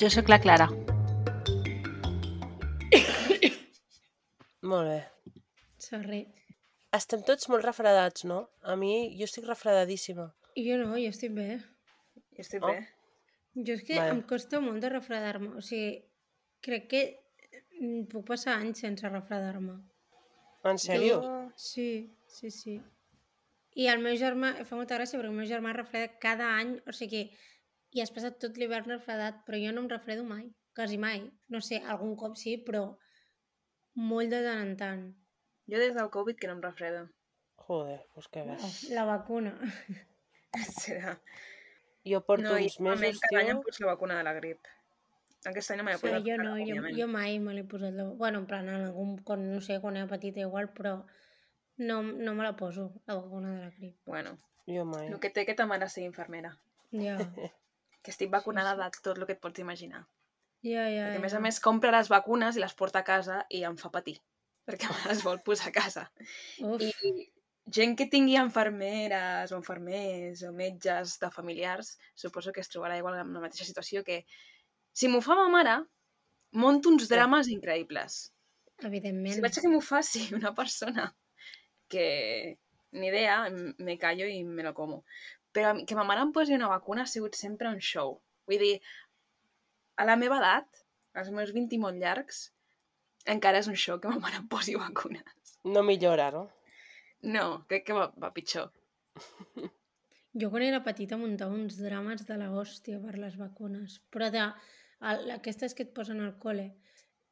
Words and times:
Jo 0.00 0.10
sóc 0.10 0.28
la 0.28 0.38
Clara. 0.42 0.68
Molt 4.64 4.88
bé. 4.88 5.00
Sorry. 5.84 6.22
Estem 6.96 7.22
tots 7.26 7.48
molt 7.52 7.64
refredats, 7.66 8.24
no? 8.28 8.38
A 8.62 8.76
mi, 8.80 8.92
jo 9.18 9.26
estic 9.28 9.46
refredadíssima. 9.48 10.28
Jo 10.56 10.78
no, 10.80 10.94
jo 10.96 11.10
estic 11.12 11.34
bé. 11.36 11.58
Jo 12.36 12.44
estic 12.46 12.62
Oh. 12.62 12.70
bé. 12.72 12.86
Jo 13.54 13.74
és 13.74 13.82
que 13.86 13.98
Vale. 13.98 14.10
em 14.10 14.22
costa 14.22 14.60
molt 14.60 14.80
de 14.82 14.88
refredar-me. 14.88 15.48
O 15.56 15.60
sigui, 15.62 16.02
crec 16.60 16.88
que 16.88 17.02
mm, 17.80 18.06
puc 18.10 18.26
passar 18.26 18.56
anys 18.58 18.80
sense 18.80 19.08
refredar-me. 19.08 19.76
En 20.64 20.78
sèrio? 20.78 21.20
Sí, 21.56 22.16
sí, 22.26 22.50
sí. 22.50 22.80
I 23.76 23.86
el 23.88 23.98
meu 24.00 24.16
germà, 24.16 24.64
fa 24.64 24.76
molta 24.76 24.96
gràcia 24.96 25.18
perquè 25.18 25.28
el 25.30 25.36
meu 25.36 25.46
germà 25.46 25.72
refreda 25.74 26.18
cada 26.18 26.56
any, 26.56 26.80
o 26.86 26.92
sigui, 26.92 27.28
i 27.94 28.02
has 28.02 28.10
passat 28.14 28.38
tot 28.42 28.56
l'hivern 28.58 28.90
refredat, 28.90 29.42
però 29.46 29.58
jo 29.62 29.72
no 29.72 29.84
em 29.84 29.88
refredo 29.92 30.24
mai, 30.26 30.48
quasi 30.74 30.98
mai. 30.98 31.24
No 31.48 31.60
sé, 31.62 31.78
algun 31.80 32.16
cop 32.18 32.36
sí, 32.40 32.56
però 32.66 32.88
molt 33.94 34.32
de 34.34 34.40
tant 34.42 34.62
en 34.66 34.76
tant. 34.80 35.04
Jo 35.70 35.78
des 35.80 35.94
del 35.96 36.10
Covid 36.12 36.36
que 36.36 36.50
no 36.50 36.56
em 36.58 36.62
refredo. 36.64 37.04
Joder, 37.64 38.00
doncs 38.14 38.28
què 38.34 38.42
bé. 38.44 38.56
La 38.92 39.04
vacuna. 39.08 39.54
Serà. 40.80 41.14
Jo 42.04 42.20
porto 42.26 42.44
No, 42.50 42.56
uns 42.60 42.80
mesos, 42.84 43.20
cada 43.22 43.40
any 43.40 43.52
em 43.54 43.60
tio... 43.60 43.62
pots 43.64 43.80
la 43.80 43.92
vacuna 43.94 44.18
de 44.18 44.24
la 44.26 44.34
grip. 44.36 44.66
Aquest 45.48 45.70
any 45.72 45.78
no 45.80 45.84
m'he 45.86 45.94
Sí, 45.96 46.02
posat 46.04 46.26
jo 46.26 46.36
no, 46.40 46.56
jo, 46.60 46.82
jo 46.98 47.06
mai 47.08 47.38
me 47.40 47.54
l'he 47.56 47.64
posat. 47.68 47.94
La... 47.96 48.04
Bueno, 48.20 48.42
en 48.42 48.46
plan, 48.50 48.68
en 48.68 48.84
algun, 48.90 49.14
quan, 49.24 49.46
no 49.54 49.60
sé, 49.64 49.78
quan 49.80 49.96
era 49.96 50.10
petita 50.10 50.40
igual, 50.44 50.68
però 50.76 50.98
no, 51.78 52.02
no 52.02 52.34
me 52.34 52.44
la 52.44 52.54
poso, 52.56 52.90
la 53.06 53.14
vacuna 53.22 53.54
de 53.54 53.62
la 53.64 53.70
grip. 53.78 53.96
Bueno, 54.06 54.36
Jo 54.66 54.84
mai. 54.84 55.06
el 55.08 55.18
que 55.20 55.30
té 55.30 55.46
que 55.46 55.54
ta 55.54 55.66
mare 55.66 55.88
ser 55.88 56.04
infermera. 56.04 56.54
Ja, 56.92 57.16
Que 58.04 58.12
estic 58.12 58.30
vacunada 58.32 58.76
de 58.78 58.90
tot 59.00 59.16
el 59.16 59.26
que 59.26 59.36
et 59.38 59.42
pots 59.42 59.62
imaginar. 59.62 60.04
ja, 60.64 60.84
ja. 60.88 61.08
Perquè, 61.08 61.20
a 61.20 61.24
més 61.24 61.32
ja. 61.32 61.40
a 61.40 61.44
més, 61.44 61.60
compra 61.64 61.92
les 61.94 62.10
vacunes 62.12 62.56
i 62.56 62.62
les 62.62 62.74
porta 62.76 63.00
a 63.00 63.06
casa 63.06 63.42
i 63.50 63.64
em 63.68 63.76
fa 63.80 63.90
patir. 63.94 64.18
Perquè 64.68 64.88
me 64.90 65.08
les 65.10 65.22
vol 65.24 65.40
posar 65.44 65.70
a 65.70 65.76
casa. 65.76 66.04
Uf, 66.64 66.84
I 66.84 67.30
gent 67.78 67.96
que 67.96 68.08
tingui 68.12 68.36
infermeres 68.40 69.52
o 69.52 69.58
infermers 69.60 70.42
o 70.44 70.52
metges 70.52 71.18
de 71.20 71.30
familiars, 71.32 71.94
suposo 72.14 72.52
que 72.52 72.60
es 72.60 72.70
trobarà 72.72 72.98
igual 73.00 73.18
en 73.20 73.32
la 73.32 73.44
mateixa 73.44 73.64
situació 73.64 74.04
que 74.04 74.24
si 74.92 75.08
m'ho 75.08 75.20
fa 75.24 75.36
ma 75.38 75.48
mare, 75.52 75.78
monto 76.52 76.92
uns 76.92 77.08
drames 77.08 77.48
increïbles. 77.48 78.30
evidentment. 78.82 79.34
Si 79.34 79.40
vaig 79.40 79.58
a 79.58 79.62
que 79.62 79.70
m'ho 79.70 79.80
faci 79.80 80.28
una 80.34 80.52
persona 80.54 81.08
que 81.88 82.58
ni 82.92 83.08
idea, 83.08 83.48
me 83.78 83.98
callo 83.98 84.26
i 84.26 84.44
me 84.44 84.62
lo 84.62 84.74
como. 84.74 85.04
Però 85.54 85.72
que 85.86 85.94
ma 85.96 86.04
mare 86.04 86.24
em 86.26 86.32
posi 86.34 86.54
una 86.56 86.68
vacuna 86.72 87.04
ha 87.04 87.10
sigut 87.10 87.36
sempre 87.38 87.68
un 87.70 87.80
show. 87.80 88.16
Vull 88.50 88.58
dir, 88.58 88.74
a 89.96 90.04
la 90.08 90.16
meva 90.18 90.40
edat, 90.42 90.80
als 91.14 91.30
meus 91.30 91.52
20 91.54 91.76
i 91.76 91.78
molt 91.78 92.00
llargs, 92.02 92.48
encara 93.30 93.60
és 93.62 93.68
un 93.70 93.76
show 93.78 94.00
que 94.02 94.10
ma 94.10 94.18
mare 94.18 94.40
em 94.42 94.48
posi 94.50 94.74
vacunes. 94.74 95.54
No 95.64 95.82
millora, 95.86 96.30
no? 96.34 96.48
No, 97.22 97.44
crec 97.70 97.86
que 97.86 97.94
va, 97.96 98.08
va 98.20 98.32
pitjor. 98.34 98.72
Jo 100.34 100.48
quan 100.50 100.64
era 100.66 100.80
petita 100.82 101.16
muntava 101.16 101.54
uns 101.54 101.76
drames 101.78 102.24
de 102.26 102.36
la 102.40 102.48
hòstia 102.50 102.98
per 103.00 103.14
les 103.22 103.36
vacunes, 103.38 104.00
però 104.10 104.30
de, 104.34 104.42
el, 105.10 105.30
aquestes 105.36 105.76
que 105.78 105.86
et 105.86 105.92
posen 105.94 106.20
al 106.24 106.34
col·le 106.42 106.72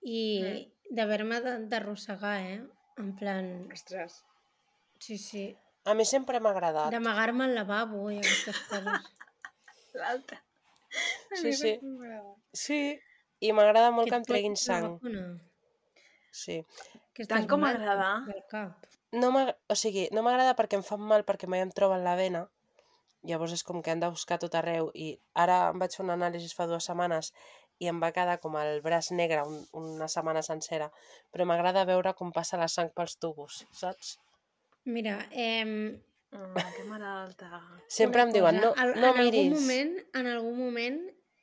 i 0.06 0.20
Mm. 0.42 0.94
d'haver-me 0.96 1.41
de- 1.42 1.56
d'arrossegar, 1.72 2.36
eh? 2.46 2.62
En 3.02 3.10
plan, 3.19 3.69
Ostres. 3.72 4.20
sí, 5.00 5.19
sí, 5.19 5.44
A 5.84 5.94
mi 5.98 6.04
sempre 6.06 6.38
m'ha 6.41 6.53
agradat. 6.54 6.93
d'amagar-me 6.94 7.44
al 7.48 7.54
lavabo 7.59 8.10
i 8.10 8.19
aquestes 8.22 8.59
coses. 8.70 9.09
L'altra. 10.00 10.38
Sí, 11.41 11.53
sí. 11.56 11.72
Sí, 12.53 12.81
i 13.43 13.53
m'agrada 13.56 13.91
molt 13.91 14.09
que 14.09 14.15
et 14.15 14.20
em 14.20 14.28
treguin 14.28 14.56
sang. 14.56 14.98
Sí. 16.32 16.62
que 17.12 17.26
Tant 17.26 17.43
estàs 17.44 17.48
com 17.50 17.65
m'agrada. 17.65 18.10
No 19.12 19.31
o 19.69 19.76
sigui, 19.76 20.06
no 20.16 20.22
m'agrada 20.25 20.54
perquè 20.56 20.78
em 20.78 20.84
fan 20.87 21.03
mal 21.03 21.26
perquè 21.28 21.50
mai 21.50 21.65
em 21.65 21.72
troben 21.75 22.04
la 22.06 22.14
vena. 22.16 22.47
Llavors 23.28 23.53
és 23.54 23.62
com 23.66 23.82
que 23.82 23.93
han 23.93 24.00
de 24.03 24.10
buscar 24.10 24.38
tot 24.43 24.54
arreu 24.59 24.88
i 24.99 25.12
ara 25.38 25.59
em 25.70 25.82
vaig 25.82 25.94
fer 25.94 26.03
un 26.04 26.14
anàlisi 26.14 26.49
fa 26.56 26.66
dues 26.66 26.88
setmanes 26.88 27.31
i 27.82 27.91
em 27.91 28.00
va 28.03 28.10
quedar 28.14 28.38
com 28.43 28.56
el 28.59 28.81
braç 28.82 29.10
negre 29.19 29.44
un, 29.47 29.60
una 29.78 30.09
setmana 30.14 30.43
sencera. 30.47 30.88
Però 31.31 31.47
m'agrada 31.47 31.84
veure 31.88 32.14
com 32.19 32.32
passa 32.34 32.59
la 32.59 32.70
sang 32.70 32.91
pels 32.97 33.19
tubos, 33.19 33.62
saps? 33.75 34.16
Mira, 34.84 35.28
eh, 35.31 35.98
Oh, 36.34 36.54
que 36.54 36.84
malalta. 36.88 37.60
Sempre 37.88 38.22
una 38.22 38.31
em 38.31 38.32
diuen, 38.32 38.56
no, 38.56 38.72
al- 38.75 38.94
no 38.98 39.10
en 39.12 39.19
miris. 39.20 39.50
Algun 39.53 39.60
moment, 39.60 39.91
en 40.16 40.26
algun 40.31 40.54
moment 40.56 41.00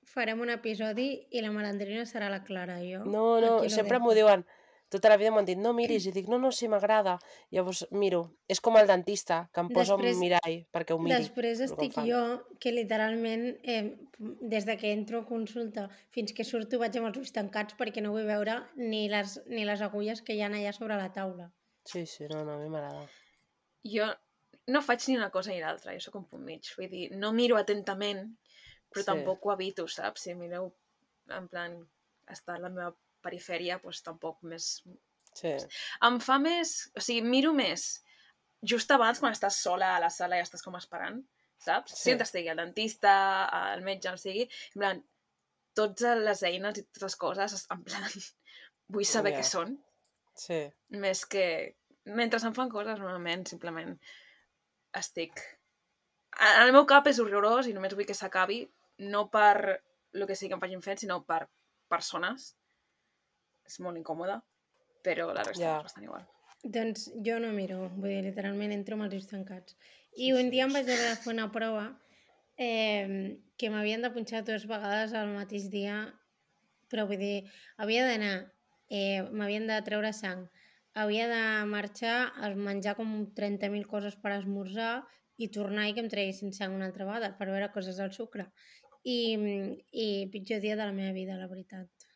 farem 0.10 0.40
un 0.42 0.50
episodi 0.50 1.28
i 1.30 1.44
la 1.46 1.52
malandrina 1.54 2.08
serà 2.10 2.26
la 2.34 2.40
Clara 2.44 2.80
i 2.82 2.96
jo. 2.96 3.04
No, 3.06 3.40
no, 3.40 3.52
sempre 3.70 4.00
m'ho 4.02 4.16
diuen. 4.18 4.48
Tota 4.90 5.12
la 5.14 5.18
vida 5.22 5.30
m'han 5.30 5.46
dit, 5.46 5.60
no 5.62 5.76
miris, 5.78 6.08
i 6.10 6.12
dic, 6.12 6.26
no, 6.28 6.40
no, 6.42 6.50
sí, 6.52 6.66
m'agrada. 6.68 7.20
Llavors 7.54 7.84
miro. 7.92 8.24
És 8.50 8.58
com 8.66 8.80
el 8.82 8.88
dentista, 8.90 9.44
que 9.54 9.62
em 9.62 9.70
posa 9.70 9.94
Després- 9.94 10.16
un 10.18 10.24
mirall 10.26 10.58
perquè 10.74 10.96
ho 10.96 10.98
miri. 10.98 11.20
Després 11.22 11.60
estic 11.68 11.94
jo, 12.10 12.24
que 12.60 12.72
literalment, 12.74 13.60
eh, 13.62 13.96
des 14.18 14.66
de 14.66 14.76
que 14.82 14.92
entro 14.92 15.20
a 15.20 15.26
consulta 15.30 15.88
fins 16.10 16.34
que 16.34 16.44
surto 16.44 16.80
vaig 16.80 16.98
amb 16.98 17.12
els 17.14 17.18
ulls 17.22 17.32
tancats 17.32 17.78
perquè 17.78 18.02
no 18.02 18.10
vull 18.18 18.26
veure 18.26 18.64
ni 18.76 19.08
les, 19.08 19.40
ni 19.46 19.66
les 19.70 19.82
agulles 19.86 20.24
que 20.24 20.34
hi 20.34 20.42
ha 20.42 20.48
allà 20.50 20.74
sobre 20.74 20.98
la 20.98 21.14
taula. 21.14 21.52
Sí, 21.86 22.08
sí, 22.08 22.26
no, 22.28 22.44
no, 22.44 22.54
a 22.54 22.58
mi 22.58 22.70
m'agrada. 22.70 23.06
Jo 23.88 24.10
no 24.70 24.82
faig 24.86 25.06
ni 25.08 25.16
una 25.18 25.32
cosa 25.34 25.50
ni 25.52 25.60
l'altra, 25.62 25.94
jo 25.96 26.00
sóc 26.04 26.16
un 26.20 26.26
punt 26.30 26.44
mig. 26.46 26.68
Vull 26.78 26.90
dir, 26.92 27.08
no 27.18 27.32
miro 27.34 27.58
atentament, 27.58 28.26
però 28.92 29.02
Sí. 29.02 29.06
tampoc 29.08 29.46
ho 29.46 29.54
evito, 29.54 29.88
saps? 29.88 30.22
Si 30.28 30.36
mireu, 30.36 30.72
en 31.30 31.48
plan, 31.48 31.80
està 32.30 32.56
a 32.56 32.60
la 32.60 32.70
meva 32.70 32.92
perifèria, 33.22 33.80
doncs 33.84 34.02
tampoc 34.06 34.42
més... 34.44 34.84
Sí, 35.34 35.56
Em 36.06 36.20
fa 36.20 36.38
més... 36.40 36.92
O 36.98 37.02
sigui, 37.02 37.22
miro 37.22 37.54
més 37.54 38.04
just 38.62 38.92
abans, 38.92 39.20
quan 39.20 39.32
estàs 39.34 39.56
sola 39.64 39.96
a 39.96 40.00
la 40.04 40.10
sala 40.10 40.38
i 40.38 40.42
estàs 40.44 40.62
com 40.66 40.76
esperant, 40.76 41.22
saps? 41.58 41.94
Sí. 41.96 42.12
Si 42.12 42.18
estigui 42.22 42.50
el 42.52 42.58
dentista, 42.60 43.14
el 43.74 43.82
metge, 43.86 44.10
on 44.12 44.18
sigui, 44.20 44.44
en 44.76 44.80
plan, 44.82 45.04
totes 45.74 46.18
les 46.26 46.44
eines 46.44 46.78
i 46.78 46.84
totes 46.84 47.04
les 47.08 47.16
coses, 47.16 47.66
en 47.72 47.84
plan, 47.84 48.10
vull 48.94 49.06
saber 49.06 49.32
Ja. 49.34 49.38
què 49.40 49.46
són, 49.48 49.78
sí. 50.36 50.60
més 50.90 51.26
que 51.26 51.46
mentre 52.06 52.40
em 52.46 52.54
fan 52.56 52.70
coses 52.70 53.00
normalment 53.00 53.46
simplement 53.48 53.96
estic. 54.94 55.40
En 56.40 56.64
el 56.68 56.72
meu 56.74 56.86
cap 56.86 57.08
és 57.08 57.20
horrorós 57.20 57.68
i 57.68 57.74
només 57.74 57.96
vull 57.96 58.08
que 58.08 58.18
s'acabi 58.18 58.64
no 59.12 59.30
per 59.30 59.82
el 60.14 60.26
que 60.28 60.36
sigui 60.36 60.50
que 60.50 60.56
em 60.58 60.62
facin 60.62 60.82
fet 60.82 61.00
sinó 61.00 61.24
per 61.26 61.48
persones. 61.90 62.56
És 63.66 63.80
molt 63.80 63.98
incòmode 63.98 64.40
però 65.04 65.32
la 65.34 65.44
resta 65.44 65.64
Ja. 65.64 65.78
és 65.78 65.84
bastant 65.84 66.04
igual. 66.04 66.26
Doncs 66.64 67.12
jo 67.26 67.40
no 67.40 67.52
miro, 67.56 67.90
vull 67.96 68.10
dir, 68.10 68.24
literalment 68.24 68.74
entro 68.76 68.96
amb 68.96 69.06
els 69.06 69.14
ulls 69.16 69.30
tancats. 69.32 69.78
I 70.18 70.34
un 70.34 70.50
dia 70.50 70.66
em 70.66 70.74
vaig 70.74 70.84
haver 70.90 71.10
de 71.10 71.16
fer 71.16 71.34
una 71.34 71.52
prova 71.52 71.86
eh, 72.58 73.38
que 73.58 73.70
m'havien 73.70 74.02
de 74.02 74.12
punxar 74.12 74.44
dues 74.44 74.66
vegades 74.68 75.14
al 75.14 75.32
mateix 75.36 75.70
dia, 75.72 76.02
però 76.92 77.06
vull 77.08 77.22
dir, 77.22 77.50
havia 77.78 78.06
d'anar, 78.08 78.52
eh, 78.90 79.24
m'havien 79.32 79.68
de 79.68 79.82
treure 79.88 80.12
sang, 80.12 80.50
havia 80.94 81.28
de 81.30 81.42
marxar 81.70 82.32
a 82.36 82.50
menjar 82.56 82.96
com 82.98 83.10
30.000 83.36 83.86
coses 83.88 84.18
per 84.20 84.34
esmorzar 84.38 85.06
i 85.40 85.48
tornar 85.56 85.88
i 85.88 85.96
que 85.96 86.04
em 86.04 86.10
treguessin 86.12 86.52
sang 86.56 86.76
una 86.76 86.90
altra 86.90 87.08
vegada 87.08 87.32
per 87.38 87.48
veure 87.52 87.72
coses 87.76 88.00
del 88.02 88.12
sucre. 88.16 88.50
I, 89.08 89.20
i 89.96 90.08
pitjor 90.34 90.60
dia 90.60 90.76
de 90.76 90.86
la 90.86 90.96
meva 90.96 91.14
vida, 91.16 91.38
la 91.40 91.48
veritat. 91.48 92.10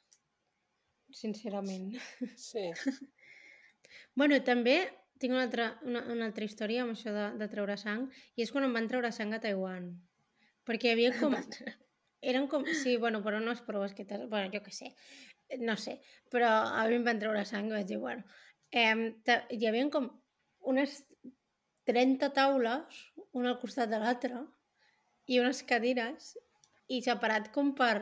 Sincerament. 1.13 1.93
Sí. 2.35 2.69
Bueno, 4.17 4.37
també 4.45 4.75
tinc 5.21 5.33
una 5.33 5.43
altra, 5.45 5.67
una, 5.85 6.01
una 6.09 6.25
altra 6.27 6.45
història 6.45 6.83
amb 6.83 6.93
això 6.95 7.13
de, 7.13 7.25
de 7.37 7.47
treure 7.49 7.75
sang, 7.77 8.07
i 8.37 8.43
és 8.45 8.51
quan 8.53 8.65
em 8.65 8.73
van 8.73 8.87
treure 8.89 9.09
sang 9.13 9.33
a 9.33 9.39
Taiwan. 9.41 9.87
Perquè 10.67 10.89
hi 10.89 10.93
havia 10.93 11.11
com... 11.19 11.35
Eren 12.23 12.47
com... 12.49 12.65
Sí, 12.81 12.95
bueno, 12.97 13.21
però 13.25 13.39
unes 13.41 13.61
proves 13.65 13.93
que... 13.97 14.05
Bueno, 14.05 14.49
jo 14.53 14.61
què 14.65 14.73
sé. 14.73 14.93
No 15.61 15.75
sé. 15.77 15.99
Però 16.33 16.49
a 16.49 16.85
mi 16.89 16.97
em 16.99 17.05
van 17.05 17.21
treure 17.21 17.45
sang 17.49 17.69
i 17.69 17.77
vaig 17.77 17.89
dir, 17.89 18.01
bueno... 18.01 18.25
Eh, 18.73 18.95
hi 19.53 19.67
havia 19.69 19.89
com 19.93 20.09
unes 20.73 21.03
30 21.89 22.31
taules, 22.33 23.03
una 23.33 23.53
al 23.53 23.61
costat 23.61 23.91
de 23.91 23.99
l'altra, 24.01 24.41
i 25.29 25.39
unes 25.39 25.61
cadires, 25.67 26.33
i 26.89 27.01
separat 27.05 27.51
com 27.53 27.71
per 27.77 27.95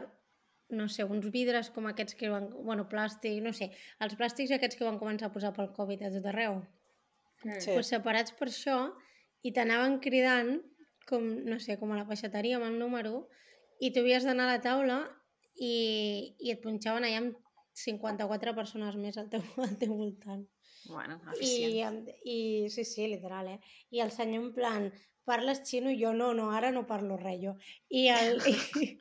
no 0.71 0.87
sé, 0.87 1.03
uns 1.03 1.27
vidres 1.33 1.69
com 1.75 1.87
aquests 1.89 2.15
que 2.15 2.29
van... 2.31 2.47
Bueno, 2.63 2.87
plàstic, 2.89 3.41
no 3.43 3.51
sé, 3.53 3.69
els 4.03 4.15
plàstics 4.15 4.53
aquests 4.55 4.79
que 4.79 4.87
van 4.87 4.99
començar 5.01 5.27
a 5.27 5.33
posar 5.33 5.51
pel 5.55 5.69
Covid 5.75 6.05
a 6.07 6.11
tot 6.13 6.29
arreu. 6.31 6.61
Mm. 7.43 7.59
Sí. 7.59 7.73
Pues 7.75 7.91
separats 7.91 8.33
per 8.39 8.47
això 8.47 8.77
i 9.43 9.51
t'anaven 9.51 9.99
cridant 9.99 10.59
com, 11.09 11.27
no 11.43 11.59
sé, 11.59 11.77
com 11.81 11.91
a 11.91 11.99
la 11.99 12.07
peixateria 12.07 12.57
amb 12.57 12.69
el 12.69 12.79
número 12.79 13.25
i 13.81 13.91
tu 13.91 14.03
havies 14.03 14.27
d'anar 14.27 14.47
a 14.47 14.55
la 14.55 14.63
taula 14.63 14.99
i, 15.57 15.73
i 16.39 16.53
et 16.53 16.61
punxaven 16.63 17.07
allà 17.07 17.23
amb 17.25 17.39
54 17.83 18.55
persones 18.55 18.97
més 19.01 19.17
al 19.17 19.29
teu, 19.31 19.43
al 19.67 19.75
teu 19.81 19.95
voltant. 19.97 20.45
Bueno, 20.85 21.19
I, 21.25 21.35
eficient. 21.35 22.09
I 22.23 22.69
sí, 22.69 22.85
sí, 22.85 23.07
literal, 23.07 23.47
eh? 23.47 23.59
I 23.91 24.01
el 24.01 24.11
senyor 24.11 24.43
en 24.43 24.53
plan, 24.53 24.87
parles 25.23 25.61
xino? 25.67 25.91
I 25.91 25.99
jo, 26.01 26.13
no, 26.13 26.33
no, 26.33 26.51
ara 26.51 26.71
no 26.71 26.85
parlo 26.87 27.17
res, 27.17 27.39
jo. 27.43 27.55
I, 27.89 28.07
el, 28.09 28.37
i, 28.85 28.97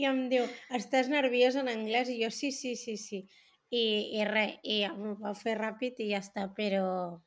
i 0.00 0.04
em 0.08 0.28
diu, 0.32 0.46
estàs 0.76 1.10
nerviós 1.12 1.58
en 1.60 1.68
anglès? 1.68 2.08
I 2.08 2.22
jo, 2.24 2.30
sí, 2.30 2.52
sí, 2.52 2.76
sí, 2.76 2.96
sí. 2.96 3.26
I, 3.70 3.82
i 4.18 4.24
res, 4.26 4.56
i 4.64 4.80
em 4.88 5.14
va 5.20 5.34
fer 5.38 5.58
ràpid 5.60 6.00
i 6.02 6.08
ja 6.10 6.22
està, 6.24 6.48
però 6.56 7.20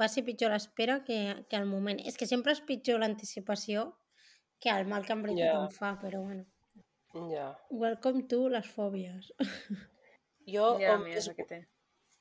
va 0.00 0.08
ser 0.08 0.24
pitjor 0.24 0.54
l'espera 0.54 1.02
que, 1.04 1.18
que 1.50 1.58
el 1.58 1.66
moment. 1.68 2.00
És 2.08 2.16
que 2.16 2.28
sempre 2.30 2.54
és 2.56 2.62
pitjor 2.64 3.02
l'anticipació 3.02 3.90
que 4.60 4.72
el 4.72 4.86
mal 4.88 5.04
que 5.04 5.12
en 5.16 5.22
veritat 5.26 5.52
Ja. 5.52 5.64
em 5.66 5.74
fa, 5.74 5.90
però 6.00 6.22
bueno. 6.24 6.46
Ja. 7.32 7.50
Welcome 7.70 8.22
to 8.30 8.46
les 8.48 8.68
fòbies. 8.70 9.32
Jo, 10.46 10.78
Ja, 10.80 10.94
on, 10.96 11.04
mira, 11.04 11.18
més, 11.18 11.26
és 11.26 11.36
que 11.36 11.44
té. 11.44 11.60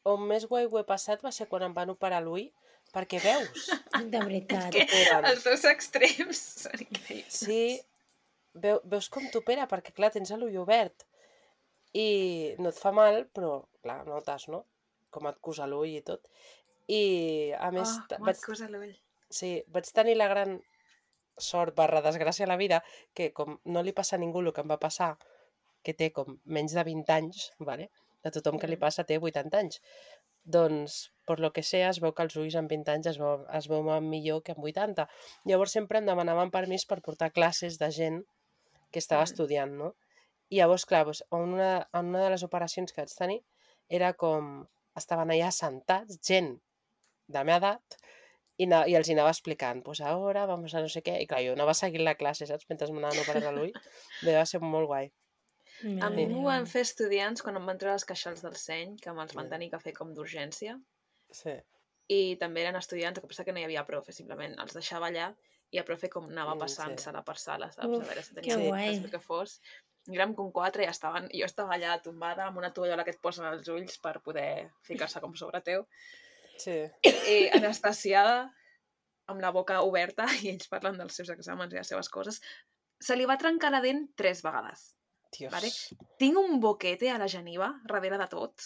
On 0.09 0.23
més 0.29 0.45
guai 0.49 0.65
ho 0.69 0.79
he 0.79 0.85
passat 0.87 1.21
va 1.25 1.31
ser 1.35 1.47
quan 1.51 1.63
em 1.67 1.73
van 1.75 1.91
operar 1.93 2.21
l'ull, 2.25 2.47
perquè 2.93 3.19
veus? 3.23 3.67
De 4.13 4.19
veritat. 4.23 4.71
Que 4.73 4.85
els 5.19 5.43
dos 5.45 5.65
extrems 5.69 6.39
són 6.65 6.83
increïbles. 6.87 7.39
Sí, 7.43 7.61
veu, 8.53 8.79
veus 8.89 9.09
com 9.13 9.27
t'opera, 9.33 9.67
perquè 9.69 9.93
clar, 9.95 10.11
tens 10.15 10.31
l'ull 10.35 10.57
obert 10.63 11.05
i 11.97 12.55
no 12.61 12.69
et 12.69 12.77
fa 12.79 12.91
mal, 12.93 13.23
però 13.33 13.63
clar, 13.83 14.03
notes, 14.07 14.47
no? 14.53 14.63
Com 15.09 15.25
et 15.29 15.39
cusa 15.41 15.65
l'ull 15.69 15.89
i 15.89 16.01
tot. 16.05 16.27
I 16.89 17.51
a 17.57 17.69
més, 17.73 17.89
Oh, 17.97 18.07
ta- 18.09 18.17
com 18.17 18.27
vaig, 18.29 18.41
cosa 18.45 18.67
l'ull. 18.69 18.91
sí, 19.29 19.55
vaig 19.73 19.89
tenir 19.93 20.15
la 20.17 20.27
gran 20.29 20.59
sort 21.39 21.75
barra 21.77 22.01
desgràcia 22.03 22.43
a 22.45 22.49
la 22.49 22.57
vida 22.59 22.81
que 23.15 23.29
com 23.33 23.59
no 23.65 23.81
li 23.85 23.93
passa 23.95 24.17
a 24.17 24.19
ningú 24.19 24.41
el 24.41 24.51
que 24.53 24.61
em 24.65 24.69
va 24.69 24.77
passar, 24.81 25.13
que 25.85 25.93
té 25.93 26.09
com 26.11 26.39
menys 26.45 26.73
de 26.75 26.83
20 26.83 27.13
anys, 27.15 27.51
vale? 27.59 27.89
De 28.25 28.31
tothom 28.35 28.59
que 28.59 28.67
li 28.67 28.77
passa 28.79 29.05
té 29.07 29.17
80 29.19 29.59
anys, 29.59 29.79
doncs, 30.43 30.97
per 31.27 31.39
lo 31.39 31.51
que 31.53 31.63
sea, 31.63 31.89
es 31.93 31.99
veu 32.01 32.13
que 32.15 32.23
els 32.25 32.35
ulls 32.41 32.55
amb 32.59 32.71
20 32.71 32.91
anys 32.95 33.09
es, 33.11 33.19
veu, 33.21 33.45
es 33.53 33.67
veuen 33.69 34.09
millor 34.09 34.41
que 34.43 34.55
amb 34.55 34.65
80. 34.65 35.05
Llavors 35.49 35.75
sempre 35.77 36.01
em 36.01 36.09
demanaven 36.09 36.51
permís 36.51 36.87
per 36.89 37.01
portar 37.05 37.31
classes 37.35 37.77
de 37.79 37.91
gent 37.95 38.23
que 38.91 38.99
estava 38.99 39.21
Mm. 39.21 39.29
estudiant, 39.29 39.75
no? 39.83 39.93
I 40.49 40.57
llavors, 40.61 40.85
clar, 40.89 41.03
doncs, 41.05 41.21
en, 41.31 41.53
una, 41.53 41.87
en 41.93 42.09
una 42.09 42.23
de 42.25 42.29
les 42.33 42.43
operacions 42.43 42.91
que 42.91 43.01
vaig 43.01 43.15
tenir 43.15 43.41
era 43.89 44.13
com... 44.13 44.67
Estaven 44.97 45.29
allà 45.31 45.51
sentats, 45.53 46.17
gent 46.25 46.55
de 47.29 47.43
meva 47.45 47.59
edat, 47.61 47.99
i, 48.59 48.65
na, 48.67 48.81
i 48.89 48.95
els 48.97 49.07
hi 49.07 49.13
anava 49.13 49.31
explicant, 49.31 49.83
pues 49.85 50.01
ara 50.01 50.45
vamos 50.49 50.73
a 50.75 50.81
no 50.83 50.89
sé 50.91 51.03
què, 51.05 51.13
i 51.23 51.27
clar, 51.29 51.39
jo 51.45 51.53
anava 51.53 51.75
seguint 51.77 52.03
la 52.03 52.15
classe, 52.19 52.47
saps? 52.49 52.65
Mentre 52.67 52.89
m'anaven 52.91 53.21
operant 53.21 53.47
a 53.47 53.53
l'ull, 53.55 53.71
va 54.25 54.45
ser 54.49 54.59
molt 54.59 54.89
guai. 54.89 55.11
A 56.01 56.09
mi 56.09 56.25
m'ho 56.27 56.43
van 56.43 56.65
fer 56.67 56.81
estudiants 56.85 57.41
quan 57.41 57.55
em 57.55 57.65
van 57.65 57.77
treure 57.79 57.93
els 57.95 58.05
queixals 58.05 58.41
del 58.43 58.55
seny, 58.59 58.97
que 59.01 59.13
me'ls 59.15 59.33
van 59.37 59.49
tenir 59.49 59.69
que 59.71 59.79
fer 59.79 59.93
com 59.95 60.13
d'urgència. 60.13 60.79
Sí. 61.31 61.53
I 62.09 62.35
també 62.41 62.61
eren 62.65 62.75
estudiants, 62.75 63.17
el 63.17 63.21
que 63.21 63.27
passa 63.31 63.45
que 63.45 63.53
no 63.53 63.59
hi 63.61 63.67
havia 63.67 63.85
profe, 63.85 64.11
simplement 64.11 64.55
els 64.59 64.73
deixava 64.73 65.07
allà 65.11 65.29
i 65.71 65.77
el 65.77 65.85
profe 65.85 66.09
com 66.09 66.25
anava 66.25 66.55
Mm, 66.55 66.59
sí. 66.59 66.63
passant-se-la 66.65 67.21
per 67.23 67.37
sala, 67.37 67.71
saps? 67.71 67.87
Uf, 67.87 68.03
a 68.03 68.07
veure 68.09 68.23
si 68.23 68.33
que 68.33 68.41
tenia 68.41 68.55
Sí. 68.57 68.67
guai. 68.67 69.09
que 69.11 69.19
fos. 69.19 69.61
I 70.09 70.15
érem 70.17 70.33
com 70.33 70.51
quatre 70.51 70.83
i 70.83 70.87
estaven, 70.89 71.27
jo 71.31 71.45
estava 71.45 71.75
allà 71.75 72.01
tombada 72.01 72.45
amb 72.47 72.57
una 72.57 72.73
tovallola 72.73 73.03
que 73.03 73.11
et 73.11 73.21
posen 73.21 73.45
als 73.45 73.67
ulls 73.67 73.99
per 73.99 74.19
poder 74.21 74.71
ficar-se 74.81 75.21
com 75.21 75.35
sobre 75.35 75.61
teu. 75.61 75.85
Sí. 76.57 76.89
I 77.05 77.49
anestesiada, 77.53 78.51
amb 79.27 79.39
la 79.41 79.51
boca 79.51 79.81
oberta 79.83 80.25
i 80.41 80.49
ells 80.49 80.67
parlen 80.67 80.97
dels 80.97 81.13
seus 81.13 81.29
exàmens 81.29 81.71
i 81.73 81.75
les 81.75 81.87
seves 81.87 82.09
coses. 82.09 82.41
Se 82.99 83.15
li 83.15 83.25
va 83.25 83.37
trencar 83.37 83.69
la 83.71 83.81
dent 83.81 84.09
tres 84.15 84.41
vegades. 84.41 84.95
Dios. 85.37 85.51
Vale. 85.53 85.69
Tinc 86.21 86.37
un 86.39 86.59
boquete 86.59 87.09
a 87.11 87.17
la 87.21 87.27
geniva, 87.27 87.69
darrere 87.87 88.17
de 88.21 88.27
tot, 88.31 88.65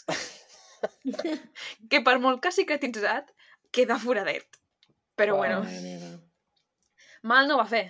que 1.89 2.01
per 2.05 2.17
molt 2.23 2.41
que 2.43 2.53
cicatritzat, 2.55 3.33
queda 3.73 3.99
foradet. 3.99 4.59
Però 5.19 5.37
Uau. 5.37 5.43
bueno, 5.43 6.19
mal 7.23 7.47
no 7.47 7.59
va 7.59 7.67
fer. 7.69 7.85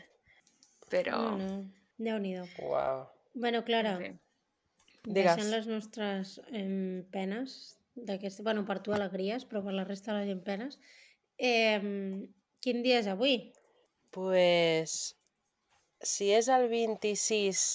Però... 0.91 1.21
No, 1.37 1.37
no. 1.37 1.61
Déu-n'hi-do. 2.03 2.47
Uau. 2.67 3.05
Bueno, 3.33 3.63
Clara, 3.63 3.95
en 3.95 4.01
fi. 4.01 4.11
Digues. 5.03 5.35
deixant 5.35 5.49
les 5.51 5.65
nostres 5.67 6.37
em, 6.55 7.03
penes, 7.11 7.77
d'aquest... 7.95 8.43
bueno, 8.43 8.63
per 8.67 8.79
tu 8.83 8.93
alegries, 8.95 9.43
però 9.47 9.63
per 9.65 9.73
la 9.75 9.87
resta 9.87 10.13
de 10.13 10.19
la 10.19 10.29
gent 10.29 10.43
penes, 10.45 10.79
eh, 11.37 11.79
quin 12.63 12.83
dia 12.85 13.01
és 13.01 13.09
avui? 13.11 13.37
Pues, 14.15 15.15
si 16.03 16.29
és 16.31 16.47
el 16.51 16.69
26 16.71 17.65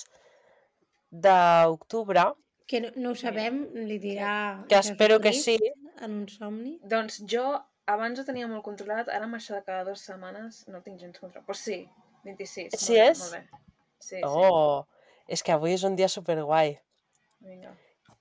d'octubre, 1.10 2.34
Que 2.68 2.82
no, 2.84 2.88
no 3.00 3.10
ho 3.10 3.14
sabem, 3.16 3.62
li 3.88 3.96
dirà 3.98 4.62
que 4.68 4.76
espero 4.76 5.16
que 5.24 5.32
sí, 5.32 5.54
en 6.04 6.10
un 6.18 6.26
somni. 6.28 6.74
Doncs 6.84 7.22
jo 7.24 7.46
abans 7.88 8.20
ho 8.20 8.24
tenia 8.28 8.44
molt 8.46 8.60
controlat, 8.66 9.08
ara 9.08 9.24
amb 9.24 9.34
això 9.38 9.54
de 9.56 9.62
cada 9.64 9.84
dues 9.88 10.00
setmanes 10.04 10.66
no 10.68 10.82
tinc 10.84 11.00
gens 11.00 11.16
controlat. 11.18 11.46
Però 11.48 11.56
sí, 11.56 11.78
26. 12.28 12.76
Sí 12.76 12.92
molt 12.92 13.00
bé, 13.00 13.08
és? 13.08 13.18
Molt 13.22 13.32
bé. 13.32 13.40
Sí, 13.98 14.20
oh, 14.22 14.84
és 15.26 15.40
que 15.42 15.52
avui 15.56 15.72
és 15.78 15.82
un 15.88 15.96
dia 15.96 16.08
superguai. 16.12 16.74
sí. 16.76 16.80
Vinga. 17.48 17.72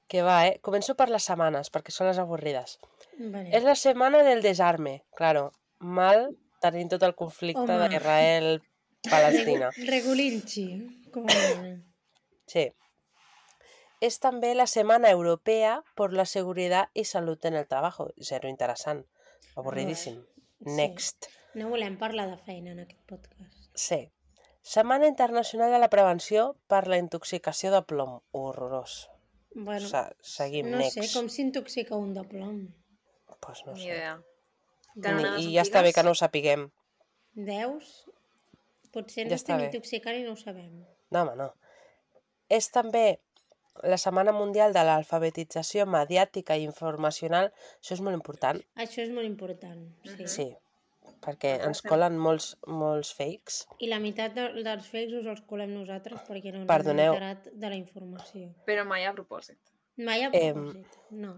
Que 0.07 0.21
va, 0.23 0.37
eh? 0.47 0.55
Començo 0.63 0.95
per 0.95 1.09
les 1.11 1.23
setmanes, 1.27 1.67
perquè 1.69 1.91
són 1.91 2.07
les 2.07 2.17
avorrides. 2.17 2.77
Vale. 3.19 3.49
És 3.51 3.63
la 3.67 3.75
setmana 3.75 4.23
del 4.23 4.39
desarme, 4.41 5.01
claro. 5.19 5.51
Mal 5.79 6.29
tenint 6.63 6.87
tot 6.93 7.03
el 7.03 7.15
conflicte 7.19 7.67
d'Israel-Palestina. 7.67 9.67
Regu- 9.75 9.91
Regulinchi, 9.91 10.67
com. 11.11 11.27
Sí. 12.47 12.71
Es 13.99 14.19
també 14.21 14.53
la 14.55 14.67
Semana 14.67 15.09
Europea 15.09 15.83
por 15.95 16.13
la 16.13 16.25
Seguridad 16.25 16.89
y 16.93 17.05
Salud 17.05 17.39
en 17.45 17.55
el 17.55 17.67
Trabajo. 17.67 18.11
Zero 18.21 18.47
interessant. 18.49 19.05
Avorridíssim. 19.55 20.21
Sí. 20.21 20.71
Next. 20.77 21.27
No 21.55 21.69
volem 21.69 21.97
parlar 21.97 22.29
de 22.29 22.37
feina 22.37 22.71
en 22.71 22.79
aquest 22.83 23.01
podcast. 23.09 23.57
Sí. 23.73 24.11
Setmana 24.61 25.07
Internacional 25.07 25.71
de 25.71 25.79
la 25.79 25.89
Prevenció 25.89 26.55
per 26.67 26.87
la 26.87 26.97
Intoxicació 26.97 27.71
de 27.71 27.81
Plom. 27.83 28.19
Horrorós. 28.31 29.09
Bueno, 29.55 29.87
Se 29.87 30.03
seguim, 30.21 30.69
no 30.69 30.77
next. 30.77 30.99
sé, 31.01 31.07
com 31.17 31.29
s'intoxica 31.29 31.95
un 31.97 32.13
de 32.13 32.23
plom? 32.29 32.67
Pues 33.39 33.63
no 33.65 33.73
Ni 33.73 33.81
sé. 33.81 33.87
idea. 33.87 34.17
Ni- 34.95 35.01
Canonades 35.01 35.45
I 35.45 35.53
ja 35.55 35.63
està 35.63 35.81
bé 35.81 35.93
que 35.93 36.03
no 36.03 36.11
ho 36.11 36.15
sapiguem. 36.19 36.67
Deus? 37.33 38.05
Potser 38.91 39.23
ens 39.25 39.31
Ja 39.31 39.35
estem 39.41 39.63
intoxicant 39.65 40.19
i 40.19 40.23
no 40.27 40.33
ho 40.33 40.37
sabem. 40.37 40.83
No, 41.09 41.21
home, 41.23 41.35
no. 41.39 41.53
És 42.49 42.69
també 42.71 43.19
la 43.83 43.97
Setmana 44.01 44.33
Mundial 44.33 44.73
de 44.73 44.83
l'Alfabetització 44.85 45.85
Mediàtica 45.89 46.55
i 46.57 46.65
Informacional. 46.65 47.51
Això 47.81 47.97
és 47.97 48.03
molt 48.05 48.17
important. 48.17 48.61
Això 48.75 49.03
és 49.03 49.11
molt 49.13 49.27
important, 49.27 49.83
sí. 50.07 50.27
Sí, 50.33 50.47
perquè 51.25 51.53
ens 51.67 51.83
colen 51.85 52.17
molts, 52.21 52.53
molts 52.67 53.11
fakes. 53.17 53.65
I 53.83 53.91
la 53.91 53.99
meitat 54.03 54.33
de, 54.37 54.47
dels 54.65 54.87
fakes 54.89 55.19
us 55.21 55.29
els 55.33 55.43
colem 55.49 55.75
nosaltres 55.75 56.23
perquè 56.29 56.53
no 56.53 56.63
ens 56.63 56.71
Perdoneu. 56.71 57.13
hem 57.13 57.19
enterat 57.19 57.51
de 57.53 57.73
la 57.73 57.77
informació. 57.79 58.49
Però 58.69 58.87
mai 58.87 59.05
a 59.05 59.13
propòsit. 59.17 59.59
Mai 59.97 60.25
a 60.25 60.31
propòsit, 60.33 60.99
no. 61.11 61.37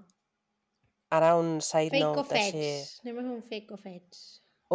Ara 1.16 1.34
un 1.40 1.58
side 1.66 1.90
Fake 1.90 2.06
o 2.06 2.16
note 2.16 2.38
així... 2.38 2.60
fets. 2.62 3.00
Anem 3.04 3.18
a 3.18 3.24
fer 3.26 3.34
un 3.34 3.44
fake 3.50 3.74
o 3.74 3.80
fets. 3.82 4.26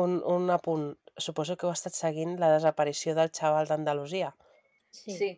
Un, 0.00 0.18
un 0.26 0.50
apunt. 0.50 0.88
Suposo 1.14 1.54
que 1.54 1.68
heu 1.68 1.72
estat 1.72 1.94
seguint 1.94 2.34
la 2.40 2.48
desaparició 2.56 3.14
del 3.14 3.30
xaval 3.30 3.70
d'Andalusia 3.70 4.32
Sí. 4.94 5.16
Sí. 5.18 5.28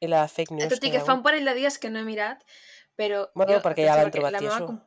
I 0.00 0.06
la 0.10 0.26
fake 0.28 0.54
news 0.54 0.68
Tot 0.72 0.84
i 0.84 0.90
que 0.94 1.00
fa 1.04 1.14
un 1.18 1.22
parell 1.22 1.44
de 1.48 1.54
dies 1.54 1.78
que 1.78 1.90
no 1.90 1.98
he 2.00 2.04
mirat, 2.06 2.44
però... 2.96 3.24
Bueno, 3.34 3.52
jo 3.56 3.62
perquè 3.64 3.86
ja 3.88 3.96
l'han 3.98 4.10
trobat 4.14 4.32
la 4.36 4.42
i 4.42 4.46
meva 4.48 4.60
com- 4.66 4.80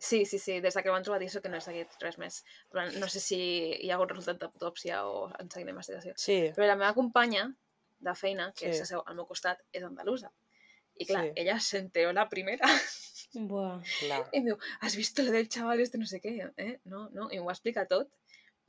Sí, 0.00 0.24
sí, 0.30 0.38
sí, 0.38 0.60
des 0.62 0.74
de 0.78 0.82
que 0.84 0.92
l'han 0.94 1.02
trobat 1.02 1.22
i 1.22 1.26
això 1.26 1.40
que 1.42 1.48
no 1.50 1.56
he 1.58 1.60
seguit 1.60 1.90
res 2.00 2.18
més. 2.22 2.44
Però 2.70 2.84
no 3.02 3.08
sé 3.10 3.18
si 3.18 3.38
hi 3.82 3.88
ha 3.90 3.96
hagut 3.96 4.12
resultat 4.14 4.38
d'autòpsia 4.52 5.00
o 5.10 5.24
en 5.40 5.50
seguint 5.50 5.66
la 5.66 5.74
investigació. 5.74 6.12
Sí, 6.16 6.36
Però 6.54 6.68
la 6.68 6.76
meva 6.78 6.92
companya 6.94 7.48
de 7.98 8.14
feina, 8.14 8.52
que 8.54 8.70
Sí. 8.72 8.78
s'asseu 8.78 9.02
al 9.04 9.16
meu 9.18 9.26
costat, 9.26 9.58
és 9.72 9.82
andalusa. 9.82 10.30
I 10.94 11.04
clar, 11.06 11.24
Sí. 11.24 11.32
ella 11.36 11.58
se 11.58 11.78
enteró 11.78 12.12
la 12.12 12.28
primera 12.28 12.62
Buah. 13.34 13.82
clar. 14.00 14.20
i 14.32 14.38
em 14.38 14.44
diu, 14.44 14.56
has 14.80 14.94
visto 14.96 15.22
lo 15.22 15.32
del 15.32 15.48
chaval 15.48 15.80
este 15.80 15.98
no 15.98 16.06
sé 16.06 16.20
què? 16.22 16.52
Eh? 16.56 16.78
No, 16.84 17.08
no, 17.10 17.28
i 17.32 17.38
m'ho 17.38 17.46
va 17.46 17.52
explicar 17.52 17.86
tot. 17.88 18.08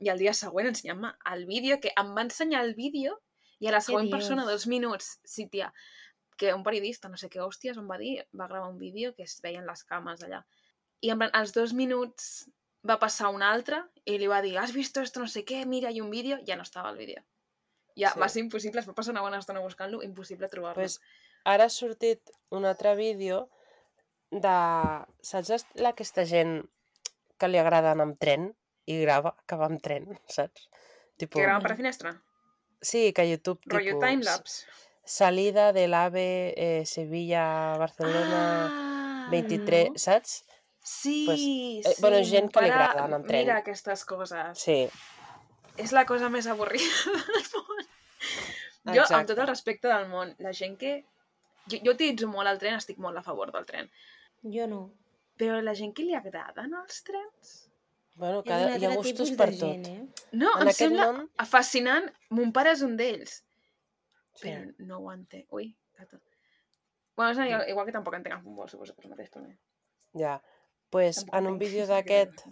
I 0.00 0.08
al 0.08 0.18
dia 0.18 0.34
següent 0.34 0.66
ensenyant-me 0.68 1.14
el 1.32 1.46
vídeo, 1.46 1.78
que 1.80 1.92
em 1.96 2.10
va 2.16 2.22
ensenyar 2.22 2.64
el 2.64 2.74
vídeo 2.74 3.20
i 3.60 3.68
a 3.68 3.72
la 3.76 3.80
següent 3.84 4.08
dius? 4.08 4.16
persona, 4.18 4.44
dos 4.48 4.66
minuts, 4.66 5.18
sí, 5.24 5.46
tia, 5.52 5.72
que 6.36 6.54
un 6.54 6.62
periodista, 6.64 7.08
no 7.12 7.16
sé 7.20 7.28
què 7.28 7.40
hòsties, 7.44 7.76
em 7.78 7.88
va 7.90 7.98
dir, 8.00 8.24
va 8.32 8.46
gravar 8.48 8.68
un 8.70 8.78
vídeo 8.80 9.14
que 9.14 9.22
es 9.28 9.38
veien 9.44 9.66
les 9.68 9.84
cames 9.84 10.22
allà. 10.24 10.42
I 11.04 11.10
en 11.12 11.18
plan, 11.20 11.30
als 11.36 11.52
dos 11.52 11.72
minuts 11.76 12.48
va 12.88 12.98
passar 12.98 13.28
un 13.28 13.42
altre 13.44 13.82
i 14.08 14.16
li 14.18 14.26
va 14.26 14.40
dir, 14.40 14.56
has 14.58 14.72
visto 14.72 15.02
esto 15.04 15.20
no 15.20 15.28
sé 15.28 15.44
què, 15.44 15.66
mira, 15.68 15.90
hi 15.92 16.00
un 16.00 16.10
vídeo, 16.10 16.38
ja 16.48 16.56
no 16.56 16.62
estava 16.64 16.90
el 16.90 16.96
vídeo. 16.96 17.20
Ja, 17.96 18.12
Sí. 18.14 18.20
va 18.20 18.28
ser 18.32 18.40
impossible, 18.40 18.80
es 18.80 18.88
va 18.88 18.94
passar 18.94 19.12
una 19.12 19.20
bona 19.20 19.38
estona 19.38 19.60
buscant-lo, 19.60 20.02
impossible 20.02 20.48
trobar-lo. 20.48 20.80
Pues, 20.80 21.00
ara 21.44 21.64
ha 21.64 21.68
sortit 21.72 22.30
un 22.50 22.64
altre 22.64 22.94
vídeo 22.96 23.50
de... 24.30 24.56
Saps 25.20 25.50
la- 25.74 25.90
aquesta 25.90 26.24
gent 26.24 26.62
que 27.36 27.48
li 27.48 27.58
agrada 27.60 27.92
anar 27.92 28.06
amb 28.08 28.18
tren 28.20 28.50
i 28.86 28.96
grava 29.02 29.34
que 29.46 29.56
va 29.60 29.66
amb 29.68 29.80
tren, 29.82 30.06
saps? 30.28 30.68
Tipo, 31.20 31.38
que 31.38 31.44
grava 31.44 31.60
per 31.60 31.70
la 31.74 31.76
finestra. 31.76 32.14
Sí, 32.80 33.12
que 33.12 33.22
a 33.22 33.24
YouTube... 33.28 33.60
Rollo 33.66 33.98
timelapse. 33.98 34.66
Salida 35.04 35.72
de 35.72 35.86
l'AVE 35.88 36.54
eh, 36.56 36.86
Sevilla, 36.86 37.76
Barcelona... 37.78 38.42
Ah, 38.70 39.28
23, 39.30 39.90
no. 39.90 39.98
saps? 39.98 40.44
Sí, 40.82 41.22
Pues, 41.26 41.38
sí. 41.38 41.82
eh, 41.84 41.94
bueno, 42.00 42.16
gent 42.24 42.50
que 42.50 42.62
li 42.64 42.70
agrada 42.70 43.04
anar 43.04 43.18
amb 43.20 43.26
tren. 43.28 43.44
Mira 43.44 43.58
aquestes 43.60 44.04
coses. 44.08 44.58
Sí, 44.58 44.88
És 45.78 45.92
la 45.96 46.02
cosa 46.04 46.28
més 46.28 46.46
avorrida 46.50 47.12
del 47.30 47.46
món. 47.54 47.84
Jo, 47.84 48.90
amb 48.90 48.96
Exacte. 48.96 49.28
tot 49.32 49.38
el 49.44 49.46
respecte 49.48 49.88
del 49.88 50.08
món, 50.10 50.34
la 50.42 50.52
gent 50.56 50.76
que... 50.80 50.96
Jo, 51.70 51.78
jo 51.84 51.92
utilitzo 51.94 52.26
molt 52.28 52.50
el 52.50 52.58
tren, 52.58 52.74
estic 52.80 52.98
molt 52.98 53.16
a 53.20 53.22
favor 53.22 53.52
del 53.54 53.66
tren. 53.68 53.88
Jo 54.42 54.66
no. 54.66 54.80
Però 55.38 55.60
la 55.62 55.74
gent 55.78 55.94
que 55.96 56.04
li 56.08 56.16
agraden 56.18 56.74
els 56.82 57.02
trens... 57.06 57.54
bueno, 58.20 58.42
cada, 58.46 58.76
hi 58.78 58.86
ha 58.86 58.94
gustos 58.94 59.32
per 59.38 59.50
tot. 59.56 59.66
gent, 59.66 59.86
eh? 59.88 60.26
No, 60.36 60.52
En 60.60 60.68
em 60.68 60.76
sembla 60.76 61.10
món... 61.10 61.28
fascinant. 61.50 62.06
Mon 62.36 62.52
pare 62.56 62.74
és 62.76 62.84
un 62.86 62.96
d'ells. 63.00 63.40
Sí. 64.38 64.46
Però 64.46 64.88
no 64.88 65.00
ho 65.02 65.10
entenc. 65.12 65.48
Ui, 65.56 65.72
gata. 65.98 66.20
Bueno, 67.18 67.34
és 67.34 67.42
igual, 67.50 67.66
igual 67.74 67.86
que 67.88 67.92
tampoc 67.98 68.14
entenc 68.16 68.38
el 68.38 68.42
futbol, 68.44 68.68
suposo 68.70 68.94
que 68.94 69.02
és 69.02 69.08
el 69.10 69.14
mateix 69.16 69.32
també. 69.34 69.56
Ja. 70.20 70.38
pues, 70.90 71.20
Tampoc 71.20 71.36
en 71.38 71.46
un 71.46 71.58
vídeo 71.58 71.86
d'aquest, 71.86 72.44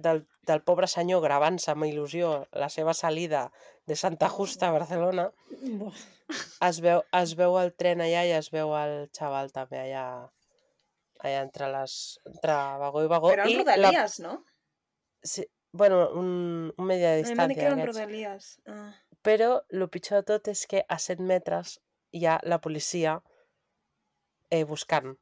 del, 0.00 0.24
del 0.48 0.62
pobre 0.66 0.88
senyor 0.90 1.20
gravant-se 1.22 1.70
amb 1.70 1.84
il·lusió 1.86 2.30
la 2.58 2.68
seva 2.72 2.94
salida 2.94 3.44
de 3.86 3.96
Santa 3.96 4.28
Justa 4.32 4.68
a 4.70 4.74
Barcelona, 4.74 5.28
es 6.70 6.80
veu, 6.82 7.02
es 7.20 7.34
veu 7.38 7.58
el 7.60 7.74
tren 7.78 8.02
allà 8.02 8.24
i 8.26 8.32
es 8.38 8.50
veu 8.54 8.72
el 8.78 8.94
xaval 9.16 9.52
també 9.54 9.78
allà, 9.84 10.04
allà 11.20 11.42
entre, 11.44 11.68
les, 11.76 11.94
entre 12.32 12.56
vagó 12.82 13.04
i 13.04 13.10
vagó. 13.12 13.34
Però 13.34 13.46
en 13.46 13.52
i 13.52 13.58
Rodalies, 13.60 14.18
no? 14.24 14.38
Sí, 15.22 15.46
bueno, 15.72 16.10
un, 16.12 16.72
un 16.76 16.86
media 16.86 17.10
de 17.14 17.22
A 17.22 17.46
mi 17.46 17.54
que 17.54 17.62
distància. 17.68 17.86
Rodalies. 17.86 18.60
Ah. 18.66 18.92
Però 19.22 19.62
el 19.68 19.88
pitjor 19.92 20.22
de 20.22 20.26
tot 20.32 20.48
és 20.48 20.66
que 20.66 20.84
a 20.88 20.98
7 20.98 21.22
metres 21.22 21.80
hi 22.12 22.24
ha 22.26 22.38
la 22.42 22.58
policia 22.60 23.20
eh, 24.50 24.64
buscant. 24.64 25.16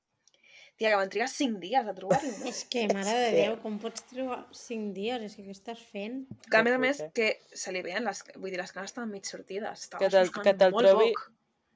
Tia, 0.78 0.92
que 0.92 0.96
van 1.00 1.10
trigar 1.10 1.26
5 1.28 1.58
dies 1.58 1.86
a 1.90 1.92
trobar-lo, 1.94 2.30
no? 2.38 2.46
És 2.52 2.60
que, 2.70 2.84
mare 2.94 3.10
de 3.18 3.30
que- 3.32 3.40
Déu, 3.42 3.56
com 3.64 3.78
pots 3.82 4.04
trobar 4.06 4.44
5 4.54 4.92
dies? 4.94 5.22
És 5.26 5.34
que 5.36 5.42
què 5.48 5.50
estàs 5.56 5.80
fent? 5.82 6.20
Que 6.48 6.56
a 6.56 6.62
més 6.62 6.76
a 6.76 6.78
més, 6.78 7.00
que 7.16 7.32
se 7.52 7.72
li 7.74 7.82
veien 7.82 8.04
les... 8.06 8.22
Vull 8.36 8.52
dir, 8.54 8.60
les 8.62 8.70
canes 8.72 8.92
estaven 8.92 9.10
mig 9.10 9.26
sortides. 9.26 9.88
Que 9.88 9.96
Estaves 9.98 10.14
te'l- 10.14 10.28
buscant 10.30 10.46
que 10.46 10.54
te'l 10.62 10.70
molt 10.76 10.86
trobi- 10.86 11.10
poc. 11.16 11.32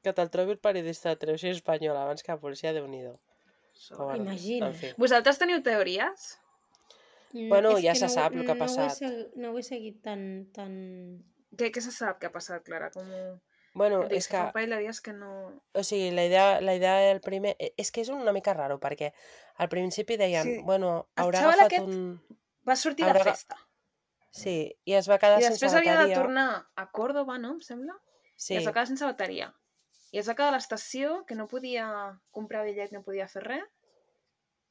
Que 0.07 0.13
te'l 0.15 0.31
trobi 0.31 0.55
el 0.55 0.59
periodista 0.63 1.11
de 1.11 1.17
televisió 1.19 1.51
espanyola 1.51 2.05
abans 2.07 2.23
que 2.23 2.31
la 2.33 2.39
policia, 2.39 2.73
déu 2.73 2.87
nhi 2.87 3.03
So. 3.75 3.97
bueno, 3.97 4.23
Imagina. 4.23 4.69
En 4.69 4.75
fi. 4.79 4.93
Vosaltres 4.97 5.39
teniu 5.41 5.59
teories? 5.67 6.39
Mm, 7.33 7.49
Bueno, 7.49 7.77
és 7.79 7.85
ja 7.85 7.95
se 7.95 8.07
no- 8.07 8.13
sap 8.13 8.35
el 8.35 8.45
que 8.45 8.53
ha 8.53 8.55
no 8.55 8.61
ho 8.61 8.67
he 8.67 8.69
passat. 8.69 9.03
No 9.37 9.51
ho 9.53 9.59
he 9.59 9.63
seguit 9.63 10.03
tan... 10.05 10.51
tan... 10.53 10.73
Què, 11.57 11.71
què 11.73 11.81
se 11.85 11.91
sap 11.93 12.19
que 12.21 12.27
ha 12.29 12.33
passat, 12.33 12.63
Clara? 12.65 12.91
Com... 12.91 13.09
Bueno, 13.75 14.03
Dic, 14.05 14.19
és 14.21 14.27
que... 14.29 14.37
Fa 14.53 14.63
un 14.65 14.75
dies 14.79 15.01
que 15.01 15.13
no... 15.17 15.31
o 15.73 15.83
sigui, 15.83 16.11
la 16.13 16.27
idea, 16.29 16.61
la 16.61 16.75
idea 16.77 16.99
del 17.09 17.21
primer... 17.25 17.55
És 17.81 17.91
que 17.91 18.03
és 18.05 18.09
una 18.13 18.33
mica 18.37 18.53
raro, 18.53 18.79
perquè 18.81 19.13
al 19.57 19.69
principi 19.73 20.19
deien, 20.21 20.45
Sí. 20.45 20.59
bueno, 20.65 21.09
El 21.17 21.25
haurà 21.25 21.41
xaval 21.41 21.61
agafat 21.61 21.73
aquest 21.73 21.89
un... 21.89 22.39
Va 22.69 22.77
sortir 22.77 23.07
Haurà 23.09 23.25
de 23.25 23.31
festa. 23.31 23.57
Sí, 24.33 24.57
i 24.85 24.95
es 24.97 25.09
va 25.11 25.19
quedar 25.21 25.41
I 25.41 25.45
sense 25.45 25.57
després 25.61 25.75
havia 25.77 25.93
de 25.93 25.99
bateria. 26.05 26.21
tornar 26.21 26.49
a 26.77 26.85
Córdoba, 26.93 27.39
no? 27.39 27.55
Em 27.57 27.61
sembla? 27.65 27.97
Sí, 28.37 28.55
I 28.55 28.61
es 28.61 28.67
va 28.69 28.73
quedar 28.77 28.87
sense 28.89 29.05
bateria. 29.09 29.49
I 30.13 30.21
es 30.21 30.29
va 30.29 30.35
quedar 30.37 30.53
a 30.53 30.57
l'estació, 30.57 31.25
que 31.29 31.35
no 31.35 31.49
podia 31.49 31.87
comprar 32.31 32.65
bitllet, 32.65 32.93
no 32.93 33.03
podia 33.03 33.27
fer 33.29 33.43
res. 33.45 33.65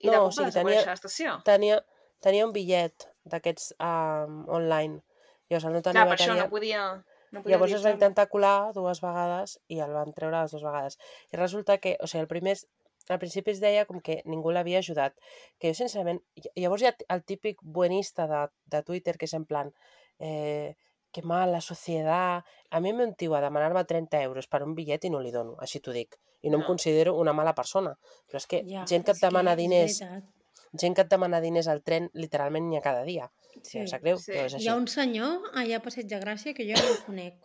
I 0.01 0.07
No, 0.07 0.13
de 0.13 0.17
o 0.19 0.23
cop 0.29 0.33
sigui, 0.37 0.47
va 0.49 0.55
tenia- 0.61 0.85
l'estació. 0.87 1.35
tenia, 1.45 1.81
tenia 2.21 2.45
un 2.47 2.53
bitllet 2.55 3.07
d'aquests 3.25 3.73
um, 3.79 4.43
online. 4.49 5.01
Llavors, 5.49 5.65
al 5.67 5.73
no 5.75 5.81
tenir 5.85 5.99
Clar, 5.99 6.07
per 6.09 6.17
això 6.19 6.29
bateria... 6.33 6.43
no 6.45 6.49
podia... 6.53 6.83
No 7.31 7.39
podia 7.43 7.55
Llavors 7.55 7.73
es 7.77 7.83
va 7.85 7.91
intentar 7.95 8.25
colar 8.27 8.73
dues 8.75 8.99
vegades 8.99 9.53
i 9.71 9.77
el 9.79 9.93
van 9.95 10.09
treure 10.15 10.41
les 10.41 10.51
dues 10.51 10.63
vegades. 10.65 10.97
I 11.31 11.37
resulta 11.39 11.77
que, 11.79 11.93
o 12.03 12.07
sigui, 12.07 12.25
el 12.25 12.27
primer, 12.27 12.57
és- 12.57 12.65
al 13.09 13.19
principi 13.21 13.51
es 13.53 13.61
deia 13.63 13.85
com 13.87 14.01
que 14.03 14.17
ningú 14.27 14.51
l'havia 14.51 14.79
ajudat. 14.83 15.15
Que 15.57 15.71
jo, 15.71 15.77
sincerament, 15.79 16.19
ll- 16.35 16.51
llavors 16.59 16.83
hi 16.83 16.89
ha 16.89 16.95
el 17.15 17.23
típic 17.23 17.61
buenista 17.63 18.27
de, 18.27 18.41
de 18.75 18.81
Twitter 18.83 19.15
que 19.17 19.25
és 19.29 19.33
en 19.37 19.45
plan, 19.47 19.71
eh, 20.19 20.75
que 21.11 21.23
mal, 21.23 21.51
la 21.55 21.61
societat... 21.63 22.43
A 22.69 22.79
mi 22.83 22.91
me 22.93 23.03
un 23.07 23.15
tio 23.15 23.33
a 23.35 23.41
demanar-me 23.43 23.83
30 23.87 24.21
euros 24.27 24.47
per 24.51 24.61
un 24.63 24.75
bitllet 24.75 25.07
i 25.07 25.09
no 25.11 25.19
li 25.23 25.31
dono, 25.31 25.55
així 25.59 25.79
t'ho 25.79 25.91
dic. 25.95 26.19
I 26.41 26.49
no, 26.49 26.57
em 26.59 26.61
No. 26.63 26.67
considero 26.67 27.15
una 27.19 27.33
mala 27.33 27.55
persona. 27.55 27.95
Però 28.27 28.37
és 28.43 28.47
que 28.47 28.61
Ja, 28.67 28.83
gent 28.87 29.03
que 29.07 29.11
et 29.15 29.19
demana 29.23 29.51
és 29.55 29.57
diners, 29.63 29.99
veritat. 30.01 30.29
Gent 30.73 30.95
que 30.95 31.01
et 31.01 31.09
demana 31.11 31.41
diners 31.41 31.67
al 31.67 31.81
tren, 31.83 32.09
literalment 32.13 32.67
n'hi 32.69 32.77
ha 32.77 32.81
cada 32.81 33.03
dia. 33.03 33.31
Sí. 33.63 33.85
Sap 33.87 34.01
greu, 34.01 34.17
Sí. 34.17 34.31
però 34.31 34.45
és 34.45 34.53
Hi 34.53 34.55
així. 34.61 34.67
ha 34.69 34.75
un 34.75 34.87
senyor 34.87 35.49
allà 35.53 35.77
a 35.77 35.81
Passeig 35.81 36.07
de 36.07 36.19
Gràcia 36.21 36.53
que 36.55 36.63
jo 36.63 36.73
no 36.81 36.89
el 36.93 37.03
conec. 37.05 37.35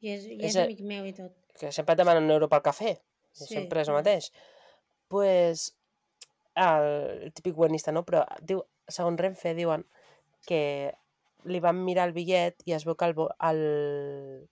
I 0.00 0.10
és, 0.12 0.24
i 0.26 0.36
és, 0.38 0.54
És 0.54 0.56
amic 0.56 0.80
meu 0.82 1.04
i 1.06 1.12
tot. 1.12 1.32
que 1.58 1.72
sempre 1.72 1.92
et 1.94 1.98
demanen 1.98 2.24
un 2.24 2.30
euro 2.30 2.48
pel 2.48 2.60
cafè. 2.62 2.98
Sí, 3.32 3.46
sempre 3.54 3.80
és 3.82 3.88
el 3.88 3.94
mateix. 3.94 4.30
pues, 5.08 5.76
el 6.54 7.32
típic 7.34 7.54
buenista, 7.54 7.92
no? 7.92 8.04
Però 8.04 8.24
diu, 8.42 8.62
segons 8.88 9.20
Renfe 9.20 9.54
diuen 9.54 9.84
que 10.46 10.92
li 11.44 11.60
van 11.60 11.84
mirar 11.84 12.08
el 12.08 12.12
bitllet 12.16 12.62
i 12.66 12.72
es 12.72 12.84
veu 12.84 12.96
que 12.96 13.04
el, 13.04 13.14
el, 13.48 14.48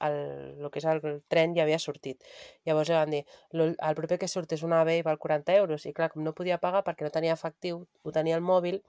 el, 0.00 0.60
el 0.60 0.70
que 0.70 0.78
és 0.80 0.84
el, 0.86 1.00
tren 1.28 1.54
ja 1.56 1.62
havia 1.64 1.78
sortit. 1.78 2.22
Llavors 2.64 2.88
ja 2.88 2.98
van 3.04 3.10
dir, 3.10 3.24
"Lo- 3.52 3.74
el 3.76 3.94
proper 3.94 4.18
que 4.18 4.28
surt 4.28 4.52
és 4.52 4.62
un 4.62 4.72
AVE 4.72 4.98
i 4.98 5.02
val 5.02 5.18
40 5.18 5.54
euros. 5.56 5.86
I 5.86 5.92
clar, 5.92 6.10
com 6.10 6.22
no 6.24 6.32
podia 6.34 6.58
pagar 6.58 6.82
perquè 6.84 7.02
no 7.02 7.10
tenia 7.10 7.32
efectiu, 7.34 7.86
ho 8.02 8.10
tenia 8.12 8.34
al 8.36 8.42
mòbil, 8.42 8.82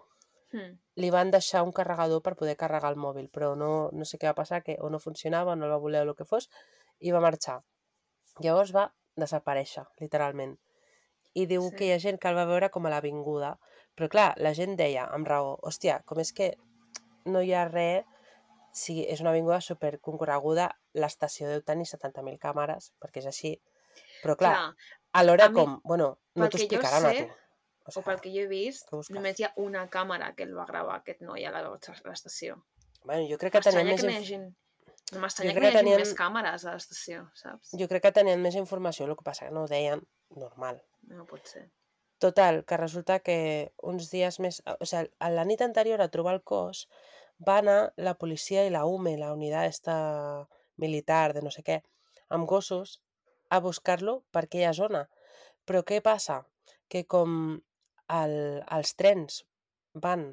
Hmm. 0.54 0.78
li 0.96 1.10
van 1.10 1.32
deixar 1.32 1.64
un 1.64 1.72
carregador 1.72 2.22
per 2.22 2.36
poder 2.36 2.58
carregar 2.58 2.90
el 2.92 2.98
mòbil, 2.98 3.30
però 3.32 3.56
no, 3.56 3.90
no 3.94 4.04
sé 4.04 4.18
què 4.18 4.28
va 4.28 4.34
passar, 4.36 4.62
que 4.64 4.76
o 4.82 4.90
no 4.90 5.00
funcionava, 5.00 5.54
o 5.54 5.56
no 5.56 5.64
el 5.66 5.72
va 5.72 5.78
voler 5.78 6.02
o 6.06 6.10
el 6.10 6.16
que 6.16 6.26
fos, 6.26 6.50
i 7.00 7.10
va 7.12 7.22
marxar. 7.22 7.62
Llavors 8.40 8.74
va 8.76 8.92
desaparèixer, 9.16 9.86
literalment. 10.00 10.58
I 11.34 11.46
diu 11.46 11.70
Sí. 11.70 11.76
que 11.78 11.86
hi 11.86 11.92
ha 11.94 12.00
gent 12.00 12.20
que 12.20 12.28
el 12.28 12.36
va 12.36 12.44
veure 12.46 12.70
com 12.70 12.86
a 12.86 12.90
l'avinguda, 12.90 13.58
però 13.96 14.10
clar, 14.10 14.34
la 14.38 14.54
gent 14.54 14.76
deia, 14.76 15.06
amb 15.06 15.26
raó, 15.26 15.58
hòstia, 15.64 16.02
com 16.06 16.20
és 16.20 16.34
que 16.34 16.58
no 17.26 17.42
hi 17.42 17.54
ha 17.54 17.70
res, 17.70 18.04
si 18.74 19.02
és 19.06 19.22
una 19.22 19.32
avinguda 19.34 19.60
superconcorreguda, 19.62 20.70
l'estació 20.98 21.50
deu 21.52 21.62
tenir 21.68 21.86
70.000 21.90 22.38
càmeres, 22.42 22.92
perquè 23.02 23.20
és 23.24 23.28
així, 23.32 23.52
però 24.24 24.38
clar, 24.40 24.54
Clar, 24.56 24.96
alhora 25.22 25.46
a 25.50 25.52
mi, 25.52 25.60
com, 25.60 25.80
bueno, 25.84 26.14
no 26.36 26.48
t'ho 26.50 26.58
que 26.58 26.68
jo 26.68 26.80
explicaran 26.80 27.06
a 27.10 27.14
tu. 27.18 27.28
O 27.82 27.90
o 27.90 27.92
sigui, 27.92 28.06
pel 28.06 28.20
que 28.22 28.32
jo 28.32 28.44
he 28.46 28.48
vist, 28.48 28.92
només 29.12 29.40
hi 29.40 29.44
ha 29.48 29.54
una 29.58 29.88
càmera 29.90 30.34
que 30.38 30.46
el 30.46 30.54
va 30.58 30.68
gravar 30.70 31.00
aquest 31.02 31.22
noi 31.26 31.46
a 31.46 31.52
l'estació. 31.52 32.62
bueno, 33.04 33.26
jo 33.28 33.38
crec 33.42 33.54
que 33.54 33.60
M'estranya 33.60 33.92
més, 33.92 34.02
que 34.02 34.08
no 34.08 34.18
hagin... 34.18 34.44
No 35.12 35.20
m'estranya 35.20 35.54
que 35.54 35.60
no 35.60 35.68
hi 35.68 35.72
que 35.72 35.78
hagi 35.78 35.86
tenien- 35.86 36.00
més 36.06 36.14
càmeres 36.16 36.66
a 36.66 36.74
l'estació, 36.76 37.26
saps? 37.34 37.72
jo 37.76 37.88
crec 37.90 38.04
que 38.04 38.12
tenien 38.12 38.42
més 38.42 38.56
informació, 38.56 39.06
el 39.10 39.16
que 39.18 39.26
passa 39.26 39.48
que 39.48 39.52
no 39.52 39.64
ho 39.66 39.68
deien 39.68 40.06
normal. 40.30 40.80
No 41.10 41.26
pot 41.26 41.44
ser. 41.50 41.66
Total, 42.22 42.64
que 42.70 42.78
resulta 42.78 43.18
que 43.20 43.74
uns 43.82 44.12
dies 44.12 44.40
més... 44.40 44.62
O 44.80 44.86
sigui, 44.86 45.10
a 45.20 45.32
la 45.34 45.44
nit 45.44 45.62
anterior 45.66 46.00
a 46.06 46.08
trobar 46.14 46.36
el 46.38 46.44
cos 46.44 46.86
va 47.48 47.58
anar 47.62 47.80
la 47.98 48.16
policia 48.22 48.66
i 48.66 48.74
la 48.74 48.86
UME, 48.86 49.16
la 49.18 49.32
unitat 49.34 49.70
esta 49.70 49.96
militar 50.82 51.34
de 51.34 51.42
no 51.46 51.52
sé 51.54 51.64
què, 51.68 51.82
amb 52.30 52.48
gossos 52.50 53.00
a 53.50 53.60
buscar-lo 53.60 54.22
per 54.32 54.46
aquella 54.46 54.74
zona. 54.74 55.06
Però 55.68 55.84
què 55.88 56.02
passa? 56.06 56.42
Que 56.92 57.04
com 57.08 57.60
el, 58.12 58.36
els 58.78 58.96
trens 59.00 59.42
van 59.94 60.32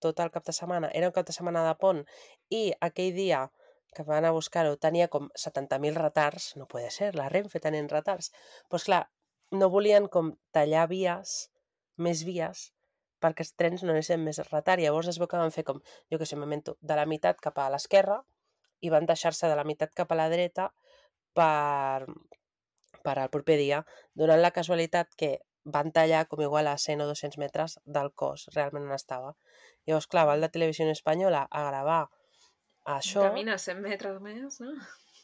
tot 0.00 0.20
el 0.24 0.30
cap 0.32 0.46
de 0.46 0.54
setmana, 0.56 0.90
era 0.96 1.10
un 1.10 1.16
cap 1.16 1.26
de 1.28 1.36
setmana 1.36 1.64
de 1.66 1.74
pont, 1.80 2.04
i 2.48 2.70
aquell 2.80 3.12
dia 3.14 3.44
que 3.94 4.06
van 4.06 4.24
a 4.24 4.32
buscar-ho 4.32 4.76
tenia 4.80 5.08
com 5.12 5.28
70.000 5.36 5.98
retards, 5.98 6.54
no 6.56 6.66
puede 6.66 6.90
ser, 6.94 7.14
la 7.18 7.28
Renfe 7.28 7.60
tenien 7.60 7.90
retards. 7.90 8.30
Doncs 8.30 8.68
pues 8.72 8.86
clar, 8.88 9.02
no 9.50 9.68
volien 9.70 10.06
com 10.08 10.32
tallar 10.54 10.86
vies, 10.88 11.50
més 11.98 12.22
vies, 12.24 12.70
perquè 13.20 13.44
els 13.46 13.54
trens 13.58 13.84
no 13.84 13.94
anessin 13.94 14.22
més 14.24 14.40
retard. 14.48 14.82
Llavors 14.82 15.10
es 15.12 15.20
veu 15.20 15.28
que 15.30 15.40
van 15.40 15.54
fer 15.54 15.64
com, 15.68 15.80
jo 16.10 16.18
que 16.18 16.26
sé, 16.28 16.36
un 16.36 16.44
momento, 16.44 16.76
de 16.80 16.96
la 16.98 17.06
meitat 17.06 17.40
cap 17.40 17.58
a 17.58 17.68
l'esquerra 17.72 18.20
i 18.80 18.90
van 18.92 19.06
deixar-se 19.08 19.48
de 19.48 19.56
la 19.58 19.66
meitat 19.68 19.92
cap 19.96 20.12
a 20.12 20.18
la 20.18 20.28
dreta 20.32 20.70
per, 21.36 22.06
per 23.04 23.16
al 23.18 23.30
proper 23.32 23.58
dia, 23.60 23.82
donant 24.16 24.40
la 24.40 24.52
casualitat 24.56 25.12
que 25.16 25.36
van 25.64 25.92
tallar 25.92 26.24
com 26.28 26.40
igual 26.40 26.70
a 26.70 26.78
100 26.78 27.04
o 27.04 27.08
200 27.10 27.38
metres 27.38 27.78
del 27.84 28.12
cos, 28.16 28.48
realment 28.54 28.88
on 28.88 28.96
estava. 28.96 29.34
Llavors, 29.86 30.08
clar, 30.08 30.26
va 30.28 30.36
el 30.38 30.46
de 30.46 30.50
Televisió 30.52 30.88
Espanyola 30.88 31.46
a 31.50 31.64
gravar 31.68 32.00
això... 32.96 33.26
Camina 33.28 33.58
100 33.58 33.82
metres 33.84 34.20
més, 34.24 34.60
no? 34.64 34.72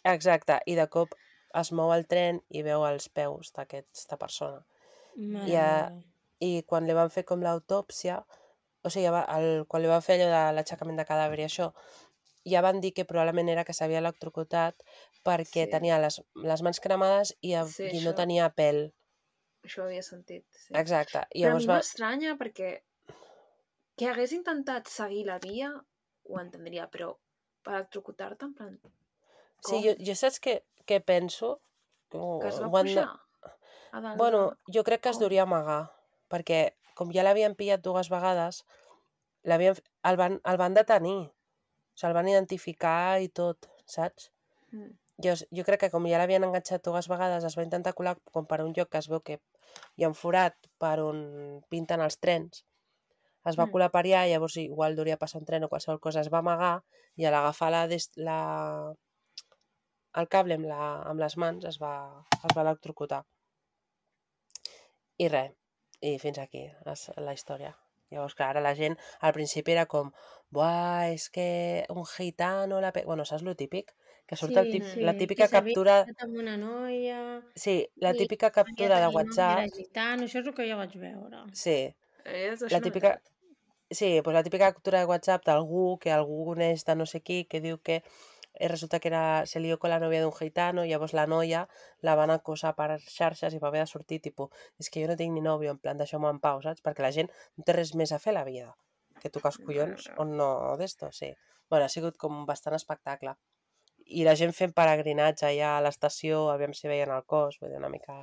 Exacte, 0.06 0.60
i 0.66 0.76
de 0.78 0.86
cop 0.92 1.16
es 1.56 1.72
mou 1.72 1.92
el 1.94 2.04
tren 2.10 2.42
i 2.52 2.62
veu 2.66 2.84
els 2.86 3.08
peus 3.08 3.52
d'aquesta 3.56 4.18
persona. 4.20 4.60
Mare 5.16 5.48
I, 5.48 5.56
a-. 5.56 6.15
I 6.40 6.62
quan 6.68 6.86
li 6.86 6.92
van 6.92 7.10
fer 7.10 7.24
com 7.24 7.40
l'autòpsia, 7.42 8.18
o 8.84 8.90
sigui, 8.90 9.08
va- 9.10 9.26
el, 9.38 9.64
quan 9.68 9.82
li 9.82 9.88
van 9.88 10.02
fer 10.02 10.18
allò 10.20 10.28
de 10.32 10.52
l'aixecament 10.56 10.98
de 10.98 11.04
cadàver 11.08 11.38
i 11.40 11.44
això, 11.46 11.70
ja 12.46 12.60
van 12.62 12.80
dir 12.80 12.92
que 12.94 13.04
probablement 13.04 13.48
era 13.48 13.64
que 13.64 13.72
s'havia 13.74 13.98
electrocutat 13.98 14.76
perquè 15.24 15.64
Sí. 15.64 15.70
tenia 15.70 15.98
les, 15.98 16.20
les 16.34 16.62
mans 16.62 16.78
cremades 16.80 17.32
i, 17.40 17.54
Sí, 17.72 17.84
i 17.88 18.04
no 18.04 18.10
això. 18.12 18.16
tenia 18.16 18.50
pèl. 18.54 18.92
Això 19.64 19.82
ho 19.82 19.86
havia 19.86 20.02
sentit. 20.02 20.44
Sí. 20.52 20.74
Exacte. 20.74 21.24
I 21.34 21.42
Però 21.42 21.56
a 21.56 21.58
mi 21.58 21.66
va... 21.66 21.74
m'estranya 21.80 22.36
perquè 22.38 22.82
que 23.96 24.08
hagués 24.10 24.32
intentat 24.36 24.86
seguir 24.92 25.24
la 25.26 25.38
via 25.42 25.72
ho 26.28 26.38
entendria, 26.40 26.86
però 26.90 27.16
per 27.64 27.74
electrocutar-te 27.74 28.44
en 28.44 28.54
plan... 28.54 28.78
Sí, 29.64 29.72
com? 29.72 29.82
jo, 29.82 29.94
jo 30.06 30.14
saps 30.14 30.38
què, 30.40 30.60
què 30.86 31.00
penso? 31.02 31.56
Que 32.12 32.18
Que 32.42 32.48
es 32.52 32.60
va 32.60 32.82
de- 32.82 32.92
pujar 32.92 33.06
dalt 34.02 34.18
Bueno, 34.18 34.50
de- 34.50 34.72
jo 34.76 34.84
crec 34.84 35.00
que 35.02 35.08
es 35.08 35.18
duria 35.18 35.42
amagar, 35.42 35.90
perquè 36.32 36.60
com 36.96 37.10
ja 37.12 37.24
l'havien 37.26 37.54
pillat 37.54 37.82
dues 37.84 38.08
vegades, 38.12 38.62
el, 39.44 40.16
van, 40.16 40.40
el 40.42 40.56
van 40.60 40.74
detenir. 40.74 41.18
O 41.26 41.96
sigui, 41.96 42.10
el 42.10 42.14
van 42.16 42.28
identificar 42.28 43.20
i 43.22 43.28
tot, 43.28 43.68
saps? 43.86 44.30
Mm. 44.72 44.94
Jo, 45.24 45.32
jo 45.54 45.64
crec 45.64 45.80
que 45.86 45.90
com 45.92 46.04
ja 46.10 46.18
l'havien 46.20 46.44
enganxat 46.44 46.84
dues 46.84 47.06
vegades, 47.08 47.44
es 47.44 47.56
va 47.56 47.64
intentar 47.64 47.94
colar 47.96 48.16
com 48.34 48.44
per 48.48 48.60
un 48.64 48.74
lloc 48.76 48.90
que 48.92 48.98
es 49.00 49.08
veu 49.08 49.22
que 49.24 49.38
hi 49.96 50.04
ha 50.04 50.10
un 50.10 50.16
forat 50.18 50.56
per 50.82 50.98
on 51.00 51.20
pinten 51.72 52.02
els 52.04 52.18
trens. 52.20 52.64
Es 53.46 53.56
va 53.56 53.64
Mm. 53.66 53.72
colar 53.72 53.90
per 53.94 54.02
allà, 54.04 54.26
llavors 54.28 54.56
igual 54.58 54.96
duria 54.96 55.16
passar 55.16 55.38
un 55.40 55.46
tren 55.46 55.64
o 55.64 55.68
qualsevol 55.70 56.00
cosa, 56.00 56.20
es 56.20 56.28
va 56.32 56.38
amagar 56.42 56.82
i 57.16 57.24
a 57.24 57.30
l'agafar 57.30 57.70
la, 57.70 57.86
la, 58.16 58.38
el 60.20 60.28
cable 60.28 60.54
amb, 60.58 60.66
la, 60.66 61.02
amb 61.12 61.20
les 61.20 61.36
mans 61.36 61.64
es 61.64 61.78
va, 61.80 61.94
es 62.42 62.56
va 62.56 62.62
electrocutar. 62.66 63.22
I 65.16 65.28
res, 65.32 65.52
i 66.10 66.16
fins 66.22 66.38
aquí 66.42 66.64
és 66.68 67.08
la 67.26 67.34
història. 67.36 67.74
Llavors, 68.14 68.34
clar, 68.38 68.50
ara 68.52 68.60
la 68.62 68.74
gent 68.78 68.94
al 69.26 69.32
principi 69.34 69.72
era 69.74 69.86
com 69.90 70.12
buah, 70.54 71.08
és 71.14 71.28
que 71.34 71.46
un 71.90 72.04
gitano... 72.06 72.80
La 72.80 72.92
pe-... 72.94 73.04
Bueno, 73.08 73.24
saps 73.26 73.42
lo 73.42 73.56
típic? 73.58 73.94
Que 74.26 74.36
surt 74.38 74.56
el 74.58 74.66
Sí, 74.66 74.72
tip, 74.76 74.84
sí, 74.92 75.00
la 75.06 75.14
que 75.14 75.20
típica 75.24 75.46
s'havia 75.46 75.74
captura... 75.74 75.96
amb 76.26 76.38
una 76.42 76.56
noia... 76.58 77.18
Sí, 77.54 77.76
la 78.02 78.12
i 78.14 78.18
típica 78.18 78.50
captura 78.54 79.00
de 79.02 79.08
WhatsApp. 79.14 79.64
Era 79.64 79.74
gitano, 79.74 80.26
això 80.26 80.42
és 80.42 80.46
el 80.50 80.54
que 80.54 80.66
jo 80.70 80.78
vaig 80.78 80.94
veure. 81.02 81.42
Sí, 81.52 81.78
És, 82.24 82.62
això 82.62 82.76
la 82.76 82.80
no 82.80 82.86
típica... 82.88 83.14
enterat. 83.14 83.32
Sí, 83.90 84.20
pues 84.24 84.34
la 84.34 84.42
típica 84.42 84.72
captura 84.72 84.98
de 84.98 85.06
WhatsApp 85.06 85.44
d'algú 85.46 85.98
que 86.02 86.10
algú 86.10 86.40
coneix 86.48 86.82
de 86.88 86.96
no 86.98 87.06
sé 87.06 87.20
qui, 87.22 87.44
que 87.46 87.60
diu 87.62 87.78
que 87.78 88.00
eh, 88.00 88.02
resulta 88.60 89.00
que 89.00 89.08
era, 89.08 89.44
se 89.46 89.60
lió 89.60 89.78
con 89.78 89.90
la 89.90 90.00
novia 90.00 90.22
d'un 90.22 90.32
gitano, 90.32 90.84
i 90.84 90.90
llavors 90.90 91.14
la 91.14 91.26
noia 91.26 91.66
la 92.00 92.16
van 92.16 92.32
acosar 92.34 92.74
per 92.78 92.98
xarxes 93.04 93.54
i 93.54 93.60
va 93.62 93.68
haver 93.68 93.84
de 93.84 93.92
sortir, 93.92 94.20
tipus, 94.24 94.50
és 94.80 94.90
que 94.90 95.04
jo 95.04 95.12
no 95.12 95.16
tinc 95.20 95.34
ni 95.34 95.44
nòvio, 95.44 95.76
en 95.76 95.82
plan, 95.82 96.00
deixeu-me 96.00 96.30
en 96.32 96.40
pau, 96.40 96.62
saps? 96.64 96.82
Perquè 96.84 97.04
la 97.04 97.12
gent 97.18 97.30
no 97.56 97.66
té 97.66 97.76
res 97.76 97.94
més 97.94 98.12
a 98.12 98.20
fer 98.22 98.34
a 98.34 98.40
la 98.40 98.48
vida 98.48 98.74
que 99.20 99.32
tocar 99.32 99.52
els 99.52 99.60
collons 99.64 100.08
o 100.20 100.24
no 100.28 100.48
d'esto, 100.80 101.10
sí. 101.12 101.32
Bueno, 101.70 101.86
ha 101.86 101.92
sigut 101.92 102.18
com 102.20 102.44
bastant 102.48 102.76
espectacle. 102.76 103.34
I 104.06 104.22
la 104.24 104.34
gent 104.38 104.52
fent 104.54 104.70
peregrinatge 104.72 105.46
allà 105.48 105.76
a 105.76 105.80
l'estació, 105.82 106.44
aviam 106.52 106.72
si 106.72 106.86
veien 106.86 107.10
el 107.10 107.24
cos, 107.26 107.56
vull 107.60 107.70
dir, 107.72 107.78
una 107.80 107.88
mica, 107.90 108.20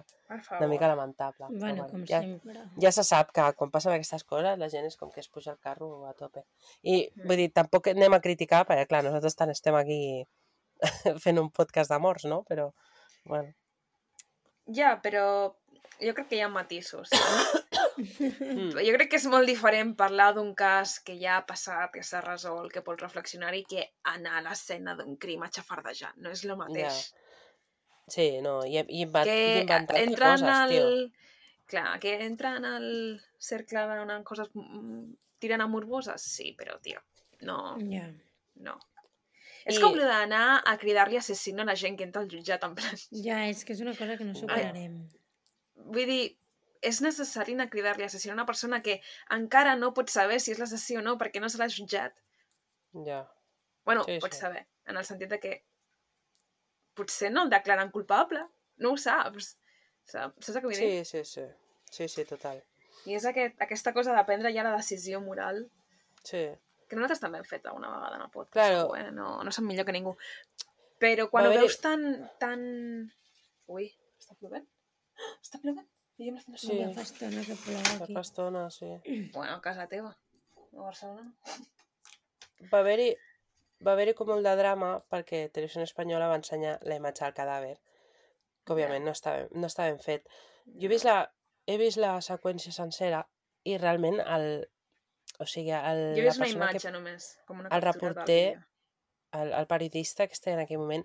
una 0.58 0.68
mica 0.72 0.88
lamentable. 0.88 1.48
però 1.50 1.60
Bueno, 1.60 1.88
com 1.90 2.06
ja, 2.08 2.22
sempre. 2.22 2.62
ja 2.80 2.92
se 2.92 3.04
sap 3.04 3.32
que 3.36 3.50
quan 3.60 3.72
passen 3.72 3.92
aquestes 3.92 4.24
coses 4.24 4.58
la 4.60 4.70
gent 4.70 4.86
és 4.88 4.96
com 4.98 5.12
que 5.12 5.20
es 5.20 5.28
puja 5.28 5.52
al 5.52 5.60
carro 5.60 6.06
a 6.08 6.14
tope. 6.14 6.46
I 6.84 7.10
Mm. 7.16 7.28
vull 7.28 7.38
dir, 7.38 7.50
tampoc 7.52 7.88
anem 7.92 8.14
a 8.14 8.22
criticar, 8.22 8.66
perquè 8.66 8.88
clar, 8.88 9.04
nosaltres 9.04 9.36
tant 9.36 9.50
estem 9.52 9.76
aquí 9.76 10.00
fent 11.24 11.40
un 11.40 11.50
podcast 11.52 11.90
d'amors, 11.92 12.26
no? 12.26 12.44
Però, 12.44 12.72
bueno, 13.26 13.54
Ja, 14.66 15.02
però 15.04 15.54
jo 16.00 16.14
crec 16.16 16.30
que 16.30 16.38
hi 16.38 16.42
ha 16.42 16.48
matisos. 16.48 17.10
mm, 17.98 18.72
Jo 18.80 18.94
crec 18.98 19.10
que 19.12 19.20
és 19.20 19.26
molt 19.32 19.48
diferent 19.50 19.94
parlar 20.00 20.32
d'un 20.36 20.54
cas 20.58 20.98
que 21.06 21.16
ja 21.20 21.38
ha 21.40 21.46
passat, 21.46 21.92
que 21.94 22.04
s'ha 22.04 22.22
resolt, 22.26 22.72
que 22.74 22.82
pots 22.86 23.02
reflexionar 23.04 23.54
i 23.58 23.64
que 23.70 23.86
anar 24.14 24.38
a 24.40 24.44
l'escena 24.48 24.96
d'un 25.00 25.18
crim 25.18 25.44
a 25.46 25.50
xafardejant. 25.54 26.18
No 26.24 26.32
és 26.34 26.44
el 26.46 26.56
mateix. 26.60 27.12
sí, 28.08 28.42
no, 28.44 28.62
i, 28.68 28.78
i, 28.82 29.04
inva- 29.06 29.24
i 29.26 29.30
que 29.30 29.44
inventar-te 29.50 30.02
entra 30.04 30.34
en 30.34 30.40
coses, 30.42 30.64
el... 30.64 30.70
tio. 30.74 31.20
Clar, 31.74 32.00
que 32.04 32.12
entra 32.26 32.58
en 32.58 32.66
el 32.68 32.88
cercle 33.40 33.80
de 33.88 34.18
coses 34.28 34.50
mm, 34.54 35.14
tirant 35.40 35.62
a 35.64 35.68
morboses, 35.68 36.22
sí, 36.22 36.52
però, 36.60 36.76
tio, 36.84 37.00
no, 37.42 37.78
Ja. 37.90 38.10
no. 38.56 38.76
És 39.66 39.78
I- 39.78 39.82
com 39.82 39.96
lo 39.96 40.04
d'anar 40.04 40.62
a 40.68 40.74
cridar-li 40.78 41.16
assassino 41.18 41.62
a 41.64 41.66
la 41.66 41.76
gent 41.80 41.96
que 41.98 42.04
entra 42.04 42.22
al 42.22 42.28
jutjat, 42.30 42.64
en 42.68 42.76
plan... 42.76 42.98
Ja, 43.24 43.46
és 43.48 43.64
que 43.64 43.72
és 43.74 43.80
una 43.82 43.96
cosa 43.96 44.18
que 44.20 44.26
no 44.28 44.36
superarem. 44.36 44.98
Vull 45.88 46.06
dir, 46.10 46.24
és 46.84 47.00
necessari 47.02 47.54
anar 47.56 47.68
a 47.70 47.72
cridar-li 47.74 48.04
assassino 48.06 48.34
a 48.34 48.38
una 48.42 48.46
persona 48.50 48.82
que 48.86 48.98
encara 49.32 49.76
no 49.80 49.94
pot 49.96 50.10
saber 50.12 50.40
si 50.44 50.52
és 50.54 50.60
l'assassí 50.60 50.98
o 51.00 51.02
no 51.06 51.16
perquè 51.22 51.40
no 51.42 51.50
se 51.50 51.58
l'ha 51.62 51.70
jutjat. 51.72 52.16
Ja. 53.06 53.22
Bueno, 53.86 54.04
Sí, 54.08 54.20
pots 54.20 54.36
sí. 54.38 54.42
saber, 54.46 54.66
en 54.88 54.98
el 55.00 55.06
sentit 55.06 55.30
de 55.32 55.40
que 55.40 55.54
potser 56.94 57.32
no 57.32 57.44
el 57.44 57.50
declaren 57.50 57.92
culpable, 57.92 58.44
no 58.78 58.92
ho 58.94 58.98
saps. 58.98 59.56
Saps, 60.06 60.46
saps 60.46 60.60
que 60.60 60.68
vull 60.68 60.76
dir? 60.78 61.06
Sí, 61.06 61.24
sí, 61.24 61.26
sí. 61.26 61.48
Sí, 61.94 62.08
sí, 62.10 62.26
total. 62.26 62.62
I 63.06 63.16
és 63.18 63.26
aquest, 63.28 63.56
aquesta 63.62 63.94
cosa 63.94 64.14
de 64.16 64.24
prendre 64.28 64.52
ja 64.56 64.64
la 64.64 64.76
decisió 64.78 65.20
moral 65.22 65.66
Sí. 66.24 66.44
que 66.88 66.96
nosaltres 66.96 67.20
també 67.24 67.40
hem 67.42 67.46
fet 67.48 67.66
alguna 67.66 67.90
vegada 67.92 68.16
en 68.18 68.22
el 68.28 68.30
podcast, 68.32 68.54
Claro. 68.54 68.96
eh? 68.96 69.12
no, 69.12 69.44
no 69.44 69.52
som 69.52 69.66
millor 69.68 69.86
que 69.86 69.92
ningú. 69.96 70.16
Però 71.00 71.30
quan 71.30 71.46
Va 71.46 71.50
ho 71.50 71.58
veus 71.58 71.80
tan, 71.82 72.30
tan... 72.40 72.62
Ui, 73.68 73.90
està 74.20 74.36
plovent? 74.40 74.68
Està 75.44 75.60
plovent? 75.60 75.88
I 76.24 76.30
jo 76.30 76.34
m'estic 76.38 76.60
Sí. 76.62 76.80
Ja 76.80 76.90
fa 76.96 77.04
estona 77.04 77.44
que 77.44 77.56
plou 77.66 77.84
Fa 77.84 78.04
aquí. 78.06 78.18
estona, 78.22 78.64
sí. 78.72 78.90
Bueno, 79.34 79.56
a 79.56 79.62
casa 79.62 79.88
teva, 79.92 80.16
a 80.72 80.82
Barcelona. 80.82 81.34
Va 82.72 82.80
haver-hi 82.80 83.10
va 83.84 83.94
haver 83.94 84.14
com 84.16 84.30
molt 84.32 84.46
de 84.48 84.56
drama 84.56 84.94
perquè 85.12 85.50
Televisió 85.52 85.84
Espanyola 85.84 86.30
va 86.32 86.40
ensenyar 86.40 86.78
la 86.88 86.96
imatge 86.96 87.26
del 87.26 87.36
cadàver, 87.40 87.74
que 88.64 88.76
òbviament 88.76 89.04
no 89.04 89.12
està 89.12 89.34
ben, 89.38 89.50
no 89.60 89.68
està 89.68 89.90
ben 89.90 90.00
fet. 90.00 90.30
Jo 90.66 90.88
he 90.88 90.94
vist 90.94 91.08
la, 91.08 91.18
he 91.68 91.76
vist 91.82 92.00
la 92.00 92.16
seqüència 92.22 92.72
sencera 92.76 93.26
i 93.68 93.78
realment 93.78 94.22
el... 94.24 94.70
O 95.42 95.48
sigui, 95.50 95.74
el, 95.76 96.14
Jo 96.16 96.22
he 96.22 96.24
la 96.24 96.32
vist 96.32 96.40
una 96.40 96.48
persona 96.48 96.70
imatge 96.70 96.94
només, 96.96 97.30
com 97.48 97.60
una 97.60 97.72
el 97.76 97.84
reporter 97.84 98.42
que, 98.56 98.64
el, 99.40 99.54
el 99.60 99.68
periodista 99.68 100.28
que 100.28 100.38
està 100.38 100.54
en 100.54 100.64
aquell 100.64 100.80
moment, 100.80 101.04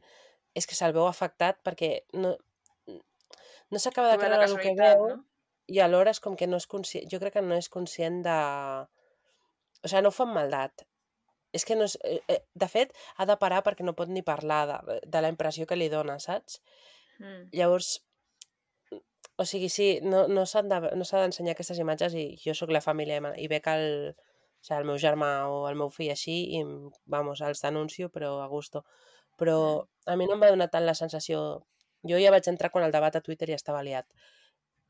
és 0.55 0.67
que 0.69 0.79
se'l 0.79 0.95
veu 0.95 1.09
afectat 1.09 1.59
perquè 1.67 1.91
no, 2.15 2.37
no 3.71 3.79
s'acaba 3.83 4.13
de 4.13 4.19
creure 4.23 4.45
el 4.47 4.57
que 4.63 4.75
veu 4.79 5.09
no? 5.09 5.17
i 5.69 5.81
alhora 5.85 6.11
és 6.15 6.21
com 6.25 6.37
que 6.41 6.47
no 6.49 6.57
és 6.57 6.67
conscient, 6.67 7.09
jo 7.13 7.21
crec 7.21 7.35
que 7.39 7.43
no 7.45 7.57
és 7.59 7.69
conscient 7.69 8.23
de... 8.25 8.37
O 9.85 9.89
sigui, 9.89 10.03
no 10.03 10.11
ho 10.11 10.15
fa 10.17 10.25
amb 10.25 10.35
maldat. 10.39 10.87
És 11.53 11.65
que 11.69 11.77
no 11.77 11.85
és... 11.89 11.99
eh, 12.05 12.21
eh, 12.33 12.41
De 12.55 12.69
fet, 12.73 12.95
ha 13.17 13.27
de 13.29 13.37
parar 13.41 13.63
perquè 13.67 13.85
no 13.85 13.95
pot 13.99 14.09
ni 14.09 14.23
parlar 14.25 14.63
de, 14.71 15.01
de 15.05 15.23
la 15.25 15.31
impressió 15.33 15.67
que 15.69 15.77
li 15.77 15.91
dona, 15.93 16.19
saps? 16.25 16.61
Mm. 17.21 17.45
Llavors, 17.53 17.93
o 19.37 19.45
sigui, 19.45 19.69
sí, 19.69 19.89
no, 20.03 20.27
no 20.29 20.47
s'han 20.47 20.69
de- 20.73 20.95
no 20.97 21.05
s'ha 21.05 21.21
d'ensenyar 21.23 21.55
aquestes 21.55 21.79
imatges 21.79 22.17
i 22.19 22.27
jo 22.43 22.55
sóc 22.57 22.73
la 22.75 22.83
família 22.85 23.21
i 23.37 23.47
veig 23.53 23.69
el, 23.71 23.87
o 24.17 24.65
sigui, 24.65 24.79
el 24.81 24.89
meu 24.89 24.99
germà 24.99 25.31
o 25.53 25.67
el 25.69 25.77
meu 25.79 25.93
fill 25.95 26.11
així 26.15 26.39
i, 26.59 26.65
vamos, 27.07 27.45
els 27.45 27.63
denuncio, 27.63 28.09
però 28.11 28.39
a 28.43 28.49
gusto. 28.49 28.85
Però 29.39 29.59
a 30.07 30.17
mi 30.17 30.27
no 30.27 30.35
em 30.35 30.43
va 30.43 30.51
donar 30.55 30.71
tant 30.73 30.87
la 30.89 30.97
sensació... 30.99 31.67
Jo 32.07 32.21
ja 32.23 32.31
vaig 32.35 32.47
entrar 32.51 32.71
quan 32.71 32.87
el 32.87 32.95
debat 32.95 33.17
a 33.17 33.23
Twitter 33.25 33.51
ja 33.51 33.59
estava 33.59 33.83
liat. 33.83 34.07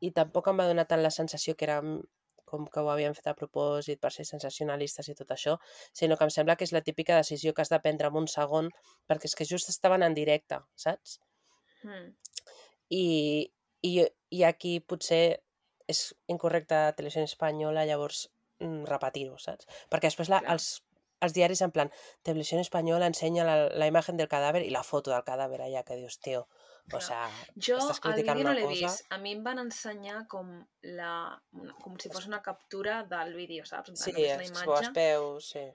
I 0.01 0.13
tampoc 0.15 0.49
em 0.49 0.61
va 0.61 0.69
donar 0.69 0.87
tant 0.87 1.03
la 1.03 1.11
sensació 1.15 1.57
que 1.57 1.67
era 1.67 1.81
mm, 1.83 2.03
com 2.49 2.67
que 2.73 2.81
ho 2.81 2.89
havien 2.93 3.17
fet 3.17 3.29
a 3.29 3.37
propòsit 3.37 4.01
per 4.01 4.11
ser 4.15 4.25
sensacionalistes 4.29 5.11
i 5.13 5.15
tot 5.19 5.35
això, 5.35 5.59
sinó 6.01 6.17
que 6.17 6.25
em 6.29 6.33
sembla 6.33 6.57
que 6.57 6.65
és 6.69 6.73
la 6.73 6.85
típica 6.87 7.19
decisió 7.21 7.53
que 7.53 7.65
has 7.65 7.73
de 7.73 7.81
prendre 7.85 8.09
en 8.09 8.17
un 8.23 8.29
segon, 8.33 8.71
perquè 9.11 9.29
és 9.29 9.37
que 9.37 9.49
just 9.49 9.69
estaven 9.73 10.07
en 10.07 10.17
directe, 10.17 10.63
saps? 10.87 11.19
Mm. 11.85 12.09
i, 12.91 13.05
i, 13.87 13.93
i 14.35 14.41
aquí 14.43 14.73
potser 14.81 15.39
és 15.89 16.01
incorrecte 16.33 16.75
de 16.75 16.97
televisió 16.99 17.23
espanyola 17.23 17.85
llavors 17.87 18.25
mm, 18.59 18.83
repetir-ho, 18.91 19.37
saps? 19.39 19.69
Perquè 19.93 20.11
després 20.11 20.31
la, 20.33 20.41
els, 20.55 20.67
els 21.25 21.37
diaris 21.37 21.63
en 21.65 21.73
plan 21.75 21.93
televisió 22.27 22.59
espanyola 22.61 23.09
ensenya 23.13 23.47
la, 23.47 23.57
la 23.71 23.89
imagen 23.91 24.19
del 24.19 24.31
cadàver 24.33 24.65
i 24.67 24.75
la 24.75 24.85
foto 24.87 25.15
del 25.15 25.25
cadàver 25.29 25.63
allà, 25.65 25.85
que 25.87 26.01
dius, 26.01 26.19
tio, 26.25 26.47
o 26.89 26.99
Clar. 26.99 27.03
sea, 27.03 27.31
Jo 27.55 27.79
el 28.11 28.23
vídeo 28.23 28.45
no 28.45 28.53
l'he 28.57 28.63
cosa... 28.65 28.75
vist. 28.89 29.07
A 29.13 29.19
mi 29.21 29.33
em 29.37 29.43
van 29.45 29.59
ensenyar 29.61 30.27
com, 30.29 30.53
la, 30.83 31.13
com 31.83 31.99
si 32.01 32.09
fos 32.09 32.27
una 32.27 32.41
captura 32.43 33.03
del 33.05 33.35
vídeo, 33.37 33.65
saps? 33.69 33.93
Sí, 34.01 34.13
només 34.13 34.29
la 34.29 34.43
els 34.43 34.51
imatge. 34.71 34.93
peus, 34.97 35.51
sí. 35.55 35.67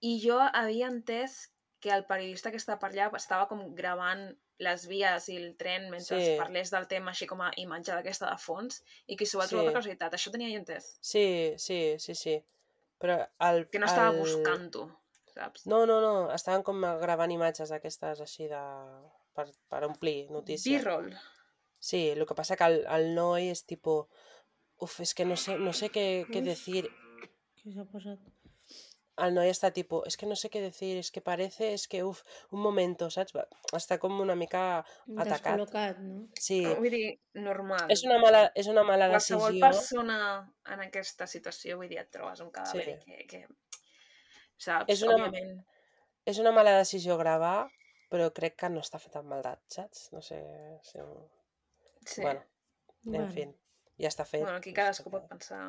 I 0.00 0.18
jo 0.22 0.36
havia 0.40 0.86
entès 0.92 1.48
que 1.80 1.90
el 1.94 2.04
periodista 2.06 2.50
que 2.50 2.58
estava 2.60 2.78
per 2.82 2.90
allà 2.92 3.08
estava 3.16 3.48
com 3.48 3.74
gravant 3.74 4.28
les 4.58 4.84
vies 4.90 5.28
i 5.30 5.36
el 5.38 5.52
tren 5.56 5.88
mentre 5.90 6.18
Sí. 6.18 6.36
parlés 6.38 6.70
del 6.74 6.88
tema 6.90 7.12
així 7.12 7.26
com 7.30 7.40
a 7.40 7.52
imatge 7.56 7.92
d'aquesta 7.94 8.28
de 8.30 8.38
fons 8.42 8.82
i 9.06 9.16
que 9.16 9.24
s'ho 9.26 9.38
va 9.38 9.44
Sí. 9.46 9.50
trobar 9.54 9.66
per 9.72 9.74
casualitat. 9.80 10.12
Això 10.14 10.32
tenia 10.32 10.48
jo 10.50 10.58
entès. 10.58 10.96
Sí, 11.00 11.54
sí, 11.56 11.94
sí, 11.98 12.14
sí. 12.14 12.44
Però 12.98 13.28
el... 13.48 13.68
Que 13.70 13.78
no 13.78 13.86
estava 13.86 14.10
el... 14.10 14.18
buscant-ho, 14.18 14.88
saps? 15.32 15.66
No, 15.66 15.86
no, 15.86 16.00
no, 16.00 16.32
estaven 16.34 16.64
com 16.66 16.80
gravant 17.00 17.30
imatges 17.30 17.70
d'aquestes 17.70 18.20
així 18.20 18.48
de... 18.50 18.62
per, 19.38 19.46
per 19.70 19.84
omplir 19.86 20.16
notícies. 20.34 20.82
B-roll. 20.82 21.12
Sí, 21.78 22.02
lo 22.18 22.26
que 22.26 22.34
pasa 22.34 22.56
que 22.58 22.66
el, 22.66 22.80
el 22.98 23.12
noi 23.14 23.48
és 23.54 23.62
tipo... 23.70 24.00
Uf, 24.82 25.00
és 25.02 25.14
que 25.14 25.24
no 25.26 25.34
sé, 25.38 25.56
no 25.58 25.72
sé 25.74 25.88
què, 25.94 26.08
què 26.30 26.42
decir. 26.46 26.84
Què 27.62 27.72
s'ha 27.74 27.86
posat? 27.94 28.18
el 29.18 29.32
noi 29.34 29.48
està 29.50 29.72
tipo, 29.74 29.98
és 30.06 30.14
que 30.14 30.28
no 30.30 30.36
sé 30.38 30.46
què 30.46 30.60
decir, 30.62 30.92
és 31.00 31.08
que 31.10 31.18
parece, 31.26 31.72
és 31.74 31.88
que 31.90 32.04
uf, 32.06 32.20
un 32.54 32.60
momento, 32.62 33.08
saps? 33.10 33.34
Està 33.74 33.96
com 33.98 34.14
una 34.22 34.36
mica 34.38 34.60
atacat. 34.78 35.56
Descol·locat, 35.58 35.98
no? 36.04 36.20
Sí, 36.38 36.60
Vull 36.78 36.94
dir, 36.94 37.08
normal. 37.34 37.90
és 37.90 38.04
una 38.06 38.20
mala, 38.22 38.44
és 38.54 38.68
una 38.70 38.84
mala 38.86 39.08
Qualsevol 39.10 39.56
decisió. 39.58 39.66
persona 39.66 40.18
en 40.70 40.84
aquesta 40.86 41.26
situació, 41.26 41.80
vull 41.80 41.90
dir, 41.90 41.98
et 41.98 42.12
trobes 42.14 42.38
un 42.46 42.52
cadàver 42.54 42.94
Sí. 43.00 43.10
que, 43.10 43.26
que... 43.32 43.42
Saps? 44.56 44.86
És 44.94 45.02
una- 45.02 45.16
Òbviament. 45.18 45.64
És 46.24 46.38
una 46.38 46.52
mala 46.54 46.76
decisió 46.78 47.18
gravar, 47.18 47.66
però 48.12 48.30
crec 48.34 48.56
que 48.62 48.70
no 48.72 48.82
està 48.84 49.00
feta 49.02 49.22
amb 49.22 49.32
maldat, 49.34 49.62
saps? 49.72 50.08
No 50.14 50.22
sé 50.24 50.40
si... 50.86 51.04
Sí. 52.08 52.22
Bueno, 52.24 52.42
en 53.12 53.30
fi, 53.32 53.46
ja 54.00 54.10
està 54.10 54.24
fet. 54.24 54.42
Bueno, 54.44 54.58
aquí 54.58 54.72
cadascú 54.76 55.12
pot 55.12 55.28
pensar... 55.30 55.62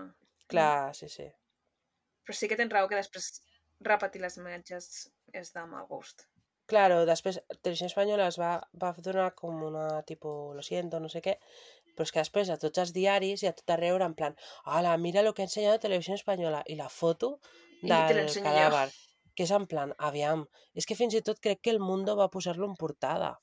Clar, 0.50 0.96
sí, 0.98 1.10
sí. 1.14 1.28
Però 2.26 2.36
sí 2.38 2.50
que 2.50 2.58
tens 2.58 2.74
raó 2.74 2.88
que 2.90 2.98
després 2.98 3.42
repetir 3.86 4.22
les 4.24 4.38
imatges 4.40 5.10
és 5.34 5.52
de 5.54 5.66
mal 5.70 5.88
gust. 5.90 6.26
Claro, 6.70 7.02
després 7.10 7.40
Televisió 7.64 7.88
Espanyola 7.90 8.28
es 8.30 8.38
va, 8.38 8.52
va 8.82 8.94
donar 8.98 9.32
com 9.38 9.64
una 9.66 10.04
tipus, 10.06 10.56
lo 10.56 10.62
siento, 10.66 11.00
no 11.02 11.10
sé 11.10 11.22
què, 11.26 11.36
però 11.96 12.06
és 12.06 12.14
que 12.14 12.22
després 12.22 12.52
a 12.54 12.60
tots 12.62 12.84
els 12.84 12.94
diaris 12.94 13.44
i 13.44 13.50
a 13.50 13.56
tot 13.58 13.74
arreu 13.74 13.98
era 13.98 14.10
en 14.10 14.14
plan, 14.20 14.38
ala, 14.78 14.94
mira 15.02 15.26
lo 15.26 15.34
que 15.34 15.42
ha 15.42 15.50
ensenyat 15.50 15.82
Televisió 15.82 16.14
Espanyola 16.20 16.62
i 16.70 16.78
la 16.78 16.90
foto 16.94 17.40
del 17.82 18.20
l'ensenyo 18.20 18.68
jo. 18.70 18.84
Que 19.40 19.46
és 19.48 19.52
en 19.56 19.64
plan, 19.72 19.94
aviam, 20.04 20.42
és 20.76 20.84
que 20.84 20.98
fins 21.00 21.14
i 21.16 21.22
tot 21.24 21.38
crec 21.40 21.62
que 21.64 21.72
el 21.72 21.80
Mundo 21.80 22.18
va 22.20 22.26
posar-lo 22.34 22.68
en 22.68 22.74
portada, 22.76 23.38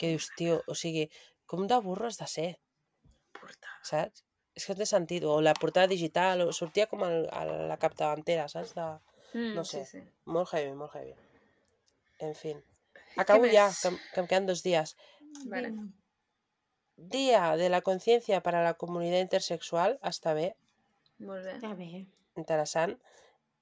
que 0.00 0.14
dius, 0.14 0.30
tio, 0.38 0.62
o 0.64 0.74
sigui, 0.74 1.02
com 1.44 1.66
de 1.68 1.76
burro 1.84 2.08
has 2.08 2.16
de 2.16 2.28
ser, 2.32 2.46
Portada. 3.36 3.74
saps? 3.84 4.22
És 4.56 4.64
que 4.64 4.72
no 4.72 4.78
té 4.80 4.86
sentit, 4.88 5.26
o 5.28 5.34
la 5.44 5.52
portada 5.52 5.90
digital, 5.92 6.40
o 6.46 6.54
sortia 6.56 6.86
com 6.88 7.04
el, 7.04 7.26
a 7.36 7.42
la 7.68 7.76
capdavantera, 7.76 8.48
saps? 8.48 8.72
De... 8.78 8.86
Mm, 9.34 9.52
No 9.58 9.64
sé. 9.68 9.82
Sí, 9.84 9.98
sí. 10.00 10.04
Molt 10.24 10.48
heavy, 10.54 10.72
molt 10.72 10.94
heavy. 10.96 11.12
En 12.24 12.32
fin. 12.34 12.64
Acabo 13.20 13.44
ya, 13.52 13.66
més? 13.68 13.82
que, 13.84 13.92
que 14.14 14.24
em 14.24 14.30
quedan 14.32 14.48
dos 14.48 14.62
días. 14.64 14.96
Vale. 15.52 15.74
Día 16.96 17.56
de 17.60 17.68
la 17.68 17.82
conciencia 17.82 18.40
para 18.42 18.64
la 18.64 18.72
comunidad 18.80 19.20
intersexual, 19.20 19.98
està 20.02 20.32
bé, 20.32 20.54
Molt 21.18 21.44
bé. 21.44 21.58
Està 21.58 21.74
bé. 21.76 22.06
interessant. 22.40 22.96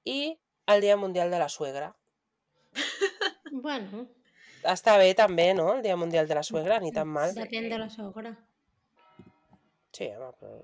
I 0.07 0.37
el 0.67 0.81
Dia 0.81 0.97
Mundial 0.97 1.31
de 1.31 1.39
la 1.39 1.49
Suegra. 1.49 1.95
Bueno, 3.65 4.09
Està 4.65 4.97
bé 4.99 5.11
també, 5.15 5.45
no? 5.55 5.67
El 5.77 5.83
Dia 5.85 5.95
Mundial 5.97 6.27
de 6.27 6.35
la 6.35 6.43
Suegra, 6.43 6.79
ni 6.81 6.91
tan 6.93 7.07
mal. 7.09 7.35
depèn 7.37 7.69
de 7.71 7.79
la 7.79 7.89
sogra. 7.93 8.33
Sí, 9.95 10.09
home, 10.09 10.31
però... 10.41 10.55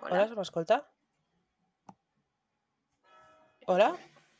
Hola. 0.00 0.10
Hola, 0.10 0.24
se 0.30 0.34
m'escolta? 0.38 0.78
Hola? 3.66 3.90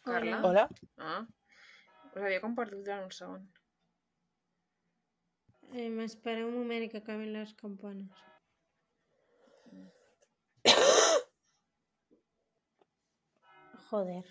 Carla? 0.09 0.41
Hola? 0.49 0.65
Ah. 0.97 1.21
Us 2.15 2.23
havia 2.25 2.41
compartit 2.41 2.81
durant 2.81 3.05
un 3.05 3.13
segon. 3.13 3.45
Eh, 5.75 5.91
M'espera 5.93 6.47
un 6.49 6.55
moment 6.57 6.89
que 6.91 7.03
acabin 7.05 7.35
les 7.37 7.53
campanes. 7.61 8.25
Joder. 13.91 14.25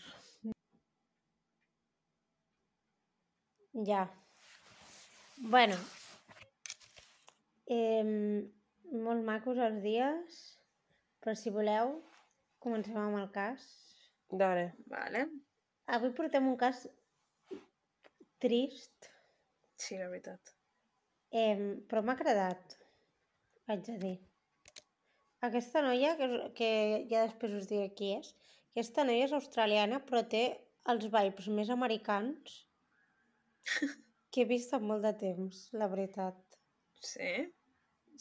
Ja. 3.86 4.10
Bueno. 5.38 5.76
Eh, 7.70 8.04
molt 8.92 9.26
macos 9.26 9.58
els 9.58 9.82
dies. 9.84 10.38
Per 11.24 11.36
si 11.36 11.52
voleu, 11.52 11.98
comencem 12.64 12.98
amb 13.02 13.20
el 13.20 13.30
cas. 13.34 13.66
Dale. 14.30 14.70
Vale. 14.92 15.26
Avui 15.98 16.14
portem 16.16 16.48
un 16.48 16.58
cas 16.60 16.86
trist, 18.44 19.10
Sí, 19.78 19.98
la 19.98 20.08
veritat. 20.10 20.54
eh, 21.32 21.78
però 21.90 22.02
m'ha 22.02 22.14
agradat, 22.18 22.74
haig 23.68 23.84
de 23.86 23.98
dir. 24.02 24.16
Aquesta 25.48 25.82
noia, 25.86 26.16
que, 26.18 26.28
que 26.58 26.70
ja 27.12 27.24
després 27.28 27.54
us 27.60 27.68
diré 27.70 27.92
qui 27.94 28.12
és, 28.16 28.32
aquesta 28.78 29.02
noia 29.10 29.26
és 29.26 29.32
australiana, 29.34 29.98
però 30.06 30.22
té 30.30 30.44
els 30.92 31.08
vibes 31.10 31.48
més 31.50 31.70
americans 31.74 32.60
que 34.32 34.44
he 34.44 34.48
vist 34.52 34.70
en 34.78 34.84
molt 34.86 35.02
de 35.02 35.14
temps, 35.18 35.74
la 35.74 35.88
veritat. 35.90 36.38
Sí? 37.02 37.50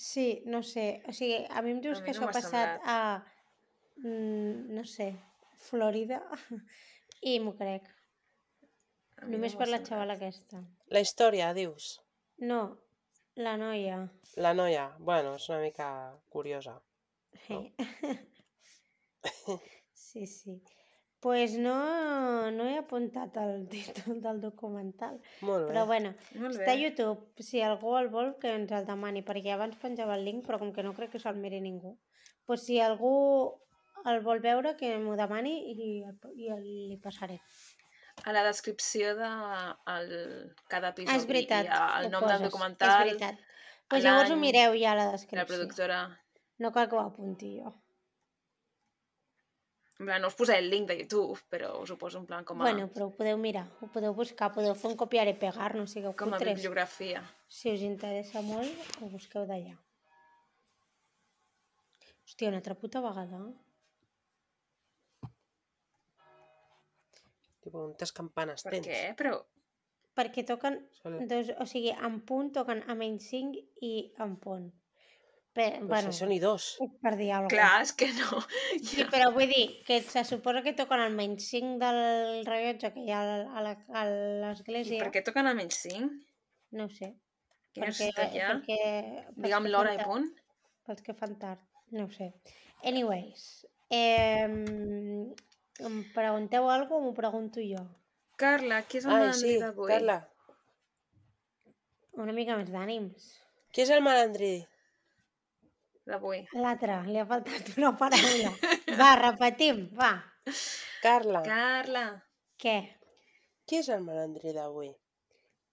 Sí, 0.01 0.25
no 0.49 0.63
sé, 0.65 1.03
o 1.09 1.13
sigui, 1.13 1.45
a 1.45 1.61
mi 1.65 1.71
em 1.75 1.81
dius 1.85 1.99
A 2.01 2.03
mi 2.07 2.07
que 2.09 2.13
no 2.17 2.17
això 2.17 2.29
ha 2.31 2.33
passat 2.39 2.71
semblat. 2.73 2.89
a, 2.89 2.97
mm, 4.01 4.73
no 4.79 4.85
sé, 4.89 5.11
Florida, 5.69 6.23
i 7.33 7.37
m'ho 7.45 7.53
crec, 7.61 7.85
només 9.29 9.53
no 9.53 9.59
per 9.61 9.69
la 9.75 9.85
xavala 9.85 10.17
aquesta. 10.17 10.57
La 10.89 11.05
història, 11.05 11.53
dius? 11.53 12.01
No, 12.49 12.63
la 13.37 13.61
noia. 13.61 14.09
La 14.41 14.57
noia, 14.57 14.89
bueno, 15.13 15.37
és 15.37 15.45
una 15.53 15.61
mica 15.69 15.93
curiosa. 16.33 16.81
No. 17.53 17.61
Sí, 20.07 20.27
sí. 20.27 20.57
Pues 21.21 21.57
no, 21.59 22.51
no 22.55 22.67
he 22.69 22.77
apuntat 22.79 23.37
el 23.43 23.67
títol 23.73 24.21
del 24.23 24.41
documental. 24.41 25.17
Molt 25.41 25.65
bé. 25.67 25.71
Però 25.73 25.85
bueno, 25.89 26.13
Molt 26.39 26.55
està 26.59 26.75
a 26.75 26.77
bé. 26.77 26.83
YouTube. 26.85 27.43
Si 27.43 27.63
algú 27.65 27.97
el 27.99 28.11
vol, 28.13 28.35
que 28.43 28.53
ens 28.55 28.71
el 28.77 28.87
demani, 28.87 29.23
perquè 29.27 29.55
abans 29.57 29.79
penjava 29.83 30.15
el 30.19 30.27
link, 30.29 30.45
però 30.47 30.61
com 30.63 30.73
que 30.77 30.85
no 30.87 30.93
crec 30.95 31.15
que 31.17 31.23
se'l 31.23 31.41
miri 31.41 31.61
ningú. 31.65 31.97
Pues 32.47 32.63
si 32.69 32.79
algú 32.85 33.15
el 34.07 34.21
vol 34.23 34.39
veure, 34.45 34.77
que 34.79 34.93
m'ho 35.03 35.17
demani 35.19 35.55
i, 35.73 35.89
i 36.37 36.51
el, 36.53 36.63
li 36.63 36.99
passaré. 37.03 37.41
A 38.25 38.33
la 38.33 38.45
descripció 38.47 39.17
de 39.19 39.27
el, 39.97 40.13
cada 40.71 40.93
episodi 40.95 41.13
Ah, 41.13 41.19
és 41.19 41.27
veritat. 41.29 41.67
ha 41.73 41.81
el 42.05 42.11
nom 42.13 42.23
poses, 42.23 42.37
del 42.39 42.47
És 42.47 42.53
documental, 42.53 43.03
veritat. 43.03 43.43
Pues 43.89 44.05
llavors 44.05 44.31
ho 44.31 44.39
mireu 44.41 44.77
ja 44.79 44.93
a 44.93 45.01
la 45.01 45.09
la 45.11 45.17
descripció. 45.17 45.49
productora... 45.51 45.99
No 46.63 46.71
cal 46.73 46.89
que 46.89 46.97
ho 46.97 47.03
apunti 47.03 47.51
jo. 47.59 47.75
En 49.99 50.05
plan, 50.05 50.21
no 50.21 50.29
us 50.29 50.37
posaré 50.37 50.59
el 50.61 50.69
link 50.69 50.91
de 50.91 50.99
YouTube, 50.99 51.39
però 51.49 51.71
us 51.81 51.91
ho 51.91 51.97
poso 51.97 52.19
en 52.21 52.27
plan 52.29 52.45
com 52.45 52.61
a, 52.61 52.67
Bueno, 52.69 52.89
però 52.93 53.07
ho 53.09 53.15
podeu 53.17 53.39
mirar, 53.41 53.65
ho 53.81 53.89
podeu 53.89 54.13
buscar, 54.15 54.51
podeu 54.53 54.75
fer 54.77 54.91
un 54.91 54.97
copiar 55.01 55.25
i 55.31 55.35
pegar, 55.41 55.71
no 55.75 55.87
sigueu 55.89 56.13
com 56.13 56.35
a 56.35 56.37
cutres. 56.37 56.59
bibliografia. 56.59 57.23
Si 57.49 57.73
us 57.73 57.81
interessa 57.87 58.43
molt, 58.45 59.01
ho 59.01 59.09
busqueu 59.09 59.47
d'allà. 59.49 59.73
Hòstia, 62.27 62.51
una 62.51 62.61
altra 62.61 62.75
puta 62.77 63.01
vegada. 63.01 63.41
Tipo, 67.65 67.87
unes 67.89 68.13
campanes 68.13 68.67
Per 68.67 68.75
tens. 68.77 68.87
què? 68.87 69.03
Però 69.17 69.39
Perquè 70.17 70.47
toquen, 70.49 70.79
Sol... 70.97 71.19
dos, 71.29 71.51
o 71.61 71.67
sigui, 71.69 71.91
en 71.93 72.21
punt 72.29 72.49
toquen 72.57 72.79
a 72.89 72.95
menys 72.97 73.27
5 73.29 73.61
i 73.85 73.91
en 74.25 74.37
punt. 74.41 74.71
Per, 75.57 75.71
Pues 75.79 75.89
bueno, 75.89 76.11
això 76.13 76.27
n'hi 76.29 76.37
dos. 76.39 76.65
per 77.01 77.15
dir 77.17 77.31
alguna 77.33 77.49
cosa. 77.49 77.57
clar, 77.57 77.83
és 77.87 77.93
que 77.97 78.09
no. 78.13 78.41
Sí, 78.85 79.05
però 79.09 79.31
vull 79.33 79.49
dir 79.49 79.63
que 79.87 80.03
se 80.05 80.23
suposa 80.29 80.61
que 80.63 80.75
toquen 80.77 81.01
al 81.01 81.15
menys 81.17 81.47
5 81.49 81.79
del 81.81 82.45
rellotge 82.45 82.91
que 82.93 83.01
hi 83.07 83.11
ha 83.15 83.23
a 83.25 83.63
la- 83.65 83.79
a 83.89 84.03
I 84.05 84.11
l'església. 84.43 84.99
per 85.03 85.09
què 85.15 85.23
toquen 85.25 85.47
a 85.49 85.55
menys 85.57 85.79
5? 85.87 86.11
No 86.77 86.85
ho 86.85 86.91
sé. 86.93 87.15
Quina 87.73 87.87
perquè, 87.89 88.11
necessitat 88.11 88.35
hi 88.37 88.41
ha? 88.45 88.51
perquè, 88.53 89.33
Digue'm 89.37 89.71
l'hora 89.73 89.95
i 89.97 90.05
punt. 90.05 90.29
Pels 90.87 91.01
que 91.03 91.15
fan 91.17 91.39
tard. 91.41 91.61
No 91.97 92.05
ho 92.05 92.11
sé. 92.13 92.33
Anyways, 92.85 93.67
eh, 93.89 94.45
em 94.45 95.97
pregunteu 96.15 96.69
alguna 96.69 96.89
cosa 96.89 97.01
o 97.01 97.05
m'ho 97.07 97.15
pregunto 97.17 97.61
jo? 97.65 97.81
Carla, 98.37 98.83
qui 98.85 98.99
és 99.01 99.05
el 99.09 99.13
malandrí 99.17 99.55
sí, 99.55 99.59
d'avui? 99.65 99.89
Carla. 99.89 100.21
Una 102.23 102.33
mica 102.37 102.57
més 102.61 102.69
d'ànims. 102.73 103.33
Qui 103.73 103.83
és 103.85 103.91
el 103.91 104.03
malandrí? 104.05 104.55
D'avui. 106.07 106.45
L'altre, 106.55 107.01
li 107.11 107.19
ha 107.19 107.27
faltat 107.27 107.73
una 107.77 107.91
paraula. 107.99 108.53
Va, 109.01 109.11
repetim, 109.19 109.89
va. 109.99 110.13
Carla. 111.03 111.43
Carla. 111.47 112.05
Què? 112.63 112.77
Qui 113.67 113.81
és 113.83 113.89
el 113.91 114.05
malandrí 114.07 114.53
d'avui? 114.55 114.93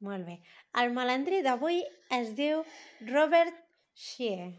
Molt 0.03 0.25
bé. 0.27 0.39
El 0.81 0.89
malandrí 0.95 1.43
d'avui 1.45 1.83
es 2.17 2.33
diu 2.39 2.63
Robert 3.11 3.59
Shea. 3.93 4.49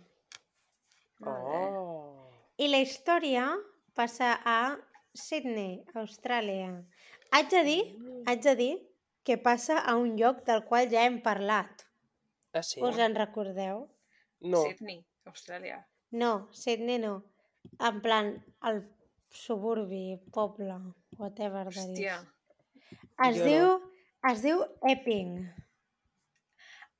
Bé. 1.18 1.30
Oh. 1.30 2.30
I 2.62 2.68
la 2.70 2.80
història 2.84 3.48
passa 3.98 4.36
a 4.46 4.58
Sydney, 5.14 5.80
Austràlia. 5.98 6.70
Haig 7.34 7.50
de 7.50 7.62
dir, 7.66 7.80
haig 8.30 8.44
de 8.46 8.54
dir 8.60 8.72
que 9.26 9.36
passa 9.42 9.80
a 9.80 9.96
un 9.98 10.14
lloc 10.20 10.44
del 10.46 10.62
qual 10.68 10.86
ja 10.92 11.02
hem 11.08 11.18
parlat. 11.24 11.82
Ah, 12.54 12.62
sí? 12.62 12.78
Us 12.78 13.00
en 13.02 13.18
recordeu? 13.18 13.88
No. 14.40 14.62
Sydney, 14.62 15.02
Austràlia. 15.26 15.80
No, 16.12 16.48
Sydney 16.52 16.98
no. 16.98 17.14
En 17.80 18.00
plan, 18.04 18.32
el 18.68 18.82
suburbi, 19.30 20.20
poble, 20.32 20.76
whatever 21.18 21.64
de 21.70 21.80
dir. 21.94 22.10
Hòstia. 22.10 22.16
Es 23.24 23.36
Jo 23.38 23.44
no. 23.44 23.50
diu, 23.50 23.68
es 24.30 24.42
diu 24.42 24.64
Epping. 24.90 25.36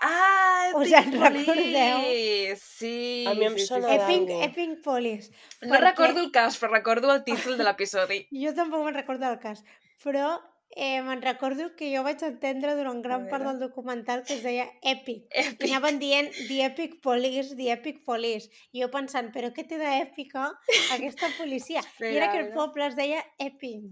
Ah, 0.07 0.73
Us 0.75 0.91
Epic 0.91 1.15
en 1.15 1.21
recordeu? 1.23 2.57
Sí, 2.61 3.25
A 3.29 3.35
mi 3.39 3.47
em 3.47 3.55
sí, 3.59 3.67
sona 3.67 3.89
sí. 3.89 3.95
Epic, 3.95 4.27
d'algo. 4.29 4.43
Epic 4.49 4.73
Police. 4.85 5.31
No 5.63 5.75
perquè- 5.77 5.85
recordo 5.85 6.21
el 6.25 6.33
cas, 6.35 6.59
però 6.61 6.73
recordo 6.73 7.13
el 7.15 7.23
títol 7.25 7.57
de 7.57 7.65
l'episodi. 7.65 8.19
Jo 8.43 8.53
tampoc 8.59 8.85
me'n 8.85 8.95
recordo 8.99 9.31
el 9.31 9.39
cas, 9.39 9.63
però 10.03 10.35
eh, 10.75 11.03
me'n 11.07 11.23
recordo 11.23 11.69
que 11.79 11.89
jo 11.93 12.03
vaig 12.03 12.23
entendre 12.27 12.75
durant 12.75 13.01
gran 13.03 13.29
part 13.31 13.47
del 13.47 13.61
documental 13.63 14.25
que 14.27 14.35
es 14.35 14.43
deia 14.43 14.67
Epic. 14.83 15.29
Epic. 15.31 15.69
anaven 15.69 16.01
dient 16.03 16.33
The 16.49 16.65
Epic 16.67 16.97
Police, 17.03 17.55
The 17.55 17.71
Epic 17.77 18.03
Police. 18.05 18.51
I 18.75 18.83
jo 18.83 18.91
pensant, 18.91 19.31
però 19.35 19.53
què 19.55 19.67
té 19.71 19.79
d'èpica 19.79 20.49
aquesta 20.97 21.31
policia? 21.39 21.85
I 22.03 22.17
era 22.19 22.33
que 22.33 22.43
el 22.43 22.51
poble 22.57 22.89
es 22.91 22.99
deia 22.99 23.23
Epic. 23.39 23.87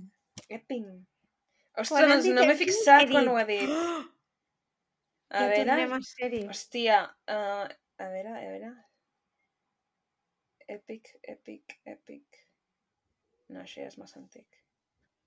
Epic. 0.48 0.88
Quan 1.72 1.86
Ostres, 1.86 2.08
doncs 2.10 2.26
dit 2.26 2.36
no 2.36 2.48
m'he 2.48 2.58
fixat 2.58 3.06
quan 3.12 3.30
ho 3.30 3.36
ha 3.38 3.46
dit. 3.48 3.70
A 5.32 5.44
Ja 5.44 5.46
veure... 5.48 5.60
tornem 5.64 5.94
a 5.96 6.00
ser-hi. 6.04 6.42
Hòstia, 6.50 6.98
uh, 7.32 7.68
a 8.04 8.08
veure, 8.12 8.34
a 8.34 8.48
veure... 8.50 8.72
Epic, 10.72 11.14
epic, 11.22 11.78
epic... 11.86 12.42
No, 13.52 13.62
això 13.62 13.82
ja 13.84 13.88
és 13.92 13.98
massa 14.00 14.20
antic. 14.20 14.61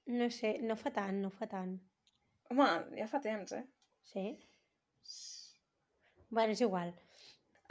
No 0.07 0.29
sé, 0.29 0.57
no 0.61 0.75
fa 0.77 0.91
tant, 0.93 1.17
no 1.23 1.29
fa 1.33 1.47
tant. 1.49 1.75
Home, 2.53 2.67
ja 2.99 3.07
fa 3.09 3.19
temps, 3.23 3.51
eh? 3.57 3.63
Sí? 4.11 4.25
Bueno, 6.29 6.53
és 6.53 6.61
igual. 6.61 6.93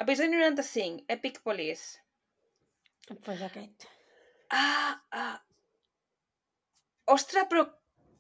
Episodi 0.03 0.35
95, 0.35 1.05
Epic 1.15 1.41
Police. 1.47 2.01
Doncs 3.07 3.21
pues 3.27 3.43
aquest. 3.47 3.87
Ah, 4.51 4.99
ah. 5.13 5.37
Ostres, 7.15 7.47
però... 7.51 7.67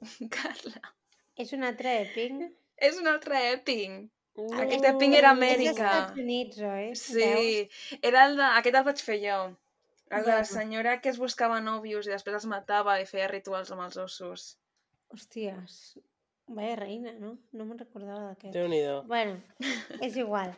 Carla, 0.36 0.92
És 1.40 1.52
un 1.56 1.64
altre 1.66 1.96
Epic. 2.04 2.44
és 2.76 2.98
un 3.00 3.08
altre 3.10 3.40
Epic. 3.54 3.94
No. 4.38 4.48
Aquest 4.62 4.84
Epic 4.92 5.14
era 5.14 5.30
És 5.32 5.36
Amèrica. 5.38 5.72
dels 5.72 5.80
Estats 5.80 6.20
Units, 6.22 6.58
oi? 6.58 6.86
Veus? 6.90 7.02
Sí, 7.08 7.98
era 8.02 8.24
el 8.28 8.36
de... 8.38 8.46
Aquest 8.60 8.78
el 8.80 8.86
vaig 8.86 9.02
fer 9.08 9.18
jo. 9.22 9.38
La 10.10 10.20
Ja. 10.22 10.44
senyora 10.44 11.00
que 11.00 11.08
es 11.08 11.18
buscava 11.18 11.60
nòvios 11.60 12.06
i 12.06 12.10
després 12.12 12.34
els 12.34 12.46
matava 12.46 12.98
i 13.00 13.06
feia 13.06 13.28
rituals 13.28 13.70
amb 13.72 13.82
els 13.86 13.96
ossos. 13.96 14.58
Hòsties, 15.14 15.98
vaya 16.46 16.76
reina, 16.76 17.12
no? 17.18 17.38
No 17.52 17.64
me'n 17.64 17.78
recordava 17.78 18.28
d'aquest. 18.28 18.52
Déu-n'hi-do. 18.54 19.02
Bueno, 19.08 19.40
és 20.06 20.16
igual. 20.16 20.54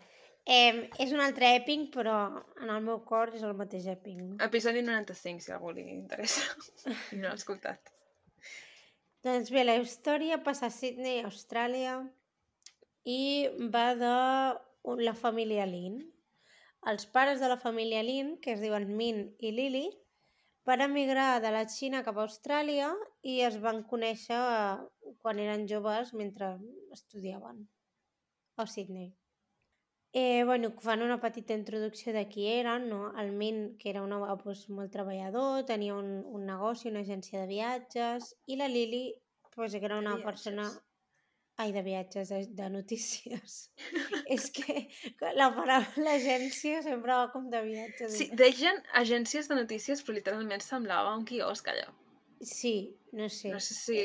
Eh, 0.47 0.89
és 1.03 1.11
un 1.13 1.21
altre 1.21 1.49
èpic, 1.57 1.89
però 1.95 2.17
en 2.63 2.71
el 2.71 2.83
meu 2.83 3.01
cor 3.05 3.33
és 3.35 3.43
el 3.43 3.55
mateix 3.59 3.87
èpic. 3.91 4.17
No? 4.23 4.37
Episodi 4.45 4.83
95, 4.83 5.41
si 5.43 5.53
algú 5.53 5.73
li 5.75 5.83
interessa. 5.91 6.43
I 7.13 7.17
no 7.19 7.29
l'ha 7.29 7.35
escoltat. 7.35 7.93
Doncs 9.27 9.51
bé, 9.51 9.65
la 9.65 9.75
història 9.81 10.39
passa 10.39 10.69
a 10.69 10.71
Sydney, 10.71 11.25
Austràlia, 11.27 11.97
i 13.05 13.49
va 13.75 13.89
de 13.99 14.13
la 15.03 15.15
família 15.19 15.67
Lin. 15.67 15.99
Els 16.90 17.07
pares 17.11 17.40
de 17.42 17.49
la 17.51 17.59
família 17.59 18.03
Lin, 18.07 18.37
que 18.42 18.53
es 18.55 18.61
diuen 18.62 18.87
Min 18.99 19.22
i 19.42 19.51
Lily, 19.51 19.87
van 20.66 20.83
emigrar 20.85 21.40
de 21.42 21.51
la 21.55 21.64
Xina 21.70 22.03
cap 22.07 22.18
a 22.18 22.25
Austràlia 22.27 22.92
i 23.27 23.40
es 23.46 23.59
van 23.62 23.85
conèixer 23.90 24.38
eh, 24.38 25.12
quan 25.22 25.38
eren 25.42 25.66
joves 25.70 26.12
mentre 26.14 26.57
estudiaven 26.94 27.64
a 28.57 28.66
Sydney. 28.66 29.12
Eh, 30.18 30.44
bueno, 30.44 30.70
fan 30.81 31.03
una 31.03 31.20
petita 31.20 31.55
introducció 31.55 32.12
de 32.14 32.25
qui 32.29 32.46
eren, 32.49 32.88
no? 32.88 33.12
El 33.20 33.33
Min, 33.33 33.77
que 33.79 33.90
era 33.90 34.03
un 34.03 34.14
home 34.16 34.37
pues, 34.42 34.68
molt 34.70 34.94
treballador, 34.94 35.66
tenia 35.68 35.94
un, 35.94 36.22
un 36.25 36.46
negoci, 36.49 36.88
una 36.88 37.03
agència 37.05 37.42
de 37.42 37.51
viatges, 37.51 38.31
i 38.46 38.57
la 38.57 38.68
Lili, 38.70 39.05
pues, 39.55 39.75
que 39.75 39.85
era 39.85 39.99
una 39.99 40.16
viatges. 40.16 40.25
persona... 40.31 40.70
Ai, 41.59 41.71
de 41.73 41.81
viatges, 41.83 42.29
de, 42.29 42.42
de 42.53 42.66
notícies. 42.69 43.55
És 44.35 44.51
que 44.53 44.75
la 45.38 45.49
paraula 45.57 45.79
l'agència 46.07 46.83
sempre 46.85 47.14
va 47.16 47.31
com 47.33 47.47
de 47.53 47.62
viatges. 47.64 48.12
Sí, 48.19 48.27
deien 48.37 48.83
agències 49.01 49.49
de 49.49 49.57
notícies, 49.57 50.03
però 50.05 50.19
literalment 50.19 50.61
semblava 50.64 51.14
un 51.16 51.25
quiosc 51.29 51.69
allò. 51.73 51.88
sí, 52.45 52.75
no 53.12 53.29
sé. 53.33 53.49
No 53.55 53.61
sé 53.61 53.75
si... 53.75 54.01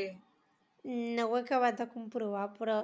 No 0.83 1.27
ho 1.27 1.35
he 1.37 1.41
acabat 1.43 1.77
de 1.77 1.85
comprovar, 1.91 2.47
però 2.55 2.77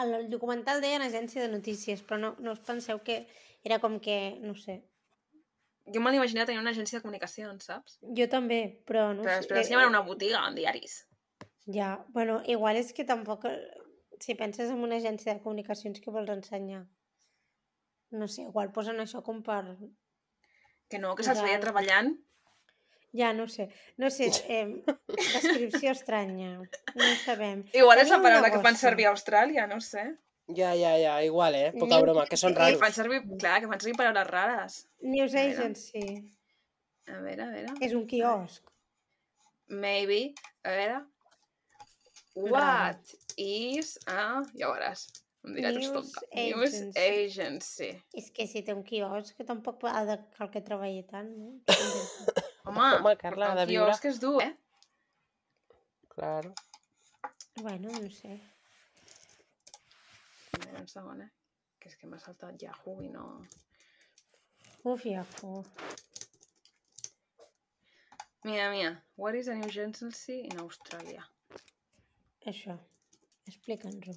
el, 0.00 0.14
el 0.20 0.28
documental 0.30 0.80
deien 0.80 1.02
agència 1.04 1.42
de 1.42 1.50
notícies, 1.52 2.00
però 2.06 2.16
no, 2.22 2.30
no 2.38 2.54
us 2.54 2.62
penseu 2.64 3.02
que 3.04 3.24
era 3.66 3.80
com 3.82 3.98
que, 4.00 4.38
no 4.40 4.54
sé. 4.54 4.78
Jo 5.92 6.00
me 6.00 6.14
l'imaginava 6.14 6.46
tenir 6.48 6.62
una 6.62 6.70
agència 6.72 6.96
de 6.98 7.02
comunicacions, 7.04 7.66
saps? 7.68 7.98
Jo 8.16 8.24
també, 8.32 8.62
però 8.88 9.10
no 9.12 9.26
Però 9.26 9.34
sé. 9.34 9.42
després 9.42 9.68
eh, 9.68 9.74
havia 9.76 9.90
una 9.90 10.00
botiga 10.06 10.40
amb 10.46 10.56
diaris. 10.56 11.02
Ja, 11.66 12.04
bueno, 12.12 12.42
igual 12.46 12.76
és 12.76 12.92
que 12.92 13.04
tampoc... 13.04 13.46
Si 14.20 14.36
penses 14.38 14.70
en 14.70 14.78
una 14.84 14.96
agència 15.00 15.34
de 15.34 15.40
comunicacions 15.42 15.98
que 16.00 16.12
vols 16.14 16.30
ensenyar, 16.30 16.84
no 18.14 18.28
sé, 18.30 18.44
igual 18.46 18.70
posen 18.72 19.00
això 19.02 19.22
com 19.26 19.40
per... 19.42 19.64
Que 20.88 21.00
no, 21.02 21.14
que 21.18 21.24
se'ls 21.26 21.40
veia 21.42 21.58
treballant. 21.60 22.12
Ja, 23.14 23.32
no 23.34 23.46
sé. 23.48 23.68
No 23.98 24.10
sé, 24.10 24.28
eh, 24.50 24.82
descripció 25.08 25.90
estranya. 25.92 26.52
No 26.58 27.08
ho 27.08 27.16
sabem. 27.24 27.64
Igual 27.72 28.02
és 28.02 28.08
Tenia 28.10 28.18
la 28.18 28.22
paraula 28.28 28.50
que 28.54 28.60
fan 28.62 28.76
servir 28.78 29.06
a 29.08 29.12
Austràlia, 29.14 29.66
no 29.70 29.80
sé. 29.80 30.04
Ja, 30.54 30.74
ja, 30.76 30.92
ja, 31.00 31.14
igual, 31.24 31.54
eh? 31.56 31.72
Poca 31.78 32.00
broma, 32.02 32.26
que 32.28 32.36
són 32.36 32.52
Eh, 32.52 32.54
Que 32.54 32.62
raros. 32.68 32.80
fan 32.82 32.92
servir, 32.92 33.22
clar, 33.40 33.60
que 33.62 33.70
fan 33.70 33.80
servir 33.80 33.96
paraules 33.96 34.26
rares. 34.28 34.78
News. 35.00 35.34
Agency. 35.34 36.04
A 37.08 37.18
veure, 37.24 37.42
a 37.42 37.50
veure. 37.50 37.74
És 37.80 37.94
un 37.96 38.06
quiosc. 38.06 38.62
Maybe. 39.68 40.34
A 40.62 40.70
veure. 40.76 41.00
What 42.34 43.14
is 43.38 43.98
a... 44.06 44.42
Ja 44.58 44.68
ho 44.68 44.74
veuràs. 44.74 45.06
Em 45.44 45.52
dirà 45.58 45.70
News 45.74 45.90
tonta. 45.92 46.22
News 46.34 46.74
agency. 46.74 47.00
agency. 47.04 47.90
És 48.16 48.30
que 48.34 48.46
si 48.50 48.62
té 48.66 48.74
un 48.74 48.82
quiosc, 48.86 49.34
que 49.36 49.44
tampoc 49.46 49.84
ha 49.90 50.04
de 50.08 50.16
cal 50.38 50.50
que 50.50 50.62
treballi 50.64 51.04
tant, 51.10 51.30
no? 51.36 51.52
Home, 52.66 52.86
Home, 52.96 53.12
Carla, 53.20 53.52
de 53.58 53.66
el 53.66 53.70
viure. 53.74 53.90
quiosc 53.90 54.08
és 54.08 54.20
dur, 54.22 54.38
eh? 54.42 54.54
Claro. 56.14 56.54
bueno, 57.60 57.90
no 57.92 58.10
sé. 58.10 58.38
Un 60.78 60.88
segon, 60.88 61.20
eh? 61.22 61.30
Que 61.78 61.90
és 61.92 61.98
que 62.00 62.08
m'ha 62.08 62.18
saltat 62.22 62.62
Yahoo 62.62 63.02
i 63.04 63.10
no... 63.12 63.26
Uf, 64.84 65.04
uf. 65.04 65.68
Mira, 68.44 68.70
mira. 68.70 69.02
What 69.16 69.34
is 69.34 69.48
a 69.48 69.54
news 69.54 69.76
agency 69.76 70.40
in 70.50 70.58
Australia? 70.60 71.24
Això. 72.50 72.76
Explica'ns-ho. 73.48 74.14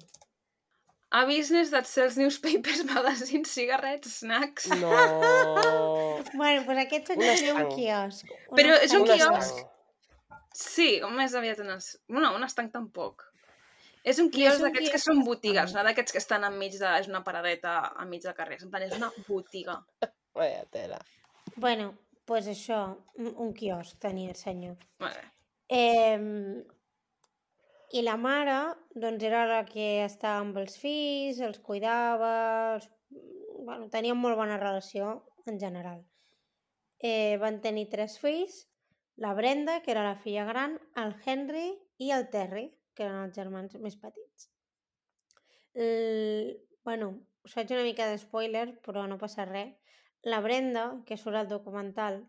A 1.10 1.24
business 1.24 1.70
that 1.72 1.86
sells 1.88 2.18
newspapers, 2.20 2.82
magazines, 2.94 3.50
cigarets, 3.50 4.18
snacks. 4.20 4.68
No. 4.76 4.92
Bueno, 6.34 6.64
doncs 6.66 6.80
aquest 6.82 7.10
Un 7.14 7.22
seria 7.22 7.54
un 7.54 7.60
estanc. 7.62 7.74
quiosc. 7.76 8.32
Però 8.58 8.74
és 8.84 8.92
un 8.92 9.04
Un 9.06 9.08
quiosc. 9.08 9.60
Sí, 10.58 10.88
com 11.00 11.14
més 11.16 11.34
aviat 11.38 11.60
unes... 11.62 11.92
Bueno, 12.10 12.34
un 12.36 12.44
estanc 12.44 12.72
tampoc. 12.74 13.22
És 14.04 14.18
un 14.20 14.28
quiosc 14.34 14.60
un 14.60 14.66
d'aquests 14.68 14.92
que 14.92 15.00
són 15.00 15.22
botigues, 15.24 15.72
no 15.76 15.84
d'aquests 15.86 16.12
que 16.12 16.20
estan 16.20 16.44
enmig 16.48 16.76
de... 16.80 16.90
És 16.98 17.08
una 17.08 17.22
paradeta 17.24 17.78
enmig 18.02 18.26
del 18.26 18.34
carrer. 18.36 18.58
En 18.64 18.72
plan, 18.72 18.84
és 18.84 18.96
una 18.98 19.08
botiga. 19.28 19.78
Vaya 20.38 20.66
tela. 20.74 20.98
Bueno, 21.56 21.92
doncs 21.94 22.26
pues 22.28 22.50
això, 22.52 22.82
un, 23.16 23.30
un 23.40 23.54
quiosc 23.56 23.96
tenia 24.02 24.34
el 24.34 24.36
senyor. 24.36 24.76
Vale. 25.00 25.22
Eh, 25.72 26.18
I 27.90 28.02
la 28.04 28.18
mare, 28.20 28.58
doncs, 28.92 29.22
era 29.24 29.46
la 29.48 29.62
que 29.64 30.04
estava 30.04 30.42
amb 30.42 30.58
els 30.60 30.76
fills, 30.80 31.40
els 31.40 31.60
cuidava, 31.64 32.32
els... 32.76 32.88
Bueno, 33.64 33.88
tenien 33.92 34.18
molt 34.20 34.36
bona 34.36 34.58
relació 34.60 35.12
en 35.48 35.56
general. 35.60 36.02
Eh, 37.00 37.38
van 37.40 37.60
tenir 37.64 37.88
tres 37.88 38.18
fills, 38.20 38.66
la 39.16 39.32
Brenda, 39.34 39.80
que 39.82 39.90
era 39.90 40.04
la 40.04 40.18
filla 40.20 40.44
gran, 40.44 40.76
el 41.00 41.14
Henry 41.24 41.70
i 41.98 42.12
el 42.14 42.28
Terry, 42.30 42.68
que 42.94 43.06
eren 43.06 43.24
els 43.24 43.36
germans 43.40 43.78
més 43.82 43.96
petits. 43.96 44.50
El... 45.74 46.58
Bueno, 46.84 47.10
us 47.44 47.56
faig 47.56 47.72
una 47.72 47.86
mica 47.86 48.06
de 48.10 48.20
spoiler, 48.20 48.66
però 48.84 49.06
no 49.08 49.18
passa 49.18 49.48
res. 49.48 49.72
La 50.22 50.42
Brenda, 50.44 50.84
que 51.06 51.16
surt 51.16 51.40
al 51.40 51.48
documental, 51.48 52.20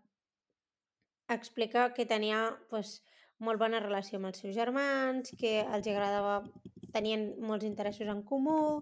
explica 1.29 1.91
que 1.93 2.07
tenia 2.09 2.41
pues, 2.69 2.99
molt 3.39 3.59
bona 3.61 3.79
relació 3.83 4.19
amb 4.19 4.29
els 4.29 4.41
seus 4.43 4.55
germans, 4.55 5.31
que 5.39 5.59
els 5.63 5.87
agradava, 5.87 6.41
tenien 6.93 7.29
molts 7.45 7.67
interessos 7.67 8.09
en 8.11 8.23
comú 8.27 8.81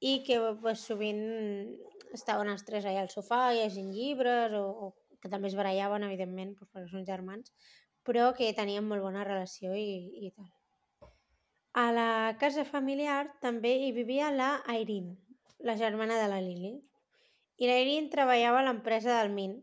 i 0.00 0.22
que 0.26 0.38
pues, 0.62 0.82
sovint 0.88 1.22
estaven 2.12 2.50
els 2.52 2.64
tres 2.66 2.86
allà 2.86 3.04
al 3.04 3.12
sofà 3.12 3.52
llegint 3.54 3.92
llibres 3.94 4.56
o, 4.58 4.64
o 4.88 5.18
que 5.22 5.30
també 5.30 5.48
es 5.48 5.56
barallaven, 5.56 6.08
evidentment, 6.08 6.56
pues, 6.58 6.70
perquè 6.72 6.90
són 6.90 7.06
germans, 7.06 7.54
però 8.02 8.32
que 8.34 8.50
tenien 8.58 8.84
molt 8.88 9.04
bona 9.04 9.24
relació 9.24 9.76
i, 9.78 10.26
i 10.26 10.32
tal. 10.34 10.50
A 11.78 11.88
la 11.94 12.08
casa 12.40 12.66
familiar 12.68 13.30
també 13.40 13.76
hi 13.80 13.92
vivia 13.96 14.32
la 14.34 14.56
Irene, 14.76 15.14
la 15.64 15.76
germana 15.78 16.18
de 16.20 16.26
la 16.28 16.40
Lily. 16.42 16.74
I 17.62 17.70
la 17.70 17.78
Irene 17.80 18.10
treballava 18.12 18.60
a 18.60 18.66
l'empresa 18.66 19.14
del 19.20 19.30
Min, 19.32 19.54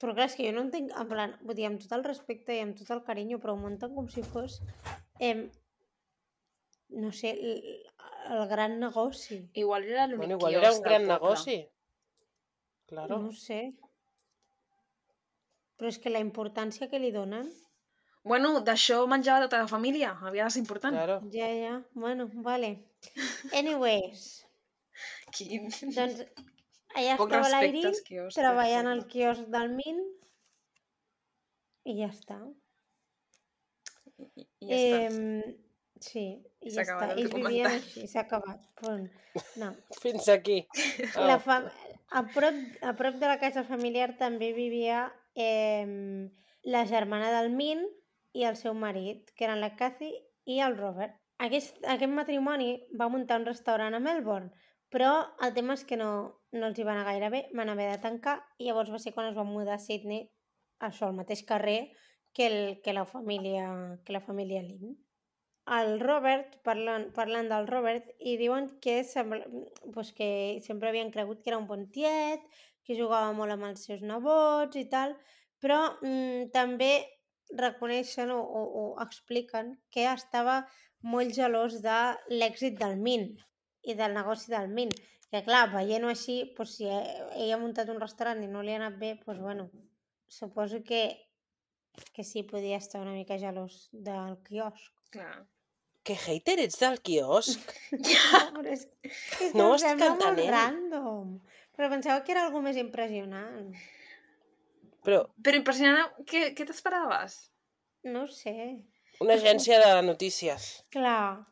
però 0.00 0.14
clar, 0.16 0.26
és 0.30 0.36
que 0.38 0.46
jo 0.48 0.52
no 0.56 0.64
entenc, 0.66 0.92
en 0.96 1.08
plan, 1.10 1.34
vull 1.44 1.58
dir, 1.58 1.66
amb 1.68 1.80
tot 1.82 1.92
el 1.96 2.04
respecte 2.06 2.56
i 2.56 2.62
amb 2.64 2.78
tot 2.78 2.90
el 2.94 3.02
carinyo, 3.06 3.38
però 3.42 3.54
ho 3.54 3.60
munten 3.60 3.94
com 3.96 4.08
si 4.08 4.24
fos... 4.24 4.60
Eh, 5.20 5.50
no 6.90 7.12
sé, 7.14 7.30
el, 7.36 7.60
el 8.34 8.46
gran 8.50 8.78
negoci. 8.80 9.42
Igual 9.54 9.84
era 9.84 10.08
l'únic 10.08 10.24
Bueno, 10.24 10.38
igual 10.38 10.54
era 10.58 10.72
un 10.74 10.82
gran 10.82 11.02
poble. 11.04 11.14
negoci. 11.14 11.58
Claro. 12.90 13.18
No 13.22 13.32
sé. 13.36 13.60
Però 15.78 15.88
és 15.92 16.00
que 16.02 16.10
la 16.10 16.20
importància 16.24 16.88
que 16.90 16.98
li 16.98 17.12
donen, 17.14 17.52
Bueno, 18.22 18.48
d'això 18.60 19.06
menjava 19.08 19.46
tota 19.46 19.62
la 19.62 19.68
família. 19.70 20.10
Havia 20.28 20.44
de 20.44 20.52
ser 20.52 20.60
important. 20.60 20.92
Claro. 20.92 21.20
ja, 21.32 21.46
ja, 21.56 21.76
bueno, 21.94 22.26
vale. 22.44 22.74
Anyways, 23.56 24.26
Quin... 25.36 25.70
doncs 25.96 26.20
allà 26.96 27.16
Poc 27.20 27.30
estava 27.30 27.50
l'Airin 27.52 27.94
quioscs, 28.06 28.36
treballant 28.38 28.90
al 28.90 29.04
quiosc 29.10 29.46
del 29.52 29.70
Min 29.76 30.00
i 31.88 31.96
ja 32.00 32.10
està. 32.10 32.38
I, 34.20 34.44
i 34.60 34.68
ja 34.68 34.76
està. 34.76 34.98
Em, 35.06 35.44
sí, 36.04 36.24
i 36.60 36.74
ja 36.74 36.84
està. 36.84 37.12
Ells 37.14 37.32
vivien 37.34 37.70
així, 37.70 38.06
s'ha 38.10 38.24
acabat. 38.26 38.60
Punt. 38.80 39.06
No. 39.62 39.72
Fins 40.02 40.28
aquí. 40.32 40.60
La 41.30 41.38
fam... 41.42 41.70
a, 42.10 42.24
prop, 42.34 42.60
a 42.82 42.94
prop 42.98 43.16
de 43.22 43.30
la 43.30 43.38
casa 43.42 43.64
familiar 43.64 44.12
també 44.20 44.52
vivia 44.56 45.06
eh, 45.38 46.28
la 46.62 46.84
germana 46.86 47.30
del 47.38 47.54
Min 47.54 47.86
i 48.36 48.44
el 48.46 48.58
seu 48.58 48.74
marit, 48.74 49.30
que 49.34 49.46
eren 49.46 49.62
la 49.62 49.74
Cathy 49.78 50.12
i 50.46 50.60
el 50.64 50.76
Robert. 50.78 51.16
Aquest, 51.40 51.78
aquest 51.88 52.12
matrimoni 52.12 52.74
va 53.00 53.08
muntar 53.08 53.40
un 53.40 53.46
restaurant 53.48 53.96
a 53.96 54.02
Melbourne, 54.02 54.50
però 54.90 55.10
el 55.46 55.54
tema 55.54 55.76
és 55.78 55.84
que 55.86 55.98
no, 56.00 56.10
no 56.52 56.70
els 56.70 56.78
hi 56.78 56.86
va 56.86 56.96
anar 56.96 57.06
gaire 57.08 57.30
bé, 57.30 57.44
van 57.56 57.70
haver 57.72 57.90
de 57.92 58.00
tancar 58.02 58.38
i 58.58 58.68
llavors 58.68 58.90
va 58.94 59.02
ser 59.02 59.14
quan 59.16 59.30
es 59.30 59.36
van 59.38 59.50
mudar 59.50 59.76
a 59.76 59.82
Sydney, 59.82 60.26
això, 60.80 61.08
al 61.08 61.18
mateix 61.18 61.44
carrer 61.46 61.92
que, 62.34 62.46
el, 62.46 62.58
que 62.82 62.96
la 62.96 63.06
família, 63.06 63.70
que 64.04 64.16
la 64.16 64.24
família 64.24 64.62
Lin 64.66 64.98
el 65.70 66.00
Robert, 66.00 66.56
parlant, 66.66 67.10
parlant 67.14 67.48
del 67.50 67.68
Robert, 67.68 68.08
i 68.18 68.34
diuen 68.40 68.66
que, 68.82 69.00
sembla, 69.06 69.44
pues 69.94 70.10
que 70.16 70.58
sempre 70.64 70.90
havien 70.90 71.12
cregut 71.14 71.42
que 71.42 71.52
era 71.52 71.60
un 71.60 71.68
bon 71.68 71.86
tiet, 71.94 72.42
que 72.82 72.96
jugava 72.98 73.30
molt 73.36 73.54
amb 73.54 73.68
els 73.68 73.84
seus 73.86 74.02
nebots 74.02 74.80
i 74.80 74.86
tal, 74.90 75.14
però 75.62 75.78
mm, 76.00 76.50
també 76.56 76.90
reconeixen 77.54 78.32
o, 78.34 78.40
o, 78.40 78.62
o 78.82 78.84
expliquen 79.04 79.76
que 79.94 80.08
estava 80.10 80.64
molt 81.06 81.34
gelós 81.36 81.78
de 81.84 82.00
l'èxit 82.34 82.78
del 82.80 82.98
Min 82.98 83.30
i 83.82 83.94
del 83.98 84.14
negoci 84.14 84.50
del 84.52 84.68
Min. 84.68 84.90
Que 85.30 85.44
clar, 85.46 85.68
veient-ho 85.70 86.08
així, 86.10 86.40
pues, 86.56 86.72
si 86.78 86.88
ell 86.90 87.52
ha 87.54 87.58
muntat 87.60 87.88
un 87.92 88.00
restaurant 88.02 88.40
i 88.42 88.48
no 88.50 88.64
li 88.66 88.72
ha 88.74 88.80
anat 88.80 88.96
bé, 88.98 89.12
pues, 89.24 89.38
bueno, 89.38 89.68
suposo 90.26 90.82
que, 90.82 91.04
que 92.14 92.24
sí 92.24 92.42
podia 92.42 92.76
estar 92.82 93.00
una 93.00 93.12
mica 93.14 93.38
gelós 93.38 93.88
del 93.92 94.38
quiosc. 94.46 94.90
Clar. 95.14 95.44
Que 96.02 96.16
hater 96.16 96.56
ets 96.64 96.80
del 96.80 96.98
quiosc. 97.04 97.72
No, 98.00 98.40
però 98.56 98.72
és, 98.74 98.86
és 99.06 99.22
que 99.38 99.50
No 99.54 99.66
em 99.68 99.70
ho 99.70 99.78
estic 99.78 99.90
sembla 100.00 100.32
molt 100.32 100.42
random. 100.54 101.34
Però 101.76 101.88
pensava 101.92 102.24
que 102.24 102.32
era 102.34 102.46
algo 102.48 102.62
més 102.64 102.76
impressionant. 102.80 103.70
Però 105.06 105.20
Però 105.40 105.56
impressionant, 105.60 106.10
què, 106.28 106.50
què 106.56 106.66
t'esperaves? 106.68 107.36
No 108.04 108.24
ho 108.24 108.32
sé. 108.32 108.54
una 109.20 109.34
agència 109.36 109.78
de 109.80 109.92
notícies. 110.06 110.66
Clar. 110.90 111.44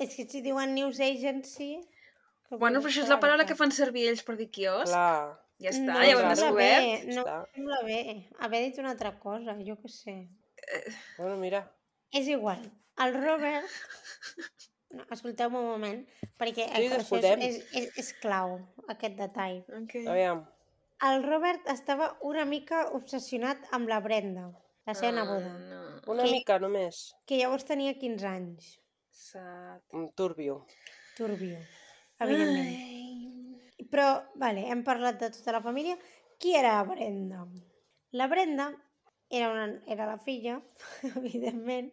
És 0.00 0.14
que 0.16 0.24
si 0.28 0.40
diuen 0.44 0.74
news 0.74 1.00
agency... 1.04 1.74
Bueno, 2.50 2.80
però 2.82 2.90
això 2.90 3.04
és 3.04 3.10
la 3.12 3.20
paraula 3.22 3.44
que 3.46 3.54
fan 3.54 3.70
servir 3.70 4.08
ells 4.10 4.24
per 4.26 4.34
dir 4.38 4.48
quiosc. 4.50 4.90
Clar. 4.90 5.38
Ja 5.60 5.70
està, 5.70 5.84
no, 5.92 6.00
ja 6.02 6.16
ho 6.16 6.20
hem 6.24 6.30
descobert. 6.32 6.86
Bé, 6.86 7.14
no 7.14 7.22
em 7.28 7.44
sembla 7.54 7.78
bé. 7.86 8.00
Haver 8.46 8.62
dit 8.64 8.78
una 8.82 8.90
altra 8.94 9.12
cosa, 9.22 9.54
jo 9.66 9.76
què 9.82 9.90
sé. 9.92 10.14
Bueno, 11.18 11.36
mira. 11.36 11.60
És 12.16 12.26
igual. 12.32 12.64
El 13.04 13.14
Robert... 13.20 13.68
No, 14.90 15.04
escolteu-me 15.14 15.60
un 15.60 15.68
moment, 15.70 16.00
perquè 16.40 16.64
Sí, 16.66 16.88
això 16.90 17.18
és, 17.20 17.44
és, 17.46 17.58
és, 17.78 17.84
és 18.02 18.08
clau, 18.18 18.56
aquest 18.90 19.14
detall. 19.20 19.60
Okay. 19.84 20.02
Aviam. 20.10 20.40
El 21.06 21.22
Robert 21.22 21.68
estava 21.70 22.08
una 22.26 22.42
mica 22.44 22.80
obsessionat 22.98 23.68
amb 23.76 23.86
la 23.88 24.00
Brenda, 24.02 24.48
la 24.90 24.96
seva 24.98 25.12
neboda, 25.20 25.52
Ah, 25.54 25.60
no. 25.68 25.78
Una 26.16 26.24
Que- 26.26 26.32
mica 26.34 26.58
només. 26.58 26.98
que 27.24 27.38
llavors 27.38 27.64
tenia 27.68 27.94
15 28.00 28.26
anys. 28.26 28.72
Sad. 29.10 29.80
Turbio. 30.16 30.64
Turbio, 31.16 31.58
evidentment. 32.18 32.68
Ai. 32.68 33.86
Però, 33.90 34.06
vale, 34.38 34.66
hem 34.70 34.84
parlat 34.86 35.18
de 35.20 35.30
tota 35.34 35.52
la 35.56 35.60
família. 35.64 35.96
Qui 36.40 36.54
era 36.56 36.76
la 36.78 36.84
Brenda? 36.88 37.44
La 38.16 38.26
Brenda 38.30 38.70
era, 39.30 39.50
una, 39.52 39.66
era 39.86 40.06
la 40.06 40.16
filla, 40.18 40.56
evidentment, 41.16 41.90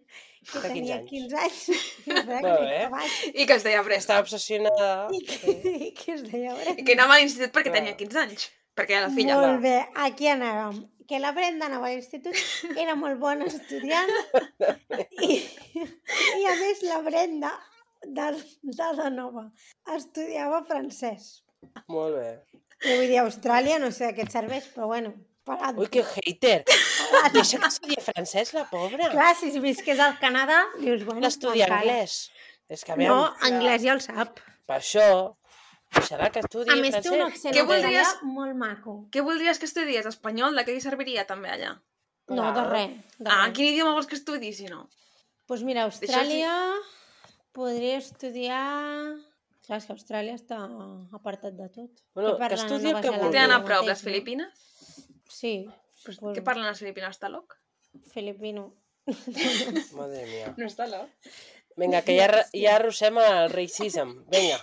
que 0.51 0.59
De 0.61 0.69
15 0.69 0.73
tenia 0.73 0.95
anys. 0.99 1.09
15 1.09 1.41
anys. 1.41 1.63
Exacte, 2.07 2.41
Molt 2.47 2.61
bé. 2.69 2.77
abans, 2.85 3.17
I 3.33 3.45
que 3.49 3.57
es 3.59 3.65
deia 3.67 3.81
Bresta. 3.85 4.03
Estava 4.13 4.25
obsessionada. 4.25 4.93
I 5.13 5.21
que, 5.25 5.57
i 5.89 5.91
que 5.97 6.15
es 6.15 6.23
deia 6.29 6.55
Brenda. 6.55 6.77
I 6.81 6.85
que 6.87 6.95
anava 6.99 7.17
a 7.17 7.21
l'institut 7.23 7.53
perquè 7.55 7.73
Clar. 7.73 7.81
tenia 7.81 7.97
15 7.99 8.23
anys. 8.23 8.47
Perquè 8.77 8.93
era 8.99 9.07
la 9.07 9.13
filla. 9.15 9.37
Molt 9.41 9.61
bé, 9.63 9.75
aquí 10.05 10.29
anàvem. 10.29 10.83
Que 11.07 11.21
la 11.23 11.31
Brenda 11.31 11.65
anava 11.69 11.87
a 11.87 11.93
l'institut, 11.93 12.35
era 12.75 12.93
molt 12.99 13.15
bona 13.21 13.45
estudiant 13.47 14.09
i, 15.23 15.37
i 15.39 16.43
a 16.51 16.55
més 16.59 16.81
la 16.83 16.97
Brenda, 17.05 17.51
de, 18.03 18.25
de 18.75 18.89
la 18.97 19.07
nova, 19.13 19.45
estudiava 19.95 20.59
francès. 20.67 21.29
Molt 21.89 22.17
bé. 22.19 22.27
Jo 22.83 22.97
vull 22.99 23.07
dir, 23.09 23.17
a 23.21 23.23
Austràlia 23.25 23.79
no 23.81 23.89
sé 23.95 24.09
a 24.09 24.13
què 24.17 24.25
et 24.27 24.35
serveix, 24.35 24.67
però 24.75 24.89
bueno, 24.91 25.13
parat. 25.47 25.79
Ui, 25.79 25.87
que 25.95 26.03
hater. 26.03 26.59
Deixa 27.33 27.57
que 27.63 27.71
estudia 27.71 28.03
francès, 28.03 28.51
la 28.53 28.65
pobra. 28.69 29.07
Clar, 29.15 29.31
si 29.39 29.49
visqués 29.63 30.03
al 30.03 30.19
Canadà, 30.21 30.59
dius, 30.83 31.07
bueno, 31.07 31.23
Estudia 31.31 31.65
encara. 31.71 31.81
anglès. 31.87 32.19
És 32.69 32.83
que, 32.83 32.93
aviam, 32.93 33.15
No, 33.15 33.23
anglès 33.47 33.81
ja 33.87 33.95
el 33.95 34.03
sap. 34.03 34.43
per 34.67 34.81
això, 34.81 35.07
deixarà 35.95 36.29
que 36.31 36.39
estudi 36.39 36.71
A 36.71 36.75
més, 36.75 36.95
té 37.01 37.09
un 37.09 37.15
francès. 37.21 37.33
accent 37.45 37.55
Què 37.55 37.63
voldries- 37.65 38.15
molt 38.23 38.55
maco. 38.55 39.07
Què 39.11 39.21
voldries 39.23 39.59
que 39.59 39.65
estudies? 39.65 40.05
Espanyol? 40.05 40.55
De 40.55 40.63
què 40.65 40.73
li 40.73 40.81
serviria 40.81 41.25
també 41.25 41.49
allà? 41.49 41.81
No, 42.29 42.51
de 42.53 42.63
res. 42.69 42.91
De 43.19 43.29
Ah, 43.31 43.45
res. 43.45 43.53
quin 43.55 43.65
idioma 43.73 43.93
vols 43.93 44.07
que 44.07 44.15
estudi, 44.15 44.53
si 44.53 44.65
no? 44.67 44.89
Doncs 45.47 45.63
mira, 45.63 45.83
a 45.83 45.85
Austràlia 45.89 46.53
podria 47.53 47.97
estudiar... 47.97 49.15
Clar, 49.67 49.77
és 49.81 49.85
que 49.85 49.93
Austràlia 49.93 50.35
està 50.35 50.57
apartat 51.11 51.53
de 51.57 51.67
tot. 51.69 51.91
Bueno, 52.15 52.37
que 52.37 52.43
a 52.43 52.47
estudi 52.55 52.89
el 52.91 53.01
que 53.01 53.09
vulgui. 53.11 53.31
Tenen 53.31 53.51
a 53.51 53.63
prop 53.65 53.85
les 53.85 54.01
Filipines? 54.01 54.47
No? 54.47 55.05
Sí, 55.29 55.67
Pues, 56.05 56.19
Pues- 56.19 56.37
Què 56.37 56.43
parlen 56.43 56.67
les 56.67 56.79
Filipines? 56.79 57.17
Està 57.17 57.27
loc? 57.29 57.57
filipino. 58.13 58.73
Madre 59.93 60.25
mía. 60.25 60.53
No 60.57 60.65
està 60.67 60.85
loc. 60.87 61.09
Vinga, 61.75 62.01
que 62.01 62.15
ja, 62.17 62.27
ja 62.53 62.75
arrossem 62.75 63.17
el 63.17 63.49
racism. 63.51 64.23
Vinga, 64.31 64.59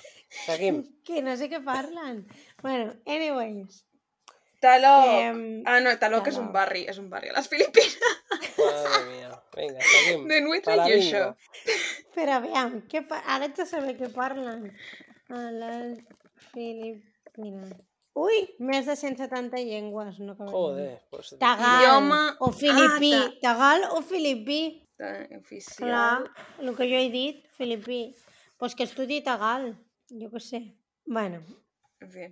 seguim. 0.46 0.82
que 1.06 1.22
no 1.22 1.36
sé 1.36 1.48
què 1.52 1.62
parlen. 1.64 2.24
Bueno, 2.62 2.92
anyways. 3.06 3.84
Taló. 4.64 4.94
Em, 5.20 5.62
Ah, 5.68 5.80
no, 5.84 5.92
Taló 6.00 6.22
que 6.24 6.30
és 6.32 6.36
un 6.40 6.46
Taló. 6.48 6.54
barri, 6.58 6.84
és 6.88 6.96
un 6.98 7.10
barri 7.12 7.28
a 7.28 7.34
les 7.36 7.48
Filipines. 7.52 7.98
Madre 8.58 9.00
mía. 9.10 9.30
Vinga, 9.56 9.80
seguim. 9.90 10.22
De 10.30 10.38
nuit 10.40 10.66
i 10.66 10.70
bingo. 10.72 10.86
això. 10.96 11.24
Però 12.14 12.38
aviam, 12.40 12.78
què 12.90 13.02
pa... 13.06 13.18
ara 13.26 13.44
haig 13.44 13.54
de 13.58 13.66
saber 13.68 13.92
què 13.98 14.08
parlen. 14.14 14.70
A 15.28 15.42
les 15.52 15.98
Filipines. 16.52 17.74
Ui, 18.14 18.40
més 18.62 18.86
de 18.86 18.94
170 18.96 19.58
llengües. 19.66 20.18
No. 20.22 20.34
Joder. 20.38 21.00
Pues... 21.10 21.34
Tagal 21.40 21.82
Idioma- 21.82 22.36
o 22.40 22.50
filipí. 22.54 23.12
Ah, 23.18 23.30
Tagal 23.42 23.88
o 23.90 24.02
filipí. 24.02 24.60
Eh, 25.02 25.40
Oficial. 25.40 25.88
Clar, 25.88 26.30
el 26.62 26.76
que 26.78 26.86
jo 26.88 27.00
he 27.02 27.08
dit, 27.10 27.44
filipí. 27.58 28.14
Pues 28.56 28.76
que 28.78 28.84
estudi 28.86 29.20
tagal, 29.26 29.74
jo 30.20 30.30
què 30.32 30.40
sé. 30.40 30.60
Bueno, 31.06 31.40
En 32.00 32.10
fi. 32.10 32.28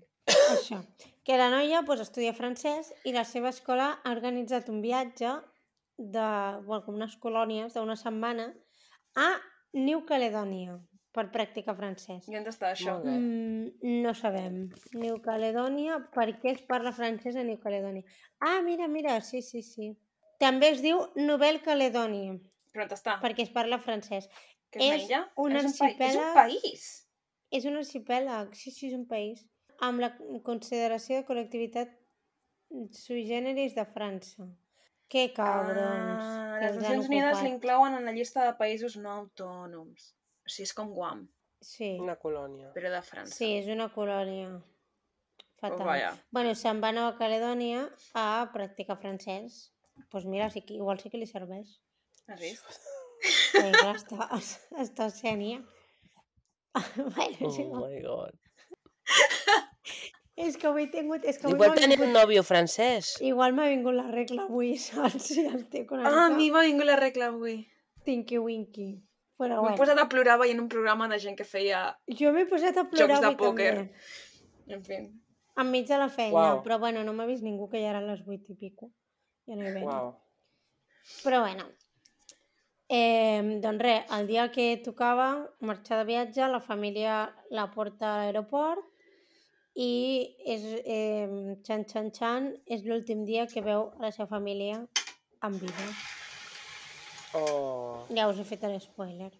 això. 0.54 0.80
Que 1.24 1.36
la 1.38 1.48
noia 1.50 1.82
pues, 1.86 2.00
estudia 2.00 2.32
francès 2.34 2.92
i 3.04 3.12
la 3.12 3.24
seva 3.24 3.50
escola 3.50 4.00
ha 4.04 4.12
organitzat 4.12 4.68
un 4.70 4.80
viatge 4.82 5.32
de, 5.98 6.26
bueno, 6.66 6.82
com 6.86 6.94
unes 6.98 7.16
colònies 7.22 7.74
d'una 7.74 7.96
setmana 7.96 8.48
a 9.16 9.28
New 9.74 10.04
Caledònia 10.08 10.78
per 11.12 11.26
practicar 11.30 11.74
francès. 11.76 12.26
I 12.32 12.38
on 12.38 12.46
està 12.48 12.70
això? 12.72 12.94
Molt 12.96 13.04
bé. 13.04 13.16
Mm, 13.18 14.00
no 14.02 14.14
sabem. 14.16 14.70
New 14.96 15.18
Caledònia, 15.24 15.98
per 16.14 16.30
què 16.40 16.54
es 16.56 16.62
parla 16.68 16.92
francès 16.96 17.36
a 17.36 17.44
New 17.44 17.58
Caledònia? 17.60 18.02
Ah, 18.40 18.60
mira, 18.64 18.88
mira, 18.88 19.20
sí, 19.20 19.42
sí, 19.42 19.62
sí. 19.62 19.92
També 20.40 20.72
es 20.72 20.80
diu 20.82 20.98
Nouvelle 21.16 21.60
Caledònia, 21.62 22.38
Però 22.72 22.86
on 22.88 22.96
està? 22.96 23.18
perquè 23.20 23.44
es 23.44 23.50
parla 23.52 23.78
francès. 23.78 24.28
Què 24.72 24.80
es 24.80 24.88
és 24.94 25.02
menja? 25.02 25.26
un 25.36 25.52
és 25.52 25.64
un, 25.68 25.72
pa... 25.78 25.86
és 25.92 26.16
un 26.16 26.22
arxipèlag- 26.22 26.34
país. 26.34 27.01
És 27.52 27.66
un 27.68 27.76
arxipèlag, 27.76 28.54
sí, 28.56 28.70
sí, 28.72 28.88
és 28.88 28.94
un 28.96 29.04
país, 29.10 29.42
amb 29.84 30.00
la 30.00 30.12
consideració 30.46 31.18
de 31.20 31.26
col·lectivitat 31.28 31.92
sui 32.96 33.26
generis 33.28 33.74
de 33.76 33.84
França. 33.84 34.46
Que 35.12 35.26
cabrons. 35.36 36.24
Ah, 36.24 36.56
que 36.58 36.66
les 36.70 36.76
Nacions 36.80 37.08
Unides 37.10 37.42
l'inclouen 37.44 37.98
en 37.98 38.06
la 38.08 38.14
llista 38.16 38.46
de 38.46 38.54
països 38.56 38.96
no 38.96 39.10
autònoms. 39.18 40.14
O 40.46 40.48
sigui, 40.48 40.64
és 40.70 40.72
com 40.74 40.94
Guam, 40.96 41.26
Sí, 41.62 41.92
Una 42.00 42.16
colònia. 42.16 42.72
però 42.74 42.90
de 42.90 43.02
França. 43.06 43.36
sí, 43.36 43.52
és 43.58 43.68
una 43.70 43.90
colònia. 43.92 44.48
Fatal. 45.60 45.86
Vaya. 45.86 46.08
Bueno, 46.34 46.56
se'n 46.58 46.80
va 46.82 46.88
a 46.88 46.96
Nova 46.96 47.12
Caledònia 47.18 47.84
a 48.18 48.48
practicar 48.52 48.96
francès. 48.98 49.68
Doncs 49.94 50.08
pues 50.10 50.24
mira, 50.24 50.48
sí 50.50 50.62
que, 50.62 50.74
igual 50.74 50.98
sí 50.98 51.10
que 51.10 51.18
li 51.20 51.26
serveix. 51.26 51.76
Has 52.26 52.40
vist? 52.40 52.64
Perquè 53.52 53.70
clar, 53.78 53.94
està, 53.94 54.26
està 54.86 55.04
a 55.04 55.12
Oceania. 55.12 55.60
bueno, 56.96 57.48
Oh 57.48 57.60
igual. 57.60 57.90
my 57.92 58.00
god. 58.02 58.32
És 60.42 60.56
que 60.56 60.66
avui 60.70 60.86
he 60.86 60.90
tingut... 60.90 61.24
És 61.28 61.36
que 61.38 61.46
avui 61.46 61.54
Igual 61.58 61.70
m'ha 61.74 61.76
tenen 61.76 61.98
un 61.98 62.06
vingut... 62.06 62.16
nòvio 62.22 62.42
francès. 62.48 63.10
Igual 63.20 63.52
m'ha 63.56 63.66
vingut 63.68 63.94
la 63.94 64.06
regla 64.10 64.46
avui, 64.48 64.70
saps? 64.80 65.30
I 65.36 65.44
el 65.50 65.66
té 65.70 65.82
una 65.92 66.08
Ah, 66.08 66.26
a 66.26 66.30
mi 66.32 66.48
m'ha 66.54 66.62
vingut 66.64 66.88
la 66.88 66.96
regla 66.96 67.28
avui. 67.32 67.58
tinky 68.06 68.38
winky. 68.40 68.88
Però 69.38 69.58
M'he 69.58 69.60
bueno, 69.66 69.76
posat 69.78 69.98
a 70.00 70.08
plorar 70.08 70.38
veient 70.40 70.60
un 70.62 70.68
programa 70.72 71.06
de 71.08 71.18
gent 71.22 71.36
que 71.38 71.44
feia... 71.44 71.82
jo 72.08 72.32
m'he 72.32 72.46
posat 72.50 72.76
a 72.80 72.86
plorar 72.90 73.20
de 73.20 73.26
avui 73.28 73.36
pòquer. 73.42 73.74
també. 73.76 74.74
En 74.74 74.82
fi. 74.88 74.98
Enmig 75.62 75.86
de 75.88 75.98
la 76.00 76.08
feina, 76.08 76.32
Uau. 76.38 76.62
però 76.64 76.78
bueno, 76.80 77.02
no 77.04 77.12
m'ha 77.12 77.26
vist 77.28 77.42
ningú 77.44 77.68
que 77.68 77.80
ja 77.82 77.90
eren 77.92 78.06
les 78.08 78.22
8 78.24 78.54
i 78.54 78.56
pico. 78.56 78.88
Ja 79.46 79.54
no 79.58 79.66
hi 79.68 79.72
veia. 79.74 79.84
Uau. 79.84 80.12
Però 81.26 81.40
bueno, 81.44 81.66
eh, 82.92 83.58
doncs 83.64 83.80
res, 83.80 84.10
el 84.12 84.26
dia 84.28 84.50
que 84.52 84.76
tocava 84.84 85.28
marxar 85.64 86.02
de 86.02 86.08
viatge, 86.10 86.48
la 86.48 86.60
família 86.60 87.22
la 87.50 87.70
porta 87.72 88.10
a 88.10 88.18
l'aeroport 88.20 88.84
i 89.80 89.92
és, 90.44 90.66
eh, 90.84 91.56
xan, 91.64 91.86
xan, 91.88 92.10
xan, 92.12 92.50
és 92.66 92.84
l'últim 92.84 93.24
dia 93.24 93.46
que 93.48 93.64
veu 93.64 93.88
a 93.96 94.04
la 94.04 94.12
seva 94.12 94.28
família 94.34 94.82
en 95.48 95.58
vida. 95.62 95.86
Oh. 97.40 98.04
Ja 98.12 98.28
us 98.28 98.38
he 98.38 98.44
fet 98.44 98.68
l'espoiler. 98.68 99.32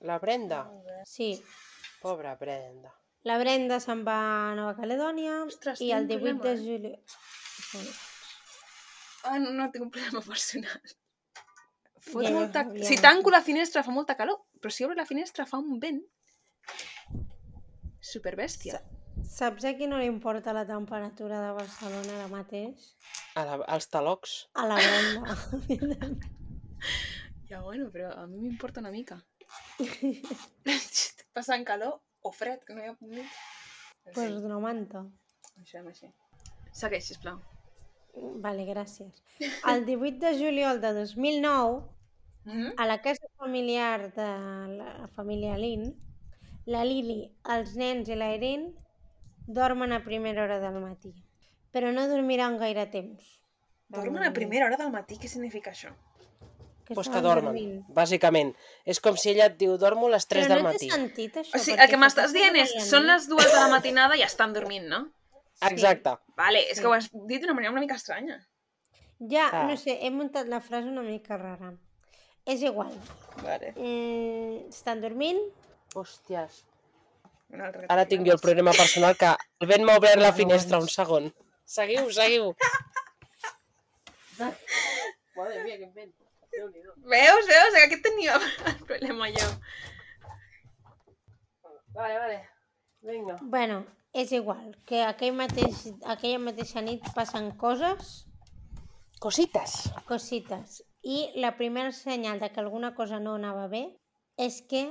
La 0.00 0.18
Brenda. 0.18 0.64
Sí, 1.04 1.36
Pobra 2.00 2.34
Brenda. 2.40 2.92
la 3.24 3.38
Brenda 3.40 3.78
se'n 3.80 4.02
va 4.04 4.16
a 4.16 4.54
Nova 4.56 4.74
Caledònia 4.76 5.44
Ostres, 5.44 5.80
i 5.80 5.92
el 5.92 6.04
un 6.04 6.08
18 6.08 6.24
de 6.24 6.34
problema, 6.34 6.50
eh? 6.50 6.64
juliol... 6.64 6.98
Sí. 7.68 7.86
Ah, 9.24 9.38
no, 9.38 9.52
no 9.56 9.70
tinc 9.72 9.84
un 9.84 9.90
problema 9.90 10.20
personal. 10.32 10.94
Fot 12.04 12.26
ja 12.26 12.32
molta... 12.34 12.64
sabia. 12.64 12.84
Si 12.88 12.98
tanco 13.00 13.30
la 13.32 13.42
finestra 13.42 13.82
fa 13.82 13.94
molta 13.94 14.16
calor, 14.18 14.42
però 14.60 14.72
si 14.72 14.84
obro 14.84 14.96
la 14.98 15.08
finestra 15.08 15.46
fa 15.48 15.60
un 15.62 15.78
vent. 15.82 16.02
Superbèstia. 18.04 18.82
Saps 19.24 19.64
a 19.64 19.72
qui 19.78 19.86
no 19.88 19.98
li 19.98 20.06
importa 20.10 20.52
la 20.52 20.66
temperatura 20.68 21.40
de 21.40 21.52
Barcelona 21.56 22.18
ara 22.18 22.28
mateix? 22.28 22.90
A 23.40 23.44
la, 23.48 23.58
als 23.76 23.88
talocs. 23.88 24.36
A 24.54 24.66
la 24.68 24.80
Brenda. 24.80 25.38
Ja, 27.48 27.60
bueno, 27.60 27.90
però 27.92 28.08
a 28.10 28.26
mi 28.26 28.38
m'importa 28.40 28.80
una 28.80 28.90
mica. 28.90 29.18
Estic 29.78 31.26
passant 31.36 31.64
calor 31.68 31.98
o 32.24 32.32
fred, 32.32 32.62
que 32.64 32.74
no 32.74 32.82
hi 32.82 32.88
ha 32.88 32.94
punt 32.96 33.12
mig. 33.12 33.28
En 34.04 34.14
pues 34.14 34.30
fi, 34.32 34.38
una 34.48 34.58
manta. 34.62 35.04
Això 35.60 35.82
així. 35.84 36.08
Segueix, 36.72 37.04
sisplau. 37.12 37.42
Vale, 38.42 38.64
gràcies. 38.66 39.20
El 39.70 39.84
18 39.86 40.18
de 40.24 40.32
juliol 40.40 40.80
de 40.80 40.92
2009, 40.96 41.82
Mm 42.44 42.50
-hmm. 42.52 42.74
a 42.76 42.86
la 42.86 43.00
casa 43.00 43.26
familiar 43.36 44.12
de 44.14 44.22
la 44.76 45.08
família 45.14 45.56
Lin, 45.56 45.94
la 46.66 46.84
Lili, 46.84 47.32
els 47.48 47.74
nens 47.76 48.08
i 48.08 48.14
la 48.14 48.32
Erin 48.34 48.74
dormen 49.46 49.92
a 49.92 50.02
primera 50.04 50.42
hora 50.44 50.58
del 50.60 50.80
matí, 50.80 51.12
però 51.72 51.92
no 51.92 52.06
dormiran 52.08 52.58
gaire 52.58 52.86
temps. 52.86 53.40
Dormen 53.88 54.24
a 54.24 54.32
primera 54.32 54.66
hora 54.66 54.76
del 54.76 54.90
matí, 54.90 55.16
què 55.16 55.28
significa 55.28 55.70
això? 55.70 55.92
Que 56.86 56.94
Pues 56.94 57.08
que 57.08 57.20
dormen, 57.22 57.44
dormint. 57.44 57.86
bàsicament. 57.88 58.54
És 58.84 59.00
com 59.00 59.16
si 59.16 59.30
ella 59.30 59.46
et 59.46 59.56
diu, 59.58 59.78
dormo 59.78 60.06
a 60.06 60.10
les 60.10 60.26
3 60.28 60.44
Però 60.46 60.54
del 60.54 60.62
no 60.62 60.68
matí. 60.72 60.88
té 60.88 60.94
sentit, 60.94 61.36
això? 61.36 61.56
O 61.56 61.58
sigui, 61.58 61.80
el 61.80 61.88
que 61.88 61.96
m'estàs 61.96 62.32
dient 62.32 62.56
és, 62.56 62.74
són 62.90 63.06
les 63.06 63.26
dues 63.28 63.50
de 63.52 63.58
la 63.58 63.68
matinada 63.68 64.16
i 64.16 64.22
estan 64.22 64.52
dormint, 64.52 64.86
no? 64.86 65.10
Exacte. 65.62 66.10
Vale, 66.36 66.58
és 66.70 66.76
Sí. 66.76 66.80
que 66.82 66.86
ho 66.88 66.92
has 66.92 67.10
dit 67.26 67.40
d'una 67.40 67.54
manera 67.54 67.70
una 67.72 67.80
mica 67.80 67.94
estranya. 67.94 68.46
Ja, 69.18 69.48
Ah. 69.52 69.66
no 69.66 69.76
sé, 69.76 69.98
he 70.02 70.10
muntat 70.10 70.46
la 70.46 70.60
frase 70.60 70.88
una 70.88 71.02
mica 71.02 71.36
rara. 71.38 71.72
És 72.46 72.60
igual. 72.62 72.92
Vale. 73.42 73.72
Mm, 73.76 74.68
estan 74.68 75.00
dormint, 75.00 75.40
Hòsties. 75.94 76.62
Ara 77.88 78.04
tinc 78.10 78.26
jo 78.26 78.34
el 78.34 78.40
problema 78.42 78.72
personal 78.74 79.14
que 79.16 79.30
el 79.62 79.68
vent 79.70 79.84
m'ha 79.86 79.96
obert 80.00 80.20
la 80.20 80.32
finestra 80.34 80.80
un 80.82 80.88
segon. 80.90 81.30
Seguiu, 81.64 82.10
seguiu. 82.12 82.50
Madre 84.38 85.62
mía, 85.64 85.78
quin 85.78 85.92
vent. 85.94 86.12
Veus, 86.54 87.46
veus? 87.50 87.74
Que 87.74 87.82
aquí 87.84 88.00
tenia 88.02 88.36
el 88.40 88.76
problema 88.86 89.28
jo. 89.34 89.48
Vale, 91.94 92.18
vale. 92.18 92.38
Vinga. 93.02 93.38
Bueno, 93.42 93.84
és 94.12 94.32
igual, 94.32 94.76
que 94.86 95.02
aquell 95.04 95.34
mateix, 95.36 95.84
aquella 96.14 96.38
mateixa 96.42 96.82
nit 96.82 97.04
passen 97.14 97.50
coses, 97.60 98.14
Cositas. 99.20 99.90
cosites, 100.08 100.82
i 101.04 101.30
la 101.36 101.52
primera 101.58 101.92
senyal 101.92 102.40
de 102.40 102.48
que 102.52 102.60
alguna 102.60 102.94
cosa 102.96 103.18
no 103.20 103.34
anava 103.36 103.66
bé 103.68 103.84
és 104.40 104.62
que 104.70 104.86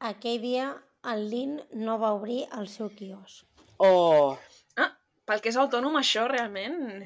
aquell 0.00 0.40
dia 0.42 0.66
el 1.12 1.26
Lin 1.30 1.56
no 1.72 1.98
va 2.00 2.12
obrir 2.16 2.44
el 2.58 2.68
seu 2.68 2.90
quiosc. 2.92 3.44
Oh, 3.78 4.36
Ah, 4.76 4.90
pel 5.24 5.40
que 5.40 5.48
és 5.52 5.56
autònom, 5.60 5.96
això 6.00 6.26
realment... 6.28 7.04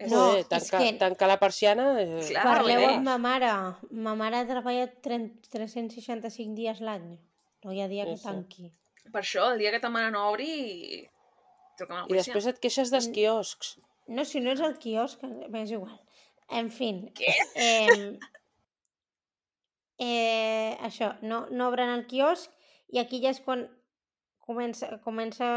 És... 0.00 0.10
No, 0.10 0.36
és 0.38 0.46
tanca, 0.48 0.78
que- 0.80 0.92
tancar 0.98 1.28
la 1.28 1.36
persiana... 1.38 1.88
Eh... 2.00 2.20
Clar. 2.30 2.44
Parleu 2.46 2.80
bé. 2.80 2.86
amb 2.94 3.04
ma 3.04 3.16
mare. 3.20 3.50
Ma 3.92 4.14
mare 4.16 4.44
treballa 4.48 4.86
30, 5.04 5.50
365 5.52 6.54
dies 6.56 6.80
l'any. 6.80 7.10
No 7.64 7.74
hi 7.76 7.82
ha 7.84 7.88
dia 7.90 8.06
que 8.08 8.16
Sí, 8.16 8.22
sí. 8.22 8.28
tanqui. 8.28 8.70
Per 9.12 9.20
això, 9.20 9.50
el 9.52 9.58
dia 9.60 9.70
que 9.74 9.80
ta 9.82 9.90
mare 9.92 10.10
no 10.14 10.26
obri... 10.30 11.06
Truca'm 11.76 11.98
a 11.98 12.00
la 12.06 12.08
I 12.14 12.16
després 12.20 12.46
et 12.48 12.58
queixes 12.62 12.90
dels 12.92 13.08
quioscs. 13.12 13.74
No, 14.08 14.24
si 14.24 14.40
no 14.40 14.54
és 14.56 14.60
el 14.64 14.78
quiosc, 14.80 15.20
m'és 15.52 15.70
igual. 15.76 15.98
En 16.50 16.70
fi. 16.74 16.90
Què? 17.16 17.32
Eh, 17.54 18.18
eh, 20.00 20.76
això, 20.86 21.12
no, 21.22 21.44
no 21.50 21.68
obren 21.70 21.92
el 21.94 22.06
quiosc 22.10 22.50
i 22.90 22.98
aquí 23.02 23.20
ja 23.22 23.30
és 23.34 23.40
quan 23.44 23.66
comença, 24.46 24.88
comença 25.04 25.48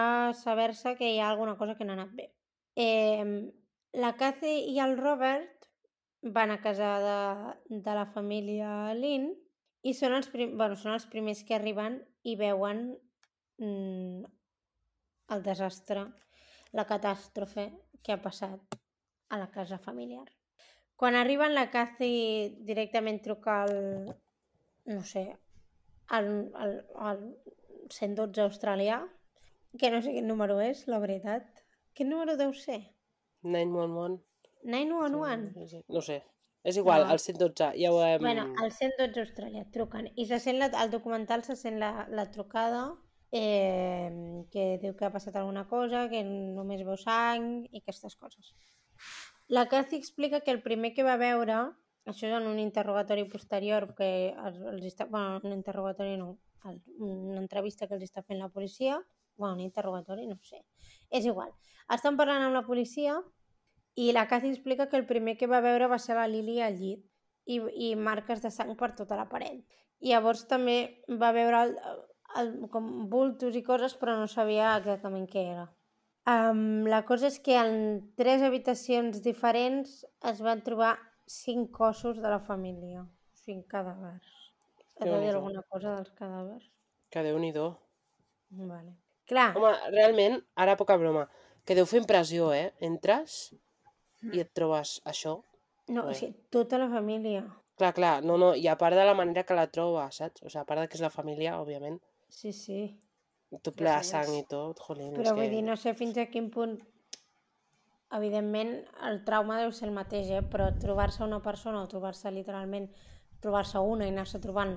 a 0.00 0.02
saber-se 0.38 0.94
que 1.00 1.10
hi 1.14 1.18
ha 1.18 1.30
alguna 1.30 1.56
cosa 1.58 1.74
que 1.74 1.84
no 1.84 1.94
ha 1.94 1.98
anat 1.98 2.14
bé. 2.14 2.28
Eh, 2.76 3.24
la 3.96 4.12
Cathy 4.20 4.54
i 4.70 4.78
el 4.84 4.96
Robert 5.00 5.66
van 6.22 6.52
a 6.52 6.60
casa 6.60 6.92
de, 7.02 7.18
de 7.82 7.96
la 7.98 8.06
família 8.14 8.92
Lynn 8.94 9.32
i 9.86 9.94
són 9.94 10.14
els, 10.16 10.28
prim, 10.30 10.56
bueno, 10.58 10.76
són 10.78 10.94
els 10.94 11.06
primers 11.10 11.42
que 11.46 11.56
arriben 11.56 12.00
i 12.26 12.34
veuen 12.38 12.88
mm, 13.62 14.24
el 15.34 15.46
desastre, 15.46 16.06
la 16.74 16.86
catàstrofe 16.86 17.70
que 18.02 18.14
ha 18.14 18.22
passat 18.22 18.76
a 19.28 19.38
la 19.38 19.50
casa 19.50 19.78
familiar. 19.78 20.26
Quan 20.96 21.14
arriben, 21.14 21.54
la 21.54 21.70
Cathy 21.70 22.56
directament 22.64 23.20
truca 23.22 23.62
al, 23.64 24.14
no 24.86 25.02
sé, 25.04 25.26
al, 26.08 26.30
al, 26.54 26.72
al 26.96 27.20
112 27.90 28.40
australià, 28.46 29.02
que 29.78 29.90
no 29.92 30.00
sé 30.02 30.14
quin 30.16 30.26
número 30.30 30.60
és, 30.64 30.86
la 30.88 30.98
veritat. 31.02 31.44
Quin 31.92 32.08
número 32.12 32.36
deu 32.40 32.54
ser? 32.56 32.80
911. 33.42 34.22
911? 34.64 35.66
Sí, 35.68 35.84
No 35.88 36.00
sé. 36.00 36.22
És 36.66 36.76
igual, 36.76 37.04
No. 37.06 37.12
el 37.12 37.20
112. 37.20 37.74
Ja 37.78 37.92
ho 37.92 38.00
hem... 38.02 38.20
Bueno, 38.24 38.46
al 38.58 38.72
112 38.72 39.20
Austràlia 39.22 39.66
truquen 39.70 40.08
i 40.16 40.24
se 40.26 40.40
sent 40.42 40.58
la, 40.58 40.66
al 40.74 40.90
documental 40.90 41.44
se 41.46 41.54
sent 41.54 41.78
la, 41.78 42.08
la 42.10 42.24
trucada 42.34 42.88
eh, 43.30 44.10
que 44.50 44.64
diu 44.82 44.96
que 44.96 45.06
ha 45.06 45.12
passat 45.14 45.36
alguna 45.36 45.66
cosa, 45.68 46.08
que 46.10 46.24
només 46.26 46.82
veu 46.88 46.96
sang 46.98 47.66
i 47.70 47.82
aquestes 47.84 48.16
coses. 48.16 48.50
La 49.48 49.68
Cathy 49.68 49.96
explica 49.96 50.40
que 50.40 50.50
el 50.50 50.62
primer 50.62 50.92
que 50.94 51.04
va 51.06 51.16
veure, 51.20 51.58
això 52.10 52.26
és 52.26 52.34
en 52.34 52.48
un 52.50 52.58
interrogatori 52.58 53.26
posterior, 53.30 53.92
que 53.98 54.08
els, 54.34 54.86
està, 54.90 55.06
bueno, 55.10 55.40
un 55.44 55.54
interrogatori 55.54 56.16
no, 56.18 56.32
una 56.98 57.38
entrevista 57.40 57.86
que 57.86 57.94
els 57.94 58.08
està 58.08 58.24
fent 58.26 58.40
la 58.42 58.50
policia, 58.50 58.98
bueno, 59.36 59.54
un 59.54 59.60
interrogatori, 59.60 60.26
no 60.26 60.38
sé, 60.42 60.64
és 61.10 61.26
igual. 61.26 61.52
Estan 61.94 62.16
parlant 62.18 62.42
amb 62.42 62.56
la 62.58 62.64
policia 62.66 63.20
i 63.94 64.10
la 64.12 64.26
Cathy 64.28 64.50
explica 64.50 64.88
que 64.88 64.98
el 64.98 65.06
primer 65.06 65.36
que 65.38 65.46
va 65.46 65.62
veure 65.64 65.86
va 65.92 65.98
ser 66.02 66.18
la 66.18 66.26
Lili 66.28 66.58
al 66.60 66.76
llit 66.80 67.04
i, 67.46 67.60
i 67.88 67.94
marques 67.94 68.42
de 68.42 68.50
sang 68.50 68.74
per 68.76 68.92
tota 68.98 69.16
la 69.16 69.28
paret. 69.30 69.62
I 70.00 70.12
llavors 70.12 70.44
també 70.50 71.04
va 71.22 71.30
veure 71.32 71.62
el, 71.68 71.74
el, 72.40 72.52
com 72.72 73.08
bultos 73.12 73.56
i 73.56 73.62
coses, 73.64 73.94
però 73.96 74.18
no 74.18 74.26
sabia 74.26 74.74
exactament 74.76 75.28
què 75.30 75.46
era. 75.54 75.68
Um, 76.26 76.82
la 76.90 77.04
cosa 77.06 77.28
és 77.30 77.38
que 77.38 77.54
en 77.54 77.76
tres 78.18 78.42
habitacions 78.42 79.20
diferents 79.22 80.00
es 80.26 80.40
van 80.42 80.62
trobar 80.66 80.96
cinc 81.30 81.70
cossos 81.74 82.18
de 82.18 82.26
la 82.32 82.40
família, 82.42 83.04
cinc 83.44 83.68
cadàvers. 83.70 84.32
Has 84.98 85.06
de 85.06 85.20
dir 85.22 85.30
alguna 85.34 85.62
cosa 85.70 85.94
dels 85.98 86.10
cadàvers? 86.18 86.66
Que 87.14 87.22
déu-n'hi-do. 87.22 87.68
Vale. 88.58 88.96
Clar, 89.26 89.52
Home, 89.58 89.70
realment, 89.94 90.40
ara 90.54 90.76
poca 90.78 90.96
broma, 90.98 91.26
que 91.66 91.74
deu 91.78 91.86
fer 91.86 92.00
impressió, 92.02 92.50
eh? 92.54 92.72
Entres 92.82 93.52
i 94.32 94.42
et 94.42 94.50
trobes 94.54 95.00
això. 95.06 95.40
no, 95.88 96.08
o 96.10 96.14
sigui, 96.14 96.34
tota 96.50 96.78
la 96.78 96.88
família. 96.90 97.44
Clar, 97.78 97.92
clar, 97.94 98.14
no, 98.24 98.38
no, 98.40 98.54
i 98.54 98.66
a 98.66 98.74
part 98.80 98.96
de 98.98 99.04
la 99.06 99.14
manera 99.14 99.44
que 99.46 99.54
la 99.54 99.66
troba, 99.70 100.08
saps? 100.10 100.42
O 100.42 100.48
sigui, 100.50 100.62
a 100.62 100.66
part 100.66 100.80
de 100.82 100.88
que 100.88 100.98
és 100.98 101.02
la 101.06 101.10
família, 101.14 101.58
òbviament, 101.60 102.00
Sí, 102.28 102.50
sí. 102.52 102.80
Tot 103.62 103.74
ple 103.76 103.90
de 103.92 104.02
sang 104.04 104.32
i 104.34 104.42
tot, 104.50 104.80
jolín, 104.88 105.14
Però 105.14 105.30
és 105.30 105.36
vull 105.36 105.44
que... 105.46 105.50
dir, 105.54 105.62
no 105.64 105.76
sé 105.76 105.94
fins 105.94 106.16
a 106.18 106.26
quin 106.26 106.50
punt... 106.50 106.76
Evidentment, 108.16 108.68
el 109.08 109.24
trauma 109.26 109.56
deu 109.58 109.72
ser 109.74 109.88
el 109.88 109.94
mateix, 109.96 110.28
eh? 110.30 110.42
però 110.46 110.68
trobar-se 110.78 111.24
una 111.24 111.40
persona 111.42 111.80
o 111.82 111.88
trobar-se 111.90 112.30
literalment 112.30 112.86
trobar-se 113.42 113.78
una 113.82 114.06
i 114.06 114.12
anar-se 114.12 114.38
trobant 114.40 114.76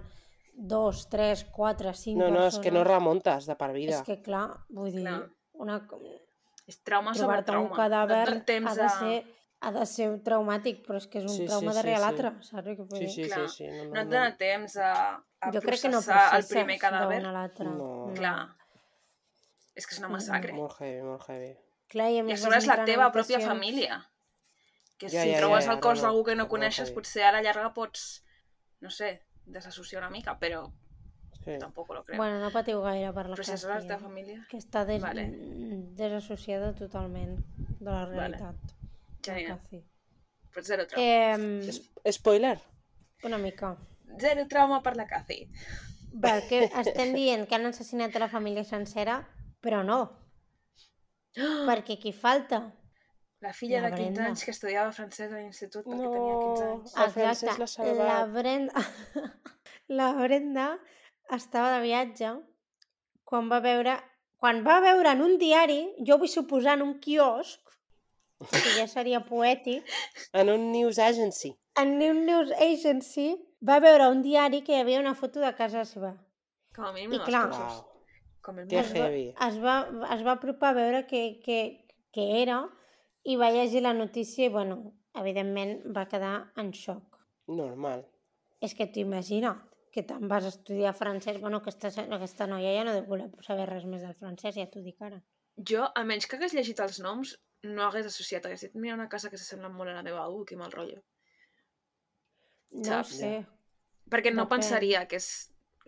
dos, 0.53 1.03
tres, 1.13 1.43
quatre, 1.53 1.93
cinc 1.95 2.17
No, 2.17 2.27
no, 2.33 2.39
és 2.47 2.55
persones. 2.57 2.63
que 2.65 2.71
no 2.73 2.83
remuntes 2.83 3.45
de 3.45 3.55
per 3.55 3.69
vida. 3.71 3.99
És 3.99 4.07
que, 4.07 4.17
clar, 4.25 4.47
vull 4.73 4.89
dir, 4.91 5.05
Clar. 5.05 5.19
una, 5.61 5.77
És 6.67 6.81
trauma 6.83 7.13
sobre 7.13 7.43
trobar-te 7.43 7.51
un 7.51 7.69
trauma. 7.69 7.77
cadàver 7.77 8.35
no 8.35 8.43
temps 8.49 8.71
ha 8.71 8.75
de, 8.75 8.83
a... 8.89 8.89
ser, 8.97 9.23
ha 9.61 9.71
de 9.77 9.85
ser 9.93 10.09
traumàtic, 10.25 10.81
però 10.87 10.97
és 10.97 11.07
que 11.07 11.19
és 11.21 11.25
un 11.29 11.35
Sí, 11.37 11.43
sí, 11.45 11.47
trauma 11.53 11.71
sí, 11.71 11.77
darrere 11.77 11.95
sí. 11.97 12.03
l'altre, 12.03 12.33
saps 12.49 12.67
què 12.67 12.77
vull 12.81 12.97
Sí, 12.97 13.05
dir? 13.05 13.09
sí, 13.13 13.23
sí, 13.23 13.29
Clar, 13.29 13.49
sí. 13.49 13.67
No, 13.69 13.83
No 13.83 13.93
no, 13.93 14.01
et 14.01 14.09
dona 14.17 14.37
temps 14.41 14.75
a, 14.77 14.93
a 15.39 15.51
jo 15.53 15.61
crec 15.61 15.81
que 15.85 15.89
no 15.93 16.01
el 16.01 16.45
primer 16.49 16.79
cadàver. 16.81 17.21
l'altre. 17.31 17.65
No. 17.69 18.11
Clar. 18.17 18.39
És 19.79 19.87
que 19.87 19.95
és 19.95 20.01
una 20.03 20.09
massacre. 20.11 20.53
Molt 20.57 20.75
heavy, 20.81 21.01
molt 21.07 21.23
heavy. 21.29 21.53
Clar, 21.89 22.09
i 22.11 22.17
a 22.19 22.19
I 22.19 22.21
a 22.21 22.27
més 22.27 22.41
sobre 22.43 22.59
és 22.59 22.67
la 22.69 22.81
teva 22.85 23.07
pròpia 23.15 23.39
família. 23.43 24.01
Que 24.99 25.07
Ja, 25.07 25.23
si 25.23 25.31
ja, 25.31 25.39
trobes 25.39 25.65
ja, 25.65 25.73
el 25.73 25.79
cos 25.79 25.95
no, 25.97 26.01
no, 26.01 26.07
d'algú 26.09 26.23
que 26.27 26.35
no 26.35 26.43
molt 26.43 26.51
coneixes, 26.57 26.89
heavy. 26.89 26.95
potser 26.99 27.23
a 27.23 27.31
la 27.31 27.41
llarga 27.45 27.71
pots, 27.73 28.03
no 28.83 28.91
sé, 28.91 29.13
desassociar 29.45 30.01
una 30.03 30.09
mica, 30.11 30.37
però 30.39 30.65
Sí. 31.39 31.53
tampoc 31.57 31.89
lo 31.95 32.03
crec. 32.03 32.17
Bueno, 32.19 32.39
no 32.43 32.49
patiu 32.51 32.81
gaire 32.83 33.13
per 33.15 33.23
la 33.29 33.35
però 33.37 33.45
si 33.47 33.53
és 33.55 33.63
la 33.63 33.77
Càssia, 33.77 33.87
teva 33.95 34.01
família, 34.09 34.41
que 34.51 34.57
està 34.59 34.83
des... 34.85 35.01
Vale. 35.01 35.23
desassociada 35.95 36.73
totalment 36.75 37.37
de 37.79 37.89
la 37.89 38.05
realitat. 38.05 38.55
la 38.55 39.33
genial. 39.33 39.59
Càssia. 39.63 39.81
Però 40.53 40.63
zero 40.65 40.85
trauma. 40.87 41.05
Eh, 42.03 42.11
Spoiler? 42.11 42.59
una 43.23 43.37
mica. 43.37 43.77
Zero 44.19 44.47
trauma 44.47 44.81
per 44.83 44.95
la 44.97 45.05
Cathy. 45.07 45.47
Perquè 46.21 46.63
estem 46.81 47.13
dient 47.13 47.47
que 47.47 47.55
han 47.55 47.65
assassinat 47.67 48.15
a 48.15 48.19
la 48.19 48.29
família 48.29 48.63
sencera, 48.63 49.21
però 49.61 49.83
no. 49.83 49.99
Perquè 51.69 51.97
qui 52.01 52.11
falta? 52.13 52.61
La 53.41 53.53
filla 53.55 53.79
La 53.79 53.89
de 53.89 53.95
15 53.95 54.11
Brenda. 54.11 54.25
anys 54.27 54.43
que 54.43 54.51
estudiava 54.51 54.91
francès 54.91 55.31
a 55.31 55.37
l'institut 55.39 55.85
perquè 55.85 56.03
No. 56.03 56.11
tenia 56.11 56.37
15 56.43 56.63
anys. 56.73 56.95
El 56.95 57.59
la 57.61 57.67
salvat. 57.67 58.31
Brenda... 58.35 58.83
la 59.99 60.07
Brenda 60.17 60.65
estava 61.31 61.77
de 61.77 61.81
viatge 61.85 62.33
quan 63.23 63.49
va 63.51 63.59
veure... 63.63 63.97
Quan 64.39 64.61
va 64.63 64.77
veure 64.79 65.11
en 65.11 65.19
un 65.21 65.33
diari, 65.37 65.81
jo 66.07 66.15
vull 66.17 66.29
suposar 66.31 66.77
en 66.77 66.83
un 66.85 66.93
quiosc, 67.03 67.59
que 68.47 68.69
ja 68.77 68.85
seria 68.87 69.19
poètic, 69.27 69.83
En 70.39 70.47
un 70.49 70.69
news 70.71 70.97
agency. 70.97 71.51
en 71.75 71.89
un 72.05 72.21
news 72.25 72.51
agency 72.55 73.33
va 73.67 73.79
veure 73.83 74.07
un 74.07 74.21
diari 74.23 74.61
que 74.63 74.77
hi 74.77 74.79
havia 74.79 74.99
una 75.01 75.13
foto 75.15 75.41
de 75.43 75.51
casa 75.57 75.83
seva. 75.83 76.13
Com 76.75 76.85
a 76.87 76.93
mínim 76.95 77.17
I 77.17 77.19
clar. 77.25 77.49
coses. 77.51 77.83
Com 78.41 78.59
el 78.61 78.67
Que 78.71 78.79
es, 78.79 78.93
va, 78.95 79.07
es, 79.47 79.57
va, 79.63 79.75
es 80.15 80.21
va 80.25 80.35
apropar 80.37 80.71
a 80.71 80.77
veure 80.77 81.01
què, 81.09 81.23
què, 81.43 81.59
què 82.15 82.27
era 82.41 82.61
i 83.27 83.35
va 83.39 83.51
llegir 83.51 83.81
la 83.83 83.93
notícia 83.93 84.45
i, 84.47 84.53
bueno, 84.53 84.77
evidentment 85.19 85.81
va 85.95 86.05
quedar 86.07 86.51
en 86.61 86.71
xoc. 86.73 87.19
Normal. 87.47 88.05
És 88.63 88.75
que 88.77 88.87
t'ho 88.87 89.01
imagina't, 89.03 89.59
que 89.91 90.03
te'n 90.07 90.27
vas 90.31 90.45
a 90.45 90.53
estudiar 90.53 90.93
francès. 90.95 91.39
Bueno, 91.41 91.59
aquesta, 91.63 91.91
aquesta 92.05 92.47
noia 92.47 92.71
ja 92.77 92.85
no 92.87 92.95
deu 92.95 93.05
voler 93.09 93.27
saber 93.45 93.67
res 93.69 93.85
més 93.89 94.03
del 94.05 94.15
francès, 94.15 94.55
ja 94.55 94.67
t'ho 94.71 94.83
dic 94.85 95.01
ara. 95.01 95.19
Jo, 95.69 95.89
a 95.91 96.03
menys 96.07 96.27
que 96.29 96.37
hagués 96.37 96.53
llegit 96.55 96.79
els 96.79 96.99
noms, 97.03 97.35
no 97.67 97.83
hagués 97.89 98.07
associat. 98.07 98.45
Hagués 98.47 98.67
dit, 98.67 98.75
mira 98.79 98.95
una 98.95 99.09
casa 99.11 99.29
que 99.29 99.37
s'assembla 99.37 99.69
molt 99.73 99.91
a 99.91 99.97
la 99.97 100.03
meva 100.05 100.23
abu, 100.23 100.45
que 100.47 100.55
mal 100.55 100.71
rotllo. 100.71 101.01
No 102.71 102.85
Saps? 102.85 103.15
sé. 103.19 103.31
Perquè 104.09 104.31
no 104.33 104.45
Depèn. 104.45 104.55
pensaria 104.55 105.03
que 105.09 105.17
és 105.19 105.29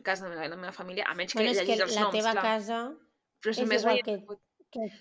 casa 0.04 0.26
de 0.26 0.30
la 0.32 0.36
meva, 0.42 0.50
la 0.56 0.60
meva 0.66 0.72
família, 0.76 1.06
a 1.08 1.16
menys 1.16 1.34
que 1.34 1.40
Bueno, 1.40 1.52
és 1.52 1.60
que 1.60 1.66
llegís 1.66 1.82
els 1.86 1.96
la 1.96 2.02
noms, 2.02 2.16
teva 2.18 2.32
clar. 2.36 2.44
casa 2.44 2.80
Però 3.42 3.52
és, 3.52 3.60
és 3.60 3.68
més 3.70 3.82
igual 3.82 4.00
veient... 4.04 4.26
que- 4.28 4.40
que 4.72 4.92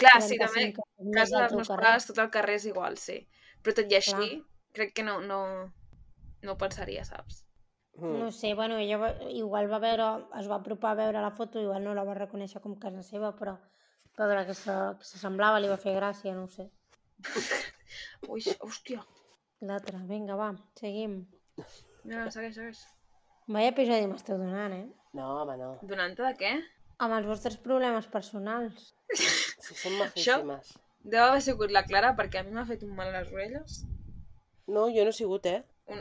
Clar, 0.00 0.22
sí, 0.24 0.38
també. 0.40 0.62
35 0.72 0.84
més 1.04 1.14
Casa 1.18 1.36
del 1.36 1.42
dels 1.44 1.56
meus 1.58 1.68
pares, 1.68 2.06
tot 2.08 2.18
el 2.18 2.30
carrer 2.30 2.54
és 2.56 2.64
igual, 2.66 2.96
sí. 2.96 3.18
Però 3.62 3.74
tot 3.76 3.92
i 3.92 3.96
així, 3.98 4.12
Clar. 4.12 4.40
crec 4.72 4.94
que 4.96 5.02
no, 5.04 5.20
no, 5.20 5.40
no 6.42 6.52
ho 6.52 6.56
pensaria, 6.56 7.04
saps? 7.04 7.44
Mm. 7.98 8.14
No 8.22 8.30
sé, 8.32 8.54
bueno, 8.54 8.78
ella 8.78 8.96
va, 8.96 9.10
igual 9.28 9.68
va 9.70 9.78
veure, 9.78 10.06
es 10.40 10.48
va 10.48 10.56
apropar 10.56 10.92
a 10.92 11.00
veure 11.02 11.20
la 11.20 11.30
foto, 11.36 11.60
igual 11.60 11.84
no 11.84 11.92
la 11.94 12.04
va 12.08 12.14
reconèixer 12.16 12.62
com 12.64 12.78
casa 12.80 13.02
seva, 13.02 13.34
però 13.36 13.58
va 14.18 14.26
veure 14.26 14.46
que 14.46 14.54
se- 14.54 14.78
que 14.98 15.04
s'assemblava, 15.04 15.60
li 15.60 15.68
va 15.68 15.76
fer 15.76 15.92
gràcia, 15.98 16.32
no 16.34 16.44
ho 16.44 16.48
sé. 16.48 16.70
Ui, 18.32 18.40
hòstia. 18.60 19.02
L'altre, 19.60 19.98
vinga, 20.08 20.36
va, 20.40 20.54
seguim. 20.80 21.26
No, 22.08 22.30
segueix, 22.32 22.54
segueix. 22.56 22.80
Vaya 23.50 23.72
episodi 23.72 24.06
m'esteu 24.10 24.38
donant, 24.38 24.74
eh? 24.76 24.86
No, 25.18 25.26
home, 25.40 25.56
no. 25.58 25.70
Donant-te 25.90 26.22
de 26.22 26.34
què? 26.38 26.52
Amb 27.02 27.16
els 27.16 27.26
vostres 27.30 27.56
problemes 27.64 28.06
personals. 28.12 28.90
Si 29.60 29.74
són 29.76 29.92
majíssimes. 30.00 30.70
Deu 31.12 31.20
haver 31.22 31.42
sigut 31.44 31.70
la 31.74 31.82
Clara 31.86 32.14
perquè 32.18 32.40
a 32.40 32.42
mi 32.46 32.50
m'ha 32.54 32.64
fet 32.66 32.80
un 32.86 32.94
mal 32.96 33.10
a 33.12 33.20
les 33.20 33.28
orelles. 33.34 33.74
No, 34.72 34.86
jo 34.90 35.04
no 35.04 35.12
he 35.12 35.16
sigut, 35.16 35.46
eh? 35.46 35.60
Un... 35.92 36.00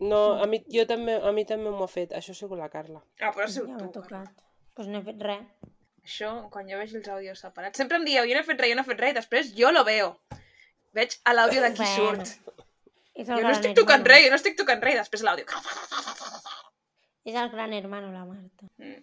No, 0.00 0.20
a 0.42 0.46
mi, 0.46 0.60
jo 0.72 0.84
també, 0.88 1.16
a 1.18 1.32
mi 1.36 1.44
també 1.48 1.72
m'ho 1.72 1.86
ha 1.88 1.90
fet. 1.90 2.12
Això 2.16 2.34
ha 2.34 2.38
sigut 2.38 2.60
la 2.60 2.68
Carla. 2.72 3.00
Ah, 3.18 3.32
però 3.32 3.46
ha 3.46 3.48
Ja 3.48 3.54
sigut 3.56 3.72
m'ha 3.72 3.80
tu, 3.80 4.04
Carla. 4.04 4.20
tocat. 4.28 4.44
Doncs 4.44 4.76
pues 4.76 4.90
no 4.92 5.00
he 5.00 5.06
fet 5.08 5.24
res. 5.26 5.72
Això, 6.04 6.30
quan 6.52 6.68
jo 6.70 6.78
veig 6.80 6.94
els 7.00 7.10
àudios 7.16 7.42
separats, 7.44 7.80
sempre 7.82 7.98
em 8.00 8.06
dieu, 8.08 8.28
jo 8.28 8.36
no 8.38 8.44
he 8.44 8.48
fet 8.52 8.62
res, 8.62 8.70
jo 8.72 8.78
no 8.78 8.84
he 8.86 8.90
fet 8.92 9.02
res, 9.04 9.12
i 9.14 9.18
després 9.18 9.50
jo 9.58 9.72
lo 9.74 9.82
veo. 9.88 10.12
Veig 10.96 11.16
a 11.24 11.34
l'àudio 11.36 11.64
de 11.64 11.72
qui 11.76 11.84
Bueno, 11.88 12.24
surt. 12.24 12.54
És 13.14 13.26
Jo 13.26 13.34
el 13.34 13.42
no 13.42 13.48
gran 13.48 13.56
estic 13.58 13.74
tocant 13.76 14.00
hermano. 14.00 14.14
res, 14.14 14.24
jo 14.24 14.30
no 14.30 14.36
estic 14.40 14.56
tocant 14.58 14.82
res, 14.82 14.98
després 15.02 15.22
l'àudio. 15.26 15.46
És 17.24 17.34
el 17.36 17.50
gran 17.50 17.72
hermano, 17.76 18.12
la 18.12 18.24
Marta. 18.24 18.66
Mm, 18.78 19.02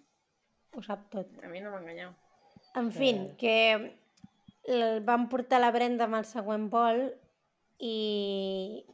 Ho 0.76 0.82
sap 0.82 1.08
tot. 1.10 1.30
A 1.42 1.48
mi 1.48 1.60
no 1.60 1.70
m'enganyeu. 1.72 2.10
En 2.76 2.90
fi, 2.92 3.08
Eh. 3.10 3.34
que 3.38 3.54
el 4.68 5.00
van 5.00 5.28
portar 5.28 5.60
la 5.60 5.70
Brenda 5.72 6.04
amb 6.04 6.14
el 6.18 6.24
següent 6.28 6.68
vol 6.70 7.00
i 7.80 8.84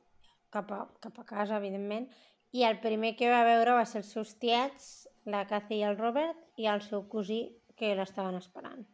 cap 0.50 0.70
a, 0.72 0.84
cap 1.00 1.18
a 1.18 1.24
casa, 1.24 1.56
evidentment, 1.58 2.08
i 2.52 2.62
el 2.62 2.78
primer 2.80 3.16
que 3.16 3.28
va 3.28 3.42
veure 3.44 3.72
va 3.74 3.84
ser 3.84 4.02
els 4.04 4.12
seus 4.12 4.36
tiets, 4.38 5.08
la 5.24 5.46
Cathy 5.46 5.80
i 5.80 5.82
el 5.82 5.98
Robert, 5.98 6.38
i 6.56 6.66
el 6.70 6.80
seu 6.82 7.08
cosí, 7.08 7.60
que 7.76 7.94
l'estaven 7.96 8.36
esperant 8.38 8.86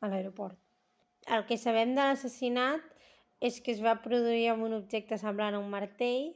a 0.00 0.08
l'aeroport. 0.08 0.58
El 1.28 1.44
que 1.46 1.56
sabem 1.56 1.94
de 1.94 2.02
l'assassinat 2.02 2.80
és 3.40 3.60
que 3.62 3.72
es 3.74 3.82
va 3.84 4.00
produir 4.02 4.48
amb 4.52 4.66
un 4.66 4.74
objecte 4.76 5.18
semblant 5.20 5.54
a 5.54 5.62
un 5.62 5.70
martell, 5.70 6.32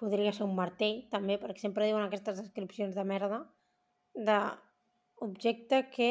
podria 0.00 0.32
ser 0.34 0.44
un 0.46 0.56
martell, 0.56 1.04
també, 1.12 1.38
perquè 1.40 1.62
sempre 1.62 1.86
diuen 1.86 2.04
aquestes 2.04 2.40
descripcions 2.42 2.96
de 2.98 3.04
merda, 3.06 3.40
d'objecte 4.16 5.86
que 5.92 6.10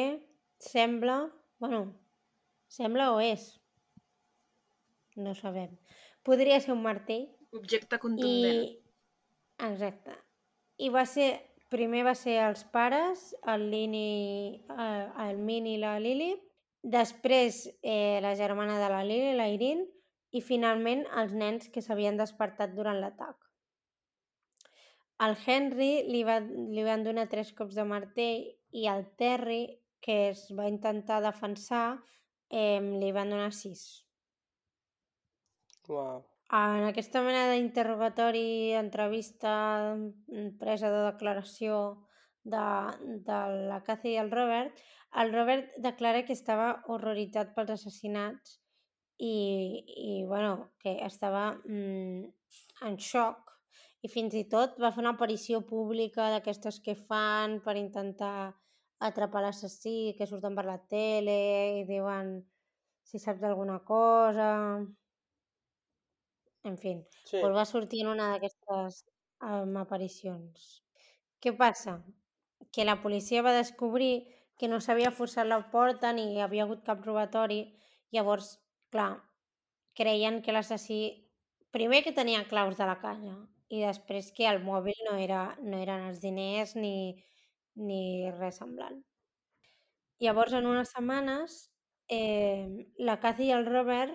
sembla, 0.62 1.18
bueno, 1.62 1.84
sembla 2.72 3.12
o 3.14 3.20
és, 3.20 3.52
no 5.16 5.34
sabem. 5.34 5.76
Podria 6.26 6.58
ser 6.60 6.74
un 6.74 6.82
martell 6.82 7.28
Objecte 7.56 7.98
contundent. 7.98 8.64
i... 8.64 8.82
Exacte. 9.66 10.16
I 10.82 10.90
va 10.92 11.06
ser, 11.08 11.30
primer 11.72 12.02
va 12.04 12.12
ser 12.18 12.36
els 12.44 12.66
pares, 12.72 13.30
el 13.48 13.70
Lini, 13.72 14.64
eh, 14.68 15.06
el 15.24 15.38
Min 15.40 15.68
i 15.70 15.78
la 15.80 15.94
Lili, 16.02 16.34
després 16.86 17.64
eh, 17.82 18.20
la 18.22 18.36
germana 18.38 18.78
de 18.78 18.90
la 18.92 19.02
Lili, 19.04 19.34
la 19.34 19.48
Irin, 19.50 19.82
i 20.30 20.42
finalment 20.44 21.04
els 21.20 21.34
nens 21.34 21.68
que 21.72 21.82
s'havien 21.82 22.18
despertat 22.18 22.74
durant 22.76 23.00
l'atac. 23.00 23.36
Al 25.24 25.34
Henry 25.46 26.04
li, 26.10 26.22
va, 26.28 26.38
li 26.44 26.84
van 26.84 27.02
donar 27.06 27.26
tres 27.32 27.52
cops 27.56 27.76
de 27.78 27.86
martell 27.88 28.44
i 28.76 28.86
al 28.90 29.06
Terry, 29.16 29.64
que 30.04 30.30
es 30.30 30.44
va 30.54 30.68
intentar 30.68 31.22
defensar, 31.24 31.98
eh, 32.50 32.78
li 32.80 33.10
van 33.16 33.32
donar 33.32 33.52
sis. 33.56 33.86
Uau. 35.88 36.20
En 36.54 36.84
aquesta 36.86 37.22
mena 37.26 37.48
d'interrogatori, 37.50 38.74
entrevista, 38.78 39.96
presa 40.60 40.92
de 40.92 41.00
declaració 41.08 41.80
de, 42.44 42.66
de 43.26 43.38
la 43.72 43.80
Cathy 43.86 44.14
i 44.14 44.20
el 44.22 44.30
Robert, 44.30 44.76
el 45.14 45.32
Robert 45.32 45.72
declara 45.78 46.24
que 46.26 46.34
estava 46.36 46.82
horroritzat 46.92 47.54
pels 47.56 47.70
assassinats 47.76 48.58
i, 49.18 49.34
i 49.86 50.24
bueno, 50.28 50.72
que 50.82 50.98
estava 51.06 51.44
mm, 51.64 52.24
en 52.88 52.98
xoc 53.00 53.52
i 54.04 54.10
fins 54.12 54.34
i 54.38 54.44
tot 54.52 54.76
va 54.82 54.90
fer 54.94 55.02
una 55.04 55.14
aparició 55.16 55.62
pública 55.66 56.28
d'aquestes 56.32 56.80
que 56.84 56.94
fan 56.98 57.60
per 57.64 57.76
intentar 57.80 58.54
atrapar 59.08 59.42
l'assassí, 59.44 60.14
que 60.18 60.26
surten 60.28 60.54
per 60.56 60.64
la 60.68 60.78
tele 60.92 61.38
i 61.80 61.82
diuen 61.88 62.36
si 63.04 63.18
saps 63.22 63.42
alguna 63.44 63.80
cosa... 63.84 64.50
En 66.68 66.76
fi, 66.82 66.92
Sí. 67.24 67.38
pues 67.40 67.54
va 67.54 67.64
sortir 67.64 68.00
en 68.02 68.08
una 68.12 68.24
d'aquestes 68.32 69.04
um, 69.48 69.76
aparicions. 69.82 70.64
Què 71.40 71.52
passa? 71.60 71.94
Que 72.74 72.84
la 72.88 72.96
policia 73.04 73.44
va 73.46 73.52
descobrir 73.56 74.12
que 74.56 74.68
no 74.68 74.80
s'havia 74.80 75.12
forçat 75.12 75.46
la 75.46 75.60
porta 75.72 76.12
ni 76.16 76.32
hi 76.34 76.40
havia 76.44 76.64
hagut 76.64 76.84
cap 76.84 77.04
robatori. 77.04 77.60
Llavors, 78.12 78.56
clar, 78.90 79.12
creien 79.94 80.42
que 80.42 80.54
l'assassí... 80.56 81.00
Primer 81.76 82.00
que 82.04 82.14
tenia 82.16 82.46
claus 82.48 82.78
de 82.78 82.86
la 82.88 82.96
casa 83.02 83.34
i 83.68 83.82
després 83.82 84.30
que 84.32 84.46
el 84.48 84.62
mòbil 84.64 84.96
no, 85.04 85.16
era, 85.20 85.40
no 85.60 85.76
eren 85.82 86.06
els 86.08 86.22
diners 86.22 86.72
ni, 86.78 87.12
ni 87.76 88.30
res 88.38 88.62
semblant. 88.62 89.02
Llavors, 90.22 90.54
en 90.56 90.68
unes 90.70 90.94
setmanes, 90.94 91.58
eh, 92.08 92.88
la 92.96 93.18
Cathy 93.20 93.50
i 93.50 93.52
el 93.58 93.66
Robert 93.66 94.14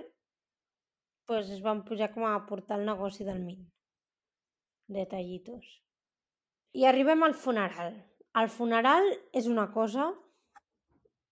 pues, 1.27 1.51
es 1.53 1.61
van 1.61 1.83
pujar 1.85 2.09
com 2.15 2.25
a 2.25 2.33
portar 2.47 2.79
el 2.79 2.87
negoci 2.89 3.27
del 3.27 3.43
Min. 3.43 3.67
detallitos. 4.91 5.67
I 6.73 6.83
arribem 6.85 7.23
al 7.23 7.33
funeral. 7.33 7.93
El 8.35 8.49
funeral 8.51 9.05
és 9.31 9.47
una 9.47 9.69
cosa 9.71 10.09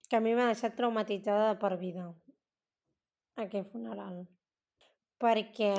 que 0.09 0.17
a 0.17 0.23
mi 0.25 0.33
m'ha 0.33 0.49
deixat 0.49 0.75
traumatitzada 0.75 1.53
de 1.53 1.59
per 1.61 1.75
vida. 1.77 2.07
Aquest 3.37 3.69
funeral. 3.71 4.23
Perquè, 5.21 5.71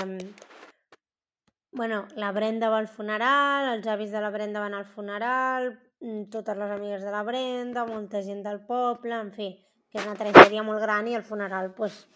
bueno, 1.73 2.07
la 2.15 2.31
Brenda 2.33 2.71
va 2.71 2.79
al 2.79 2.89
funeral, 2.89 3.73
els 3.75 3.89
avis 3.91 4.15
de 4.15 4.23
la 4.23 4.31
Brenda 4.31 4.63
van 4.63 4.75
al 4.79 4.87
funeral, 4.87 5.73
mm, 6.01 6.31
totes 6.31 6.57
les 6.57 6.71
amigues 6.71 7.03
de 7.03 7.11
la 7.11 7.23
Brenda, 7.23 7.85
molta 7.87 8.23
gent 8.23 8.43
del 8.47 8.65
poble, 8.67 9.19
en 9.19 9.33
fi, 9.33 9.51
que 9.91 9.99
és 9.99 10.07
una 10.07 10.17
tragèdia 10.17 10.63
molt 10.63 10.81
gran 10.81 11.09
i 11.09 11.17
el 11.19 11.25
funeral, 11.25 11.75
pues, 11.75 12.07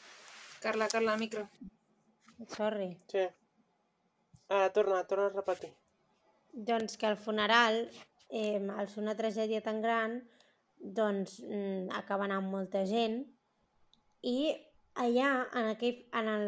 Carla, 0.61 0.89
Carla, 0.89 1.17
micro. 1.17 1.49
sorry. 2.57 2.97
Sí. 3.09 3.27
Ara, 4.49 4.73
torna, 4.73 5.05
torna 5.07 5.27
a 5.27 5.31
repetir. 5.31 5.75
Doncs 6.53 6.97
que 6.97 7.07
al 7.07 7.17
funeral, 7.17 7.91
eh, 8.31 8.67
al 8.77 8.89
ser 8.89 9.03
una 9.03 9.17
tragèdia 9.17 9.61
tan 9.63 9.83
gran, 9.83 10.23
doncs 10.85 11.41
mm, 11.41 11.91
acaba 11.97 12.29
anant 12.29 12.47
molta 12.53 12.85
gent. 12.89 13.23
I 14.25 14.53
allà, 15.01 15.31
en 15.57 15.71
aquell, 15.73 16.05
en 16.17 16.31
el, 16.35 16.47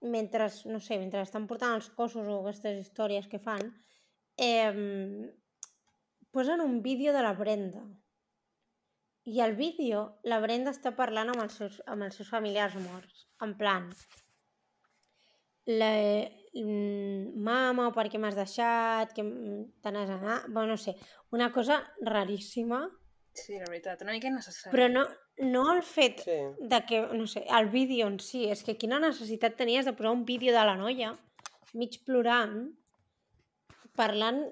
mentre, 0.00 0.48
no 0.70 0.80
sé, 0.80 0.98
mentre 1.00 1.24
estan 1.24 1.48
portant 1.48 1.76
els 1.78 1.88
cossos 1.96 2.28
o 2.28 2.40
aquestes 2.42 2.78
històries 2.84 3.28
que 3.28 3.40
fan, 3.42 3.72
eh, 4.36 5.32
posen 6.30 6.60
un 6.60 6.82
vídeo 6.82 7.12
de 7.12 7.24
la 7.24 7.34
Brenda. 7.34 7.82
I 9.28 9.40
al 9.44 9.56
vídeo, 9.56 10.20
la 10.24 10.38
Brenda 10.40 10.72
està 10.72 10.94
parlant 10.96 11.32
amb 11.32 11.42
els 11.42 11.58
seus, 11.60 11.82
amb 11.86 12.06
els 12.06 12.16
seus 12.16 12.30
familiars 12.32 12.76
morts. 12.80 13.26
En 13.44 13.52
plan, 13.58 13.90
la, 15.68 15.90
mm, 16.54 17.34
mama, 17.44 17.90
per 17.92 18.06
què 18.08 18.20
m'has 18.20 18.38
deixat, 18.38 19.12
que 19.12 19.24
mm, 19.24 19.64
te 19.82 19.92
n'has 19.92 20.14
anat... 20.14 20.46
Bueno, 20.48 20.72
no 20.72 20.78
sé, 20.80 20.96
una 21.30 21.50
cosa 21.52 21.82
raríssima, 22.00 22.86
Sí, 23.44 23.58
la 23.58 23.66
veritat, 23.70 24.02
una 24.04 24.12
mica 24.16 24.28
innecessari. 24.30 24.72
però 24.74 24.88
no, 24.92 25.04
no 25.46 25.64
el 25.74 25.82
fet 25.86 26.22
Sí. 26.24 26.38
de 26.60 26.80
que, 26.88 27.00
no 27.14 27.26
sé, 27.26 27.44
el 27.58 27.68
vídeo 27.70 28.06
en 28.08 28.18
si, 28.20 28.46
és 28.50 28.62
que 28.66 28.76
quina 28.76 28.98
necessitat 29.00 29.56
tenies 29.56 29.84
de 29.86 29.92
posar 29.92 30.12
un 30.12 30.24
vídeo 30.24 30.52
de 30.56 30.64
la 30.64 30.76
noia 30.76 31.14
mig 31.74 31.98
plorant, 32.04 32.72
parlant 33.96 34.42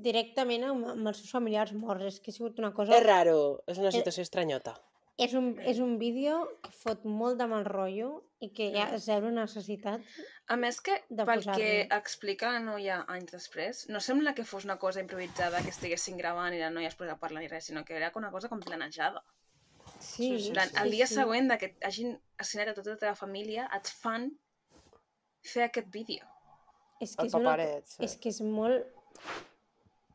directament 0.00 0.64
amb, 0.64 0.86
amb 0.94 1.10
els 1.10 1.18
seus 1.22 1.32
familiars 1.34 1.72
morts. 1.76 2.04
És 2.06 2.20
que 2.20 2.30
ha 2.30 2.34
sigut 2.36 2.58
una 2.62 2.72
cosa... 2.74 2.94
És 2.96 3.04
raro, 3.06 3.62
és 3.66 3.78
una 3.78 3.92
situació 3.94 4.22
estranyota. 4.26 4.76
És 5.20 5.34
un, 5.36 5.52
és 5.68 5.78
un 5.82 5.98
vídeo 6.00 6.38
que 6.64 6.70
fot 6.72 7.04
molt 7.04 7.36
de 7.40 7.46
mal 7.50 7.64
rotllo 7.66 8.22
i 8.40 8.48
que 8.56 8.70
hi 8.72 8.80
ha 8.80 8.98
zero 8.98 9.30
necessitat. 9.34 10.04
A 10.48 10.56
més 10.56 10.80
que, 10.84 10.96
de 11.12 11.26
pel 11.28 11.42
que 11.44 11.72
explica 11.96 12.52
la 12.54 12.62
noia 12.64 13.02
anys 13.12 13.34
després, 13.34 13.82
no 13.92 14.00
sembla 14.00 14.32
que 14.34 14.46
fos 14.48 14.64
una 14.64 14.78
cosa 14.80 15.02
improvisada 15.04 15.60
que 15.64 15.72
estiguessin 15.74 16.16
gravant 16.20 16.56
i 16.56 16.62
la 16.62 16.70
noia 16.72 16.88
es 16.88 16.96
posés 16.96 17.12
a 17.12 17.20
parlar 17.20 17.44
ni 17.44 17.50
res, 17.52 17.68
sinó 17.68 17.84
que 17.84 17.98
era 17.98 18.10
una 18.16 18.32
cosa 18.32 18.48
com 18.48 18.62
planejada. 18.64 19.22
Sí, 20.00 20.30
Sí, 20.30 20.40
sí, 20.46 20.52
plan, 20.52 20.68
sí. 20.70 20.76
el 20.80 20.90
dia 20.96 21.06
següent 21.06 21.50
de 21.52 21.58
que 21.60 21.74
hagin 21.84 22.14
assassinat 22.38 22.72
a 22.72 22.76
tota 22.78 22.94
la 22.94 23.02
teva 23.04 23.14
família, 23.18 23.68
et 23.76 23.92
fan 24.00 24.30
fer 25.44 25.66
aquest 25.66 25.92
vídeo. 25.92 26.24
És 27.00 27.14
que 27.16 27.26
El 27.26 27.28
és, 27.28 27.36
una, 27.36 27.52
paperet, 27.52 27.92
sí. 27.92 28.02
és 28.04 28.16
que 28.16 28.32
és 28.32 28.40
molt, 28.40 28.88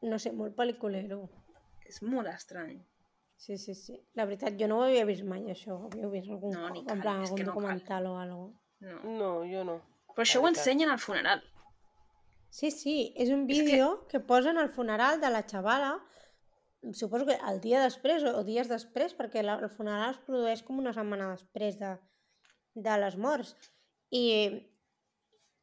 no 0.02 0.18
sé, 0.22 0.34
molt 0.34 0.58
pel·liculero. 0.58 1.22
És 1.86 2.02
molt 2.02 2.30
estrany. 2.32 2.80
Sí, 3.46 3.58
sí, 3.62 3.76
sí. 3.78 3.96
La 4.18 4.26
veritat, 4.26 4.56
jo 4.60 4.68
no 4.72 4.80
ho 4.80 4.86
havia 4.88 5.04
vist 5.06 5.24
mai, 5.30 5.43
això. 5.54 5.76
Havia 5.91 6.08
vist 6.14 6.32
algun, 6.34 6.54
No, 6.56 6.70
ni 6.74 6.80
en 6.82 6.86
cal, 6.88 7.02
plan, 7.04 7.20
algun 7.22 7.39
no 7.39 7.46
cal. 7.46 7.46
documental 7.54 8.08
o 8.12 8.16
alguna 8.18 8.62
No. 8.80 8.96
No, 9.20 9.30
jo 9.52 9.64
no. 9.68 9.76
Però 10.16 10.24
això 10.26 10.41
ho 10.41 10.48
ensenyen 10.50 10.89
al 10.89 11.00
funeral. 11.00 11.43
Sí, 12.50 12.72
sí, 12.72 13.14
és 13.16 13.30
un 13.30 13.43
És 13.50 13.58
que- 13.58 13.64
vídeo 13.66 14.06
que... 14.10 14.20
posen 14.20 14.58
al 14.58 14.70
funeral 14.70 15.20
de 15.22 15.30
la 15.30 15.43
xavala, 15.43 15.91
suposo 16.93 17.26
que 17.26 17.38
el 17.52 17.60
dia 17.62 17.82
després 17.84 18.24
o, 18.24 18.32
o 18.39 18.43
dies 18.48 18.68
després, 18.70 19.14
perquè 19.18 19.43
la, 19.43 19.56
el 19.60 19.70
funeral 19.70 20.12
es 20.16 20.20
produeix 20.26 20.64
com 20.64 20.80
una 20.80 20.93
setmana 20.93 21.30
després 21.34 21.78
de, 21.80 21.98
de 22.76 22.98
les 23.02 23.18
morts. 23.18 23.56
I, 24.12 24.24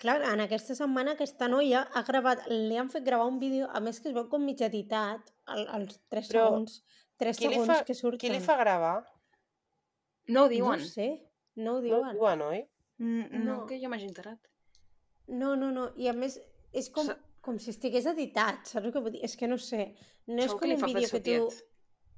clar, 0.03 0.19
en 0.33 0.41
aquesta 0.45 0.75
setmana 0.75 1.15
aquesta 1.17 1.49
noia 1.49 1.85
ha 1.95 2.03
gravat, 2.03 2.47
li 2.51 2.77
han 2.77 2.91
fet 2.91 3.05
gravar 3.07 3.27
un 3.31 3.39
vídeo, 3.41 3.69
a 3.73 3.81
més 3.81 4.01
que 4.01 4.11
es 4.11 4.15
veu 4.17 4.29
com 4.29 4.45
mig 4.45 4.61
editat, 4.61 5.33
els 5.47 6.01
3 6.11 6.29
Però 6.33 6.47
segons, 6.49 6.83
3 7.23 7.39
Qui 7.39 7.49
li, 7.49 7.55
segons 7.55 7.71
fa, 7.73 7.81
que 7.89 7.95
surten. 7.99 8.21
qui 8.23 8.31
li 8.35 8.41
fa 8.45 8.57
gravar? 8.61 8.97
No 10.29 10.45
ho 10.45 10.45
No 10.45 10.49
diuen. 10.53 10.81
ho 10.81 10.85
sé, 10.93 11.09
no 11.57 11.77
ho 11.77 11.81
No 11.81 11.87
diuen. 11.89 12.09
ho 12.09 12.13
diuen, 12.19 12.43
oi? 12.51 12.63
Mm, 12.99 13.45
no, 13.45 13.45
No. 13.63 13.67
que 13.67 13.81
jo 13.83 13.89
m'hagi 13.91 14.07
enterat. 14.11 14.39
No, 15.29 15.55
no, 15.57 15.71
no. 15.73 15.91
I 15.97 16.09
a 16.09 16.13
més, 16.13 16.41
és 16.73 16.89
com, 16.91 17.07
Sa- 17.07 17.19
com 17.41 17.59
si 17.59 17.71
estigués 17.71 18.07
editat, 18.07 18.67
saps 18.67 18.87
el 18.87 18.93
que 18.93 19.01
vull 19.01 19.13
dir? 19.17 19.25
És 19.25 19.37
que 19.37 19.49
no 19.49 19.59
sé. 19.59 19.95
No 20.27 20.39
és 20.43 20.51
Segur 20.51 20.61
com 20.61 20.69
que 20.69 20.75
li 20.75 20.75
un 20.79 20.85
vídeo 20.87 21.09
que 21.11 21.21
tu 21.21 21.49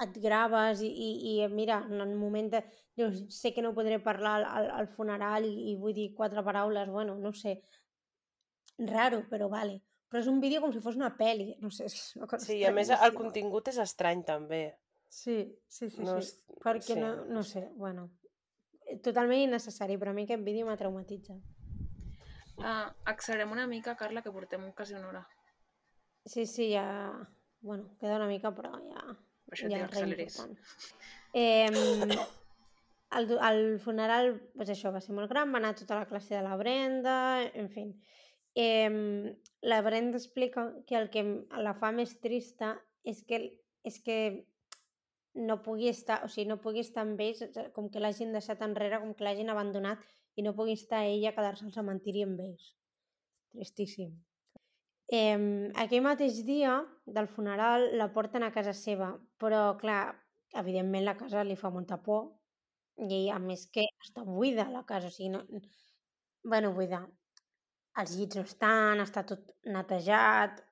et 0.05 0.17
graves 0.21 0.81
i, 0.83 0.89
i, 0.91 1.11
i 1.45 1.49
mira, 1.49 1.79
en 1.89 2.01
el 2.01 2.17
moment 2.19 2.51
de... 2.53 2.63
Jo 2.99 3.09
sé 3.31 3.53
que 3.55 3.63
no 3.63 3.73
podré 3.75 3.99
parlar 4.03 4.35
al, 4.41 4.45
al, 4.45 4.71
al 4.81 4.89
funeral 4.89 5.45
i, 5.47 5.71
i 5.73 5.77
vull 5.77 5.95
dir 5.95 6.13
quatre 6.15 6.43
paraules, 6.47 6.89
bueno, 6.91 7.15
no 7.17 7.33
sé. 7.33 7.61
Raro, 8.79 9.23
però 9.31 9.49
vale. 9.49 9.81
Però 10.11 10.21
és 10.21 10.29
un 10.31 10.41
vídeo 10.43 10.61
com 10.63 10.73
si 10.75 10.81
fos 10.83 10.97
una 10.99 11.13
pel·li, 11.17 11.57
no 11.63 11.71
sé, 11.75 11.87
és 11.91 12.17
una 12.17 12.27
cosa 12.31 12.47
Sí, 12.47 12.59
i 12.61 12.65
a 12.69 12.73
més 12.75 12.91
el 12.91 13.15
contingut 13.15 13.69
és 13.73 13.79
estrany 13.83 14.25
també. 14.27 14.63
Sí, 15.15 15.63
sí, 15.69 15.91
sí, 15.91 16.03
No 16.03 16.21
sí. 16.21 16.41
Perquè 16.59 16.95
sí, 16.97 16.99
no, 16.99 17.25
no 17.31 17.43
sé, 17.47 17.69
bueno. 17.79 18.09
Totalment 19.03 19.45
innecessari, 19.45 19.95
però 20.01 20.11
a 20.11 20.17
mi 20.17 20.25
aquest 20.27 20.43
vídeo 20.43 20.67
m'ha 20.67 20.75
traumatitzat. 20.81 21.39
Uh, 22.59 22.89
accelerem 23.13 23.53
una 23.55 23.69
mica, 23.71 23.95
Carla, 24.01 24.23
que 24.25 24.33
portem 24.35 24.65
quasi 24.75 24.97
una 24.99 25.13
hora. 25.13 25.23
Sí, 26.27 26.47
sí, 26.51 26.73
ja... 26.73 27.13
Bueno, 27.61 27.95
queda 28.01 28.17
una 28.17 28.27
mica, 28.27 28.51
però 28.57 28.73
ja... 28.89 29.05
Per 29.47 29.55
això 29.55 29.71
ja 29.71 29.85
és 29.85 30.01
important. 30.03 30.57
Eh, 31.35 32.17
el, 33.21 33.31
el 33.51 33.63
funeral, 33.85 34.33
doncs 34.57 34.73
això, 34.75 34.91
va 34.97 35.03
ser 35.05 35.15
molt 35.15 35.31
gran, 35.31 35.53
va 35.55 35.61
anar 35.63 35.77
tota 35.79 36.01
la 36.01 36.09
classe 36.11 36.35
de 36.35 36.43
la 36.43 36.57
Brenda, 36.59 37.15
en 37.55 37.71
fi. 37.71 37.87
Eh, 38.59 39.31
la 39.63 39.79
Brenda 39.87 40.19
explica 40.19 40.67
que 40.89 40.99
el 40.99 41.09
que 41.15 41.25
la 41.69 41.77
fa 41.79 41.93
més 41.95 42.17
trista 42.19 42.75
és 43.07 43.23
que, 43.29 43.41
és 43.87 44.01
que 44.03 44.19
no 45.35 45.63
pugui 45.63 45.89
estar, 45.91 46.21
o 46.25 46.29
sigui, 46.29 46.47
no 46.49 46.61
pugui 46.63 46.81
estar 46.85 47.03
amb 47.03 47.21
ells, 47.21 47.43
com 47.75 47.89
que 47.91 48.03
l'hagin 48.03 48.33
deixat 48.33 48.63
enrere, 48.63 49.01
com 49.03 49.15
que 49.15 49.27
l'hagin 49.27 49.51
abandonat 49.51 50.03
i 50.39 50.45
no 50.47 50.55
pugui 50.55 50.77
estar 50.79 51.03
ella 51.07 51.33
a 51.33 51.37
quedar-se 51.37 51.67
al 51.67 51.75
cementiri 51.75 52.23
amb 52.27 52.41
ells. 52.45 52.71
Tristíssim. 53.55 54.15
Eh, 55.13 55.71
aquell 55.83 56.05
mateix 56.07 56.41
dia 56.47 56.79
del 57.19 57.29
funeral 57.29 57.91
la 57.99 58.09
porten 58.15 58.47
a 58.47 58.53
casa 58.55 58.73
seva, 58.73 59.11
però 59.39 59.75
clar, 59.81 60.15
evidentment 60.63 61.05
la 61.05 61.17
casa 61.19 61.45
li 61.45 61.59
fa 61.59 61.71
molta 61.75 61.99
por 62.03 62.31
i 63.11 63.29
a 63.35 63.41
més 63.43 63.67
que 63.75 63.85
està 64.07 64.23
buida 64.25 64.69
la 64.71 64.85
casa, 64.87 65.11
o 65.11 65.15
sigui, 65.15 65.35
no... 65.35 65.43
bueno, 66.45 66.73
buida. 66.79 67.03
Els 68.01 68.15
llits 68.19 68.39
no 68.39 68.45
estan, 68.47 69.03
està 69.03 69.23
tot 69.27 69.51
netejat, 69.67 70.63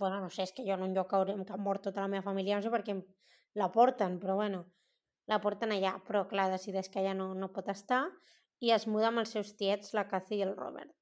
bueno, 0.00 0.20
no 0.20 0.30
sé, 0.30 0.46
és 0.48 0.52
que 0.56 0.64
jo 0.66 0.74
en 0.76 0.84
un 0.88 0.94
lloc 0.96 1.10
que 1.10 1.52
ha 1.52 1.60
mort 1.60 1.84
tota 1.84 2.00
la 2.00 2.08
meva 2.08 2.24
família, 2.24 2.56
no 2.56 2.64
sé 2.64 2.72
per 2.72 2.82
què 2.86 2.96
la 3.54 3.70
porten, 3.72 4.18
però 4.18 4.36
bueno, 4.38 4.64
la 5.30 5.38
porten 5.40 5.72
allà, 5.74 5.96
però 6.06 6.24
clar, 6.28 6.50
decideix 6.52 6.88
que 6.90 7.00
allà 7.00 7.14
no, 7.14 7.32
no 7.34 7.52
pot 7.54 7.68
estar 7.72 8.04
i 8.62 8.70
es 8.74 8.86
muda 8.86 9.10
amb 9.10 9.22
els 9.22 9.32
seus 9.34 9.54
tiets, 9.58 9.94
la 9.96 10.06
Cathy 10.10 10.38
i 10.38 10.44
el 10.46 10.54
Robert. 10.56 10.94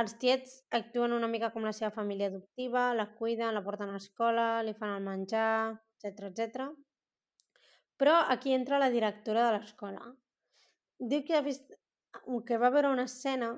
Els 0.00 0.14
tiets 0.22 0.52
actuen 0.76 1.12
una 1.12 1.28
mica 1.28 1.50
com 1.54 1.64
la 1.66 1.74
seva 1.76 1.90
família 1.90 2.28
adoptiva, 2.30 2.90
la 2.94 3.08
cuiden, 3.18 3.54
la 3.54 3.64
porten 3.66 3.90
a 3.90 3.96
l'escola, 3.96 4.46
li 4.62 4.74
fan 4.78 4.94
el 4.94 5.06
menjar, 5.06 5.74
etc 5.98 6.28
etc. 6.30 6.68
Però 8.00 8.14
aquí 8.34 8.54
entra 8.54 8.78
la 8.78 8.90
directora 8.94 9.48
de 9.48 9.58
l'escola. 9.58 10.04
Diu 11.12 11.24
que 11.26 11.36
ha 11.36 11.42
vist 11.44 11.74
que 12.46 12.58
va 12.58 12.70
veure 12.70 12.92
una 12.94 13.08
escena 13.10 13.50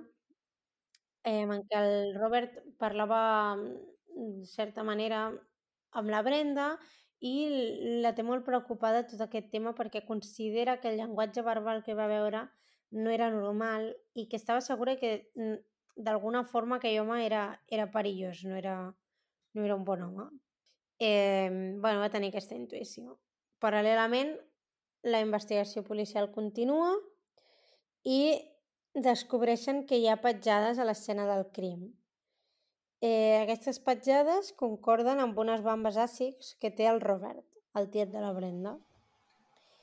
eh, 1.24 1.42
en 1.42 1.62
què 1.68 1.78
el 1.78 2.14
Robert 2.16 2.58
parlava 2.80 3.20
mm, 3.56 4.40
de 4.40 4.48
certa 4.48 4.84
manera 4.88 5.26
amb 6.00 6.10
la 6.10 6.22
Brenda 6.26 6.66
i 7.22 8.00
la 8.02 8.10
té 8.16 8.24
molt 8.26 8.42
preocupada 8.44 9.04
tot 9.06 9.20
aquest 9.22 9.52
tema 9.52 9.72
perquè 9.78 10.02
considera 10.06 10.80
que 10.82 10.90
el 10.90 10.98
llenguatge 10.98 11.44
verbal 11.46 11.84
que 11.86 11.94
va 11.94 12.08
veure 12.10 12.48
no 12.92 13.10
era 13.10 13.30
normal 13.30 13.92
i 14.18 14.26
que 14.28 14.36
estava 14.36 14.60
segura 14.60 14.96
que 14.98 15.30
mm, 15.34 15.54
d'alguna 15.96 16.42
forma 16.44 16.76
aquell 16.76 16.98
home 17.02 17.20
era, 17.24 17.44
era 17.70 17.90
perillós, 17.94 18.42
no 18.44 18.56
era, 18.58 18.74
no 19.54 19.64
era 19.64 19.76
un 19.76 19.84
bon 19.84 20.02
home. 20.02 20.26
Eh, 20.98 21.48
bueno, 21.78 22.00
va 22.00 22.10
tenir 22.10 22.32
aquesta 22.32 22.58
intuïció. 22.58 23.18
Paral·lelament, 23.62 24.34
la 25.02 25.22
investigació 25.22 25.82
policial 25.86 26.30
continua 26.34 26.92
i 28.02 28.38
descobreixen 28.94 29.84
que 29.86 29.98
hi 29.98 30.08
ha 30.08 30.20
petjades 30.22 30.78
a 30.78 30.86
l'escena 30.86 31.26
del 31.30 31.46
crim. 31.54 31.90
Eh, 33.02 33.40
aquestes 33.42 33.80
petjades 33.82 34.52
concorden 34.54 35.18
amb 35.18 35.38
unes 35.42 35.62
bambes 35.66 35.96
àcids 35.98 36.54
que 36.62 36.70
té 36.70 36.86
el 36.86 37.00
Robert, 37.02 37.42
el 37.74 37.88
tiet 37.90 38.12
de 38.14 38.22
la 38.22 38.30
Brenda. 38.36 38.76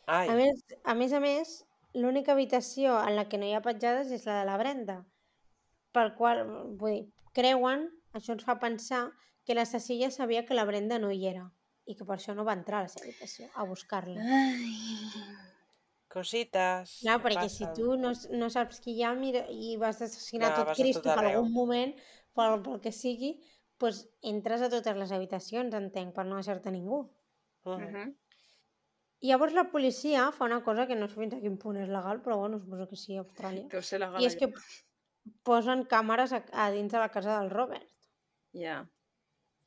Ai, 0.07 0.29
A 0.31 0.37
més, 0.37 0.61
a 0.87 0.95
més 0.95 1.13
a 1.13 1.19
més, 1.19 1.51
l'única 1.93 2.31
habitació 2.31 2.95
en 3.03 3.17
la 3.17 3.27
que 3.29 3.37
no 3.37 3.45
hi 3.45 3.53
ha 3.57 3.61
petjades 3.65 4.13
és 4.15 4.23
la 4.25 4.39
de 4.39 4.47
la 4.47 4.55
Brenda, 4.61 5.01
pel 5.91 6.13
qual, 6.15 6.45
vull 6.79 6.95
dir, 6.95 7.03
creuen, 7.35 7.89
això 8.15 8.33
ens 8.37 8.47
fa 8.47 8.55
pensar, 8.61 9.09
que 9.45 9.55
l'assassí 9.57 9.99
ja 9.99 10.09
sabia 10.13 10.45
que 10.45 10.55
la 10.55 10.65
Brenda 10.65 10.99
no 11.01 11.11
hi 11.11 11.27
era 11.27 11.47
i 11.89 11.95
que 11.97 12.05
per 12.05 12.15
això 12.19 12.35
no 12.37 12.45
va 12.45 12.53
entrar 12.53 12.79
a 12.79 12.85
la 12.85 12.91
seva 12.93 13.07
habitació 13.09 13.47
a 13.57 13.63
buscar-la. 13.65 14.21
Cosites. 16.09 16.95
Clar, 17.03 17.17
que 17.19 17.23
perquè 17.27 17.47
si 17.49 17.65
passen. 17.65 17.75
tu 17.77 17.95
no, 18.01 18.11
no 18.37 18.49
saps 18.49 18.79
qui 18.81 18.95
hi 18.97 19.03
ha 19.05 19.11
mira, 19.17 19.43
i 19.49 19.75
vas 19.81 19.99
assassinar 20.01 20.53
Clar, 20.53 20.63
tot 20.65 20.79
Cristo 20.79 21.11
arreu. 21.13 21.35
algun 21.37 21.51
moment, 21.53 21.93
pel, 22.39 22.57
pel 22.65 22.79
que 22.83 22.91
sigui, 22.95 23.33
doncs 23.79 24.01
entres 24.31 24.63
a 24.65 24.69
totes 24.71 24.97
les 24.99 25.11
habitacions, 25.15 25.75
entenc, 25.75 26.13
per 26.15 26.25
no 26.27 26.39
deixar-te 26.39 26.71
ningú. 26.75 27.03
Mhm. 27.65 27.85
Mhm. 27.89 28.15
I 29.21 29.27
llavors 29.33 29.51
la 29.53 29.65
policia 29.71 30.29
fa 30.31 30.45
una 30.47 30.61
cosa 30.63 30.85
que 30.87 30.95
no 30.95 31.09
sé 31.11 31.15
fins 31.19 31.33
a 31.35 31.41
quin 31.43 31.57
punt 31.59 31.75
és 31.81 31.89
legal, 31.91 32.21
però 32.23 32.37
bueno, 32.39 32.59
suposo 32.61 32.87
que 32.87 32.95
sí 32.95 33.17
a 33.17 33.23
Austràlia. 33.25 33.65
Deu 33.67 33.81
ser 33.83 33.99
legal. 33.99 34.21
I 34.23 34.29
és 34.29 34.37
que 34.39 34.47
posen 35.43 35.83
càmeres 35.91 36.31
a, 36.31 36.39
a 36.53 36.69
dins 36.71 36.91
de 36.93 37.01
la 37.01 37.09
casa 37.11 37.35
del 37.41 37.49
Robert. 37.51 37.89
Ja. 38.55 38.77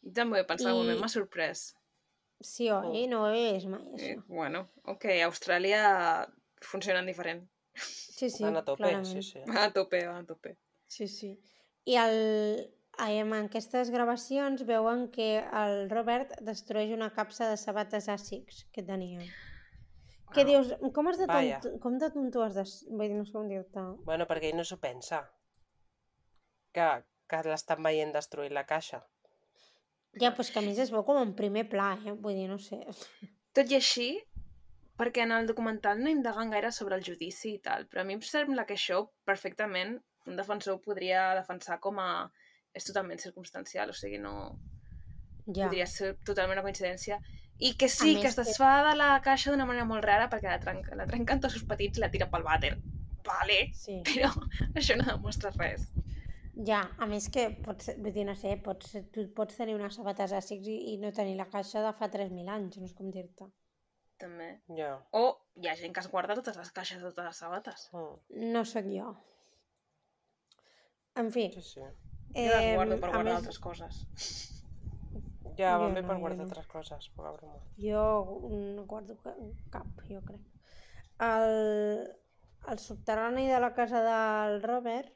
Jo 0.03 0.13
també 0.17 0.39
ho 0.39 0.41
he 0.41 0.47
pensat, 0.49 0.71
I... 0.71 0.73
un 0.73 0.81
moment 0.87 0.99
m'ha 1.05 1.11
sorprès. 1.13 1.67
Sí, 2.43 2.71
oi? 2.75 3.05
No 3.13 3.21
ho 3.27 3.29
he 3.31 3.53
vist 3.53 3.69
mai, 3.71 3.83
Eh, 3.99 4.17
això. 4.17 4.25
bueno, 4.27 4.65
ok, 4.95 5.05
a 5.21 5.27
Austràlia 5.29 5.83
funcionen 6.65 7.07
diferent. 7.07 7.45
Sí, 7.77 8.31
sí, 8.31 8.43
Van 8.45 8.57
a 8.57 8.65
tope, 8.65 8.83
clarament. 8.83 9.07
sí, 9.13 9.23
sí. 9.23 9.45
Va 9.53 9.67
a 9.69 9.73
tope, 9.73 10.01
va 10.09 10.17
a 10.19 10.25
tope. 10.25 10.57
Sí, 10.89 11.07
sí. 11.09 11.37
I 11.89 11.97
el, 11.99 12.19
en 13.03 13.33
aquestes 13.35 13.91
gravacions 13.91 14.65
veuen 14.69 15.09
que 15.11 15.39
el 15.41 15.89
Robert 15.91 16.35
destrueix 16.41 16.93
una 16.95 17.11
capsa 17.15 17.49
de 17.51 17.57
sabates 17.57 18.09
àssics 18.09 18.67
que. 18.73 18.85
Que 20.33 20.45
Wow. 20.45 20.49
dius, 20.49 20.75
com 20.95 21.09
has 21.09 21.19
de 21.19 21.27
tonto, 21.27 21.79
com 21.81 21.99
de 21.99 22.11
tonto 22.11 22.43
has 22.43 22.55
de... 22.55 22.65
Vull 22.89 23.09
dir, 23.09 23.17
no 23.17 23.25
sé 23.25 23.33
com 23.33 23.49
dir-te. 23.49 23.83
Bueno, 24.07 24.27
perquè 24.27 24.49
ell 24.49 24.57
no 24.57 24.65
s'ho 24.65 24.79
pensa. 24.81 25.25
Que, 26.73 26.87
que 27.29 27.43
l'estan 27.45 27.83
veient 27.83 28.15
destruir 28.15 28.53
la 28.53 28.65
caixa. 28.65 29.03
Ja, 30.21 30.31
doncs 30.31 30.51
que 30.53 30.61
a 30.61 30.63
més 30.65 30.79
es 30.79 30.93
veu 30.93 31.05
com 31.05 31.19
en 31.21 31.35
primer 31.37 31.67
pla, 31.69 31.99
eh? 32.05 32.13
Vull 32.13 32.37
dir, 32.37 32.49
no 32.49 32.59
sé. 32.59 32.81
Tot 33.57 33.69
i 33.73 33.77
així, 33.77 34.09
perquè 34.97 35.27
en 35.27 35.33
el 35.37 35.47
documental 35.51 36.01
no 36.01 36.13
indaguen 36.13 36.53
gaire 36.53 36.73
sobre 36.73 36.97
el 36.97 37.05
judici 37.05 37.57
i 37.57 37.61
tal, 37.61 37.85
però 37.91 38.01
a 38.01 38.09
mi 38.09 38.17
em 38.17 38.25
sembla 38.25 38.65
que 38.69 38.79
això 38.79 39.03
perfectament 39.29 39.99
un 40.27 40.37
defensor 40.37 40.81
podria 40.85 41.35
defensar 41.39 41.79
com 41.81 41.99
a... 41.99 42.31
és 42.73 42.85
totalment 42.89 43.19
circumstancial, 43.21 43.91
o 43.91 43.97
sigui, 43.97 44.19
no... 44.19 44.59
Ja. 45.47 45.67
Podria 45.67 45.87
ser 45.91 46.13
totalment 46.25 46.55
una 46.61 46.63
coincidència. 46.63 47.19
I 47.59 47.73
que 47.77 47.89
sí, 47.91 48.15
que 48.21 48.29
es 48.29 48.37
que- 48.37 48.45
desfà 48.47 48.71
de 48.89 48.95
la 48.97 49.21
caixa 49.25 49.51
d'una 49.51 49.67
manera 49.67 49.85
molt 49.85 50.05
rara 50.05 50.29
perquè 50.31 50.49
la, 50.49 50.61
trenca, 50.63 50.95
la 50.97 51.07
trenca 51.07 51.35
en 51.35 51.41
trossos 51.43 51.65
petits 51.69 51.99
i 51.99 52.03
la 52.05 52.11
tira 52.11 52.29
pel 52.31 52.45
vàter. 52.47 52.77
Vale, 53.27 53.59
Sí. 53.75 54.01
però 54.07 54.31
això 54.79 54.97
no 54.99 55.05
demostra 55.11 55.51
res. 55.59 55.89
Ja, 56.69 56.83
a 56.99 57.07
més 57.11 57.29
que 57.33 57.49
pots, 57.65 57.91
vull 57.99 58.13
dir, 58.15 58.25
no 58.29 58.35
sé, 58.37 58.55
pots, 58.63 58.95
tu 59.15 59.27
pots 59.35 59.57
tenir 59.57 59.75
unes 59.75 59.95
sabates 59.99 60.33
àssics 60.37 60.67
i, 60.69 60.77
i 60.93 60.97
no 61.03 61.11
tenir 61.17 61.35
la 61.39 61.47
caixa 61.51 61.83
de 61.83 61.93
fa 61.99 62.09
3.000 62.13 62.49
anys, 62.55 62.79
no 62.79 62.87
sé 62.91 62.95
com 62.99 63.11
dir-te. 63.11 63.47
També. 64.23 64.49
Ja. 64.79 64.93
O 65.19 65.25
hi 65.59 65.67
ha 65.69 65.75
gent 65.79 65.95
que 65.97 66.03
es 66.05 66.11
guarda 66.13 66.37
totes 66.39 66.57
les 66.61 66.71
caixes 66.77 67.01
de 67.03 67.09
totes 67.11 67.25
les 67.31 67.41
sabates. 67.43 67.89
Mm. 67.93 68.51
No 68.53 68.65
sóc 68.69 68.87
jo. 68.87 69.15
En 71.17 71.31
fi, 71.33 71.51
Sí, 71.53 71.63
sí. 71.63 71.81
Jo 71.81 72.45
les 72.57 72.75
guardo 72.75 72.97
per 73.01 73.11
guardar 73.11 73.25
més- 73.27 73.37
altres 73.43 73.59
coses. 73.59 73.99
Ja, 75.59 75.75
Jo 75.75 75.81
van 75.83 75.95
bé 75.95 76.01
no, 76.03 76.09
per 76.09 76.17
guardar 76.19 76.39
no. 76.39 76.45
altres 76.49 76.67
coses, 76.67 77.09
poca 77.15 77.33
broma. 77.33 77.59
Jo 77.77 78.05
no 78.51 78.85
guardo 78.87 79.19
ca- 79.21 79.37
cap, 79.71 79.87
jo 80.09 80.23
crec. 80.25 80.41
Al, 81.19 82.17
al 82.67 82.79
subterrani 82.79 83.47
de 83.49 83.61
la 83.61 83.75
casa 83.75 84.01
del 84.07 84.63
Robert 84.63 85.13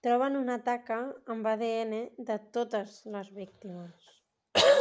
troben 0.00 0.36
una 0.38 0.60
taca 0.62 1.00
amb 1.26 1.46
ADN 1.50 1.96
de 2.16 2.38
totes 2.54 3.00
les 3.10 3.32
víctimes. 3.34 4.12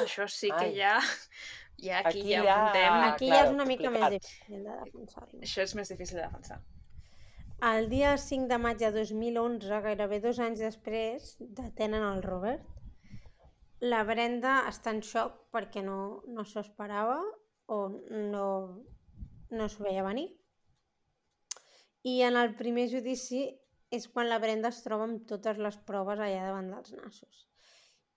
Això 0.03 0.27
sí 0.29 0.51
que 0.53 0.69
Ai. 0.69 0.75
ja... 0.77 0.99
Ja 1.81 1.97
aquí, 2.05 2.21
Aquí 2.21 2.29
ja 2.31 2.43
ja-. 2.45 2.71
Ah, 2.87 3.07
Aquí 3.13 3.27
claro, 3.27 3.41
ja 3.41 3.47
és 3.49 3.51
una 3.51 3.65
mica 3.65 3.89
més 3.91 3.99
complicat. 3.99 4.21
difícil 4.21 4.63
de 4.63 4.75
defensar-lo. 4.85 5.39
Això 5.43 5.61
és 5.65 5.73
més 5.75 5.89
difícil 5.91 6.17
de 6.21 6.23
defensar. 6.23 6.61
El 7.63 7.87
dia 7.89 8.17
5 8.17 8.49
de 8.51 8.57
maig 8.59 8.77
de 8.77 8.91
2011, 8.91 9.79
gairebé 9.81 10.19
dos 10.19 10.39
anys 10.43 10.59
després, 10.59 11.35
detenen 11.39 12.03
el 12.03 12.21
Robert. 12.23 12.65
La 13.79 14.03
Brenda 14.03 14.57
està 14.67 14.91
en 14.91 14.99
xoc 15.01 15.37
perquè 15.55 15.81
no, 15.83 16.21
no 16.27 16.43
s'ho 16.43 16.59
esperava 16.59 17.21
o 17.71 17.77
no, 18.11 18.47
no 19.51 19.69
s'ho 19.69 19.87
veia 19.87 20.03
venir. 20.03 20.27
I 22.03 22.21
en 22.27 22.35
el 22.35 22.53
primer 22.59 22.89
judici 22.91 23.47
és 23.89 24.07
quan 24.11 24.27
la 24.27 24.39
Brenda 24.43 24.69
es 24.69 24.83
troba 24.83 25.07
amb 25.07 25.23
totes 25.25 25.57
les 25.57 25.79
proves 25.87 26.19
allà 26.19 26.43
davant 26.43 26.69
dels 26.73 26.91
nassos. 26.99 27.47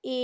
I 0.03 0.19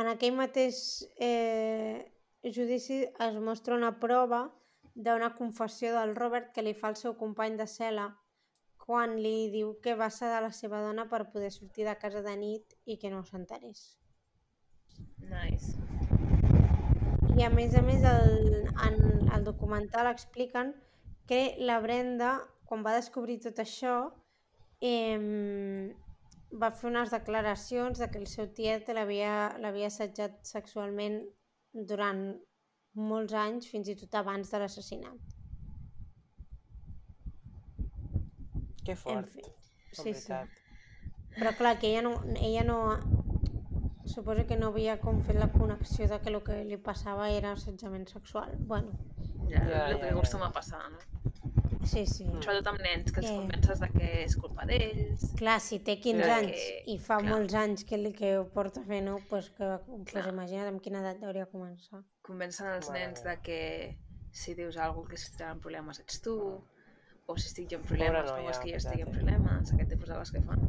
en 0.00 0.08
aquell 0.08 0.34
mateix 0.34 1.04
eh, 1.20 2.08
judici 2.42 3.04
es 3.04 3.40
mostra 3.40 3.76
una 3.76 3.98
prova 4.00 4.46
d'una 4.94 5.34
confessió 5.34 5.92
del 5.94 6.14
Robert 6.14 6.52
que 6.54 6.62
li 6.62 6.74
fa 6.74 6.92
el 6.92 6.96
seu 7.00 7.16
company 7.18 7.58
de 7.58 7.66
cel·la 7.70 8.08
quan 8.84 9.16
li 9.16 9.50
diu 9.50 9.74
que 9.82 9.96
va 9.96 10.10
sedar 10.12 10.42
la 10.44 10.52
seva 10.52 10.82
dona 10.84 11.06
per 11.08 11.24
poder 11.32 11.50
sortir 11.52 11.86
de 11.88 11.96
casa 12.00 12.22
de 12.22 12.34
nit 12.36 12.74
i 12.84 12.98
que 13.00 13.10
no 13.10 13.22
s'enterés. 13.24 13.96
Nice. 15.30 15.72
I 17.34 17.46
a 17.46 17.50
més 17.50 17.74
a 17.74 17.82
més 17.82 18.04
el, 18.06 18.68
en 18.86 19.30
el 19.34 19.44
documental 19.44 20.10
expliquen 20.12 20.74
que 21.26 21.56
la 21.58 21.80
Brenda, 21.80 22.36
quan 22.68 22.84
va 22.84 22.94
descobrir 22.94 23.40
tot 23.42 23.58
això, 23.64 23.96
eh, 24.84 25.90
va 26.62 26.70
fer 26.70 26.90
unes 26.90 27.10
declaracions 27.10 27.98
de 27.98 28.10
que 28.12 28.20
el 28.20 28.28
seu 28.30 28.50
tiet 28.54 28.90
l'havia 28.94 29.88
assetjat 29.88 30.36
sexualment 30.46 31.22
durant 31.72 32.26
molts 32.94 33.34
anys, 33.34 33.68
fins 33.70 33.88
i 33.88 33.96
tot 34.00 34.14
abans 34.20 34.50
de 34.50 34.60
l'assassinat. 34.62 35.32
Que 38.84 38.96
fort. 38.96 39.28
fi, 39.32 39.40
en 39.40 39.92
sí, 39.92 40.02
sí. 40.02 40.12
veritat. 40.12 40.60
Però 41.34 41.54
clar, 41.58 41.78
que 41.80 41.90
ella 41.90 42.02
no, 42.02 42.16
ella 42.36 42.64
no... 42.64 42.78
Suposo 44.04 44.44
que 44.46 44.56
no 44.60 44.68
havia 44.68 44.98
com 45.00 45.22
fet 45.24 45.38
la 45.40 45.48
connexió 45.50 46.06
de 46.06 46.18
que 46.20 46.28
el 46.30 46.42
que 46.44 46.58
li 46.68 46.76
passava 46.76 47.30
era 47.32 47.54
assetjament 47.56 48.04
sexual. 48.10 48.52
Bueno, 48.68 48.92
Ja, 49.48 49.60
Ja, 49.68 49.88
el 49.88 49.94
ja, 49.94 50.00
que 50.00 50.06
ja, 50.06 50.12
acostuma 50.12 50.46
a 50.46 50.52
passar, 50.52 50.90
no? 50.90 50.98
Sí, 51.86 52.06
sí. 52.06 52.24
Sobretot 52.40 52.66
amb 52.72 52.80
nens, 52.80 53.12
que 53.12 53.20
els 53.20 53.30
Eh. 53.30 53.36
convences 53.36 53.80
de 53.80 53.88
que 53.88 54.24
és 54.24 54.36
culpa 54.36 54.64
d'ells. 54.66 55.34
Clar, 55.36 55.60
si 55.60 55.78
té 55.80 55.98
15 56.00 56.22
Clar, 56.24 56.38
anys 56.42 56.52
que- 56.52 56.82
i 56.86 56.98
fa 56.98 57.18
clar. 57.18 57.30
molts 57.30 57.54
anys 57.54 57.84
que, 57.84 57.96
li, 57.98 58.12
que 58.12 58.38
ho 58.38 58.48
porta 58.48 58.82
fent, 58.82 59.04
no? 59.06 59.18
pues 59.28 59.50
que, 59.50 59.78
pues 59.86 60.04
Clar. 60.12 60.28
imagina't 60.28 60.68
amb 60.68 60.80
quina 60.82 61.00
edat 61.00 61.22
hauria 61.22 61.46
començar. 61.46 62.02
Convencen 62.22 62.66
els 62.68 62.88
Mare 62.88 63.06
nens 63.06 63.22
de 63.24 63.36
que 63.42 63.98
si 64.32 64.54
dius 64.54 64.76
alguna 64.76 65.08
que 65.10 65.16
si 65.16 65.36
tenen 65.36 65.60
problemes 65.60 66.00
ets 66.00 66.20
tu, 66.22 66.60
o 67.26 67.36
si 67.38 67.46
estic 67.48 67.70
jo 67.70 67.76
en 67.78 67.82
problemes, 67.84 68.24
no 68.26 68.32
noia, 68.32 68.42
vols 68.44 68.58
que 68.58 68.70
jo 68.70 68.76
estigui 68.76 69.02
en 69.02 69.08
eh? 69.08 69.12
problemes, 69.12 69.72
aquest 69.72 69.90
tipus 69.90 70.08
de 70.08 70.14
coses 70.14 70.32
que 70.32 70.42
fan. 70.42 70.60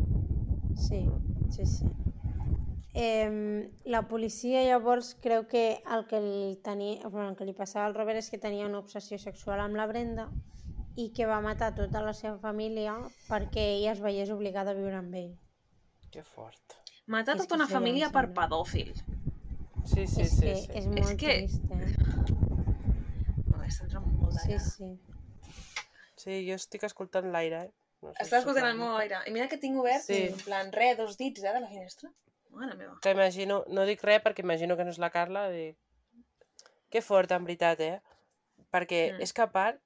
Sí, 0.78 1.09
sí, 1.49 1.66
sí. 1.66 1.86
Eh, 2.97 3.70
la 3.84 4.07
policia 4.07 4.63
llavors 4.63 5.16
creu 5.20 5.47
que 5.47 5.82
el 5.91 6.05
que, 6.07 6.16
el, 6.18 6.59
tenia, 6.63 7.05
bueno, 7.09 7.28
el 7.30 7.36
que 7.36 7.43
li 7.43 7.51
passava 7.53 7.86
al 7.88 7.93
Robert 7.93 8.18
és 8.22 8.30
que 8.32 8.38
tenia 8.38 8.66
una 8.70 8.80
obsessió 8.80 9.18
sexual 9.20 9.59
amb 9.59 9.76
la 9.76 9.86
Brenda 9.86 10.30
i 10.96 11.10
que 11.14 11.26
va 11.28 11.41
matar 11.41 11.74
tota 11.76 12.02
la 12.02 12.14
seva 12.14 12.38
família 12.39 12.96
perquè 13.28 13.66
ella 13.78 13.91
es 13.91 14.00
veiés 14.02 14.30
obligada 14.32 14.72
a 14.72 14.78
viure 14.78 14.96
amb 14.96 15.14
ell. 15.16 15.34
Que 16.12 16.24
fort. 16.24 16.78
Matar 17.08 17.36
És 17.36 17.41
tota 17.43 17.56
una 17.56 17.68
família 17.68 18.10
per 18.12 18.30
pedòfil. 18.34 18.93
Sí, 19.86 20.08
sí, 20.08 20.22
és 20.22 20.32
sí. 20.32 20.41
que 20.41 20.56
sí. 20.56 20.70
és 20.74 20.88
molt 20.88 21.20
que- 21.20 21.34
trist, 21.38 21.64
eh? 21.70 21.96
No, 23.52 23.64
és 23.64 23.82
molt 23.93 24.39
Sí, 24.46 24.58
sí. 24.60 24.89
Sí, 26.16 26.39
jo 26.50 26.56
estic 26.56 26.84
escoltant 26.88 27.28
l'aire. 27.32 27.60
eh? 27.68 27.72
No 28.02 28.12
sé 28.14 28.24
Estàs 28.24 28.39
escoltant 28.39 28.66
el 28.72 28.78
meu 28.80 28.96
aire. 28.98 29.20
I 29.28 29.32
mira 29.32 29.48
que 29.48 29.58
tinc 29.58 29.78
obert, 29.78 30.02
Sí. 30.04 30.24
en 30.32 30.38
plan, 30.38 30.72
re, 30.72 30.96
dos 30.96 31.18
dits, 31.18 31.43
eh, 31.43 31.54
de 31.54 31.60
la 31.60 31.68
finestra. 31.68 32.12
Mare 32.52 32.76
meva. 32.76 32.98
Que 33.02 33.12
imagino, 33.12 33.64
no 33.68 33.86
dic 33.86 34.02
res 34.04 34.22
perquè 34.24 34.39
imagino 34.39 34.78
que 34.78 34.84
no 34.86 34.89
és 34.91 34.98
la 34.98 35.10
Carla, 35.10 35.50
dic... 35.50 35.78
Que 36.89 37.02
fort, 37.02 37.32
en 37.32 37.43
veritat, 37.43 37.80
eh? 37.82 38.02
Perquè 38.72 39.14
Mm. 39.14 39.22
és 39.22 39.34
que 39.34 39.41
a 39.41 39.52
part, 39.52 39.80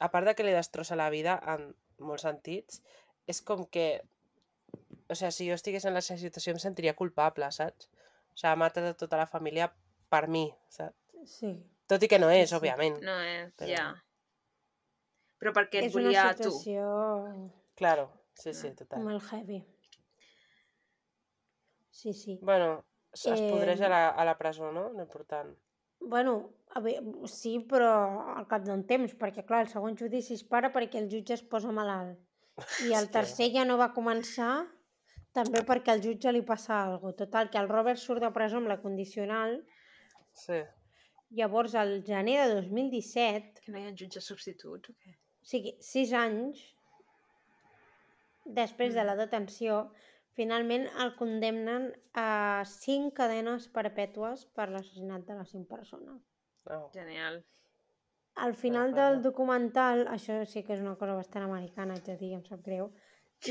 a 0.00 0.10
part 0.10 0.26
de 0.28 0.34
que 0.34 0.44
li 0.46 0.52
destrossa 0.54 0.96
la 0.98 1.08
vida 1.10 1.38
en 1.54 1.70
molts 1.98 2.22
sentits, 2.26 2.82
és 3.26 3.40
com 3.42 3.64
que... 3.66 4.02
O 5.08 5.14
sigui, 5.14 5.30
si 5.32 5.46
jo 5.48 5.54
estigués 5.54 5.84
en 5.86 5.94
la 5.94 6.02
seva 6.02 6.18
situació 6.18 6.52
em 6.52 6.58
sentiria 6.62 6.96
culpable, 6.98 7.46
saps? 7.54 7.86
O 8.32 8.36
sigui, 8.36 8.50
ha 8.52 8.56
matat 8.58 8.90
a 8.90 8.94
tota 8.98 9.16
la 9.20 9.26
família 9.30 9.70
per 10.10 10.26
mi, 10.28 10.48
saps? 10.68 10.96
Sí. 11.30 11.52
Tot 11.86 12.02
i 12.02 12.08
que 12.10 12.18
no 12.18 12.28
és, 12.34 12.50
sí. 12.50 12.56
òbviament. 12.58 12.98
No 13.06 13.14
és, 13.22 13.52
Però- 13.56 13.70
ja. 13.70 13.86
Però 15.38 15.52
perquè 15.52 15.82
et 15.82 15.88
és 15.90 15.94
volia 15.94 16.22
una 16.24 16.30
a 16.30 16.34
tu. 16.36 16.50
situació 16.50 17.50
Claro, 17.76 18.06
sí, 18.34 18.54
sí, 18.56 18.70
total. 18.74 19.02
molt 19.04 19.22
heavy. 19.30 19.60
Sí, 21.90 22.12
sí. 22.12 22.38
Bueno, 22.42 22.84
es, 23.12 23.26
es 23.26 23.40
podreix 23.40 23.80
Eh, 23.80 23.84
a 23.84 23.88
la, 23.88 24.08
a 24.10 24.24
la 24.24 24.36
presó, 24.38 24.72
no? 24.72 24.88
L'important. 24.92 25.54
Bueno, 26.00 26.52
a 26.76 26.80
veure, 26.80 27.26
sí, 27.30 27.58
però 27.68 27.90
al 28.36 28.46
cap 28.50 28.64
d'un 28.66 28.84
temps, 28.86 29.14
perquè 29.18 29.44
clar, 29.46 29.62
el 29.64 29.70
segon 29.72 29.96
judici 29.98 30.34
es 30.36 30.44
para 30.44 30.72
perquè 30.74 31.00
el 31.00 31.08
jutge 31.10 31.34
es 31.34 31.42
posa 31.42 31.72
malalt. 31.72 32.18
I 32.86 32.94
el 32.96 33.10
tercer 33.12 33.50
ja 33.52 33.64
no 33.68 33.76
va 33.80 33.90
començar 33.96 34.66
també 35.36 35.60
perquè 35.68 35.92
al 35.92 36.00
jutge 36.04 36.32
li 36.32 36.40
passa 36.42 36.78
alguna 36.84 37.00
cosa. 37.12 37.16
Total, 37.24 37.50
que 37.52 37.58
el 37.60 37.68
Robert 37.68 38.00
surt 38.00 38.22
de 38.24 38.30
presó 38.32 38.56
amb 38.62 38.68
la 38.72 38.80
condicional, 38.80 39.58
Sí. 40.36 40.60
llavors 41.30 41.74
al 41.74 42.02
gener 42.04 42.46
de 42.46 42.54
2017, 42.60 43.60
Que 43.64 43.72
no 43.72 43.78
hi 43.78 43.86
ha 43.88 43.94
jutges 43.96 44.24
substituts 44.24 44.90
o 44.90 44.92
què? 44.92 45.12
o 45.16 45.44
sigui, 45.48 45.76
sis 45.80 46.12
anys 46.12 46.60
després 48.44 48.94
de 48.94 49.04
la 49.04 49.16
detenció, 49.16 49.90
finalment 50.36 50.86
el 51.02 51.14
condemnen 51.16 51.90
a 52.14 52.62
cinc 52.68 53.14
cadenes 53.16 53.68
perpètues 53.72 54.46
per 54.56 54.68
l'assassinat 54.70 55.24
de 55.28 55.36
les 55.38 55.52
cinc 55.54 55.68
persones. 55.68 56.20
Oh. 56.70 56.90
Genial. 56.94 57.40
Al 58.36 58.52
final 58.54 58.92
del 58.92 59.22
documental, 59.24 60.04
això 60.12 60.42
sí 60.44 60.62
que 60.62 60.74
és 60.76 60.82
una 60.84 60.96
cosa 61.00 61.14
bastant 61.16 61.46
americana, 61.46 61.94
haig 61.96 62.04
de 62.04 62.16
dir, 62.20 62.34
em 62.36 62.42
sap 62.44 62.60
greu, 62.66 62.90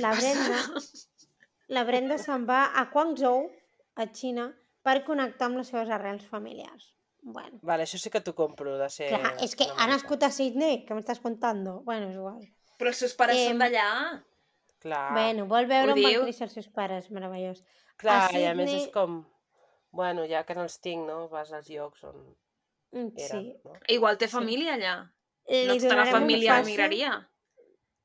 la 0.01 0.11
Brenda, 0.13 0.59
la 1.73 1.83
Brenda 1.87 2.19
se'n 2.21 2.45
va 2.45 2.67
a 2.77 2.85
Guangzhou, 2.93 3.47
a 3.97 4.05
Xina, 4.13 4.51
per 4.85 4.99
connectar 5.07 5.49
amb 5.49 5.61
les 5.61 5.71
seves 5.73 5.89
arrels 5.89 6.27
familiars. 6.29 6.91
Bueno, 7.25 7.57
Vale, 7.65 7.87
això 7.87 7.97
sí 7.97 8.11
que 8.13 8.21
t'ho 8.21 8.35
compro, 8.37 8.75
de 8.77 8.87
ser... 8.93 9.09
clar, 9.09 9.31
és 9.41 9.57
que 9.57 9.65
ha 9.65 9.87
nascut 9.89 10.21
a 10.21 10.29
Sydney, 10.29 10.83
què 10.85 10.93
m'estàs 10.93 11.23
contando? 11.23 11.79
Bueno, 11.87 12.11
és 12.11 12.19
igual. 12.19 12.43
Però 12.77 12.91
els 12.91 13.01
seus 13.01 13.15
pares 13.17 13.39
Em, 13.41 13.55
són 13.55 13.63
d'allà. 13.63 13.87
Clar, 14.79 15.13
Bueno, 15.13 15.45
vol 15.47 15.65
veure 15.67 15.91
Ho 15.91 15.95
on 15.95 16.01
van 16.01 16.11
diu? 16.11 16.21
créixer 16.25 16.45
els 16.47 16.53
seus 16.53 16.67
pares, 16.69 17.09
meravellós. 17.11 17.63
clar 17.97 18.29
a 18.29 18.37
i 18.37 18.43
a 18.45 18.53
més 18.53 18.69
és 18.69 18.81
Sydney- 18.83 18.91
com... 18.93 19.25
Bueno, 19.95 20.25
ja 20.27 20.43
que 20.43 20.53
no 20.55 20.63
els 20.63 20.79
tinc, 20.83 21.05
no? 21.07 21.29
Vas 21.29 21.51
als 21.53 21.69
llocs 21.69 22.03
on 22.03 22.35
Mm, 22.95 23.11
eren, 23.17 23.41
Sí. 23.43 23.55
no? 23.65 23.73
Igual 23.89 24.17
té 24.17 24.27
família 24.27 24.73
allà. 24.75 25.11
Li 25.49 25.67
No 25.67 25.73
tota 25.79 25.95
la 25.95 26.03
un 26.03 26.11
família 26.11 26.51
passe- 26.53 26.61
emigraria. 26.69 27.29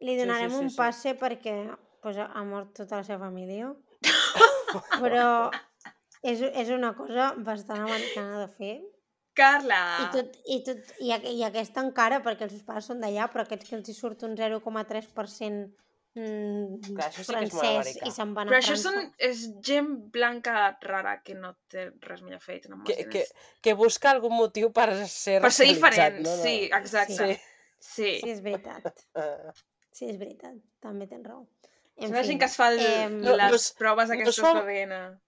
Li 0.01 0.15
Sí, 0.15 0.19
donarem 0.19 0.51
sí, 0.51 0.57
sí, 0.57 0.63
un 0.65 0.71
sí. 0.71 0.77
passe 0.77 1.15
perquè 1.19 1.77
pues, 2.03 2.17
ha 2.17 2.43
mort 2.45 2.73
tota 2.75 2.97
la 2.97 3.05
seva 3.05 3.27
família. 3.27 3.73
Però 5.03 5.51
és, 6.23 6.41
és 6.43 6.71
una 6.71 6.95
cosa 6.97 7.35
bastant 7.37 7.81
americana 7.85 8.41
de 8.41 8.49
fer. 8.49 8.81
Carla! 9.35 9.81
I, 10.03 10.07
tot, 10.17 10.37
i, 10.47 10.59
tot, 10.65 10.79
i, 10.99 11.13
I 11.39 11.45
aquesta 11.45 11.81
encara, 11.85 12.19
perquè 12.23 12.43
els 12.49 12.53
seus 12.53 12.65
pares 12.67 12.85
són 12.91 13.01
d'allà, 13.01 13.29
però 13.31 13.45
aquests 13.47 13.69
que 13.71 13.77
els 13.77 13.89
hi 13.89 13.95
surt 13.95 14.23
un 14.27 14.35
0,3% 14.37 15.71
mm, 16.15 16.95
Clar, 16.97 17.09
això 17.11 17.23
sí 17.25 17.33
que 17.35 17.45
és 17.45 17.53
molt 17.55 17.65
francès 17.65 17.77
americà. 17.81 18.07
i 18.07 18.11
se'n 18.17 18.35
van 18.35 18.49
a 18.49 18.51
Però 18.51 18.59
això 18.59 18.75
França. 18.77 18.91
són, 18.91 19.13
és 19.19 19.45
gent 19.63 19.91
blanca 20.13 20.79
rara 20.83 21.23
que 21.23 21.35
no 21.35 21.55
té 21.69 21.91
res 22.03 22.23
millor 22.23 22.41
fet. 22.41 22.69
No 22.69 22.83
Que, 22.85 22.97
que, 23.09 23.25
que 23.63 23.75
busca 23.75 24.11
algun 24.11 24.35
motiu 24.37 24.73
per 24.73 24.89
ser 25.07 25.41
per 25.41 25.53
ser 25.53 25.67
diferent, 25.71 26.21
no? 26.25 26.37
no. 26.37 26.43
sí, 26.43 26.69
exacte. 26.73 27.15
Sí. 27.15 27.41
Sí. 27.81 28.21
Sí, 28.23 28.31
és 28.31 28.43
veritat. 28.43 29.05
Sí, 29.93 30.07
és 30.07 30.19
veritat. 30.21 30.55
També 30.81 31.07
tens 31.11 31.27
raó. 31.27 31.43
És 31.99 32.11
la 32.15 32.23
gent 32.25 32.39
que 32.39 32.47
es 32.47 32.55
fa 32.57 32.69
el, 32.71 32.79
em, 32.81 33.17
No, 33.21 33.33
les 33.37 33.51
no 33.51 33.57
es- 33.57 33.73
proves 33.77 34.09
no 34.09 34.15
es 34.15 34.21
aquestes 34.21 34.39
fa- 34.41 34.53
d'ADN. 34.55 35.19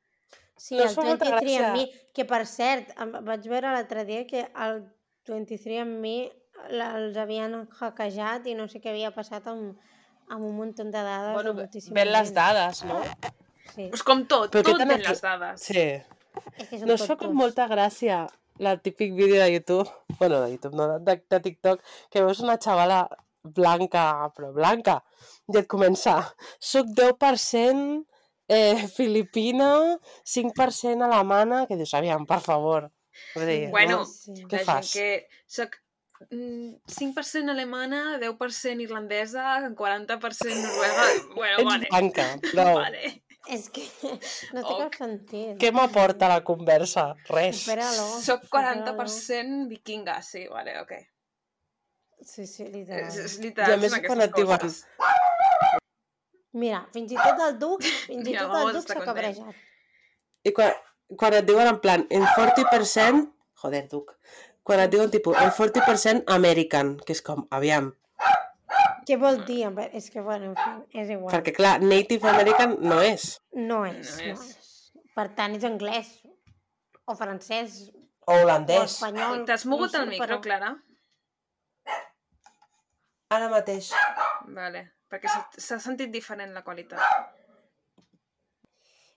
Sí, 0.57 0.77
No 0.77 0.85
el 0.85 0.89
es 0.89 0.95
fa 0.95 1.03
molta 1.03 1.25
23 1.27 1.43
gràcia. 1.43 1.67
and 1.67 1.77
me, 1.77 2.07
que 2.15 2.25
per 2.25 2.47
cert, 2.47 2.93
vaig 3.27 3.49
veure 3.51 3.73
l'altre 3.75 4.05
dia 4.07 4.25
que 4.27 4.45
el 4.55 4.85
23 5.27 5.81
and 5.83 5.99
me 6.01 6.33
la- 6.71 6.93
els 6.97 7.17
havien 7.19 7.69
hackejat 7.81 8.47
i 8.47 8.55
no 8.55 8.69
sé 8.69 8.81
què 8.81 8.91
havia 8.95 9.11
passat 9.11 9.47
amb, 9.51 9.77
amb 10.33 10.45
un 10.49 10.55
munt 10.57 10.75
de 10.81 10.91
dades 10.91 11.35
Bueno, 11.37 11.55
ven 11.99 12.13
les 12.13 12.33
dades, 12.35 12.83
no? 12.89 13.01
Sí. 13.75 13.89
Pues 13.89 14.03
com 14.05 14.25
tot, 14.29 14.51
Però 14.53 14.63
tot 14.67 14.79
tan 14.81 14.89
ven 14.89 14.99
aquí- 15.01 15.09
les 15.09 15.21
dades. 15.25 15.63
Sí. 15.69 15.85
És 16.59 16.69
que 16.71 16.79
No 16.87 16.95
es 16.97 17.05
fa 17.09 17.17
com 17.21 17.35
molta 17.37 17.67
gràcia 17.69 18.25
el 18.59 18.81
típic 18.85 19.15
vídeo 19.17 19.41
de 19.43 19.51
YouTube, 19.53 19.89
bueno, 20.21 20.41
de 20.43 20.51
YouTube, 20.53 20.77
no, 20.77 20.99
de, 21.01 21.17
de 21.29 21.41
TikTok, 21.41 21.81
que 22.11 22.23
veus 22.23 22.41
una 22.45 22.59
xavala 22.61 23.09
blanca, 23.43 24.31
però 24.37 24.53
blanca, 24.55 25.01
i 25.51 25.57
et 25.59 25.67
comença, 25.67 26.15
soc 26.61 26.87
10% 26.95 28.05
eh, 28.49 28.87
filipina, 28.93 29.99
5% 30.25 31.03
alemana, 31.09 31.65
que 31.67 31.77
dius, 31.81 31.95
aviam, 31.99 32.27
per 32.29 32.39
favor. 32.45 32.91
Vull 33.35 33.47
dir, 33.49 33.71
Bueno, 33.73 34.03
no? 34.03 34.05
Sí. 34.07 34.45
Què 34.49 34.61
la 34.63 34.69
fas? 34.69 34.93
gent 34.93 35.25
que 35.27 35.43
soc 35.59 35.75
5% 36.31 37.51
alemana, 37.51 38.19
10% 38.23 38.85
irlandesa, 38.85 39.59
40% 39.79 40.63
noruega... 40.63 41.07
Bueno, 41.37 41.59
Ets 41.59 41.69
vale. 41.69 41.89
blanca, 41.91 42.27
prou. 42.53 42.75
Vale. 42.79 43.13
És 43.51 43.65
que 43.75 43.83
no 44.55 44.63
té 44.63 44.75
cap 44.79 44.95
sentit. 44.95 45.57
Què 45.59 45.73
m'aporta 45.75 46.29
la 46.31 46.43
conversa? 46.47 47.09
Res. 47.27 47.65
Supera-lo. 47.65 48.05
Soc 48.23 48.45
supera-lo. 48.47 48.85
40% 48.95 49.67
vikinga, 49.73 50.21
sí, 50.23 50.45
vale, 50.51 50.77
ok. 50.85 50.93
Sí, 52.23 52.47
sí, 52.47 52.69
És, 52.69 52.71
literal. 52.71 53.09
és 53.25 53.35
I 53.35 53.43
literal, 53.49 53.75
a 53.75 53.83
més 53.83 53.97
quan 54.07 54.23
et 54.23 54.37
diuen-. 54.39 54.79
Mira, 56.63 56.85
fins 56.95 57.11
i 57.11 57.19
tot 57.19 57.43
el 57.49 57.59
duc, 57.59 57.83
fins 58.07 58.29
i 58.31 58.37
tot 58.37 58.55
el 58.61 58.73
duc 58.77 58.87
s'ha 58.93 59.03
cabrejat. 59.03 59.59
I 60.47 60.53
quan, 60.55 60.79
quan 61.19 61.35
et 61.39 61.47
diuen 61.49 61.71
en 61.71 61.81
plan, 61.83 62.07
en 62.15 62.27
40%, 62.37 63.25
joder, 63.63 63.83
Duc, 63.91 64.15
quan 64.63 64.81
et 64.81 64.91
diuen 64.93 65.11
tipus, 65.11 65.37
en 65.43 65.51
40% 65.51 66.25
American, 66.31 66.97
que 67.07 67.13
és 67.17 67.23
com, 67.23 67.47
aviam, 67.51 67.93
Què 69.03 69.17
vol 69.19 69.41
dir? 69.45 69.65
És 69.99 70.11
que, 70.15 70.21
bueno, 70.23 70.53
en 70.53 70.55
fi, 70.55 70.99
és 71.01 71.09
igual. 71.11 71.33
perquè 71.35 71.51
clar, 71.53 71.81
Native 71.83 72.29
American 72.31 72.77
no 72.81 73.01
és, 73.03 73.41
No 73.53 73.81
és, 73.85 74.13
No 74.21 74.25
no 74.27 74.31
és. 74.33 74.41
és. 74.41 74.93
Per 75.15 75.25
tant, 75.35 75.57
és 75.57 75.65
anglès 75.67 76.13
o 77.05 77.17
francès 77.19 77.91
o 77.91 78.33
o 78.33 78.37
holandès, 78.45 78.93
espanyol. 78.95 79.45
T'has 79.45 79.67
mogut 79.67 79.93
no 79.93 80.03
el 80.05 80.09
micro, 80.09 80.27
però- 80.37 80.41
Clara? 80.41 80.71
ara 83.33 83.49
mateix. 83.49 83.91
Vale, 84.47 84.85
perquè 85.11 85.29
s'ha- 85.59 85.81
sentit 85.81 86.11
diferent 86.13 86.53
la 86.55 86.63
qualitat. 86.63 87.01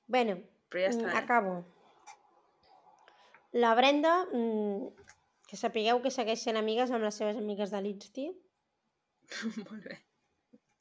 Bueno, 0.07 0.37
Però 0.69 0.81
ja 0.81 0.89
mm, 0.89 0.97
està, 0.99 1.13
eh? 1.13 1.17
acabo. 1.17 1.53
La 3.53 3.75
Brenda, 3.75 4.25
mm, 4.33 4.87
que 5.49 5.59
sapigueu 5.59 6.01
que 6.03 6.11
segueix 6.13 6.41
sent 6.43 6.59
amigues 6.59 6.91
amb 6.91 7.05
les 7.05 7.17
seves 7.21 7.37
amigues 7.41 7.73
de 7.73 7.81
l'Insti. 7.85 8.27
Molt 9.67 9.85
bé. 9.89 9.99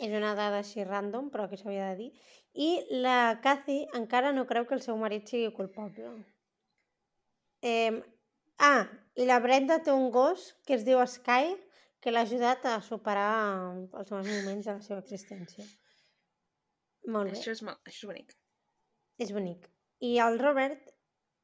És 0.05 0.15
una 0.15 0.35
dada 0.35 0.61
així 0.63 0.85
random, 0.85 1.29
però 1.31 1.47
que 1.51 1.59
s'havia 1.61 1.93
de 1.93 1.99
dir. 2.01 2.11
I 2.55 2.71
la 3.05 3.39
Cathy 3.45 3.85
encara 3.99 4.33
no 4.35 4.47
creu 4.51 4.67
que 4.67 4.75
el 4.79 4.83
seu 4.83 4.99
marit 4.99 5.31
sigui 5.31 5.53
culpable. 5.55 6.11
Eh, 7.63 8.03
ah, 8.59 8.85
i 9.17 9.27
la 9.29 9.39
Brenda 9.43 9.81
té 9.83 9.95
un 9.95 10.11
gos 10.15 10.51
que 10.67 10.77
es 10.79 10.85
diu 10.87 11.01
Sky, 11.07 11.55
que 12.05 12.13
l'ha 12.13 12.25
ajudat 12.27 12.67
a 12.69 12.79
superar 12.85 13.31
els 13.73 14.11
mals 14.13 14.29
moments 14.29 14.67
de 14.67 14.73
la 14.73 14.83
seva 14.85 15.01
existència. 15.01 15.65
Molt 17.09 17.31
bé. 17.31 17.39
Això 17.39 17.55
és, 17.55 17.63
això 17.65 17.95
és 17.95 18.11
bonic. 18.11 18.35
És 19.25 19.33
bonic. 19.33 19.71
I 20.05 20.19
el 20.25 20.39
Robert, 20.43 20.94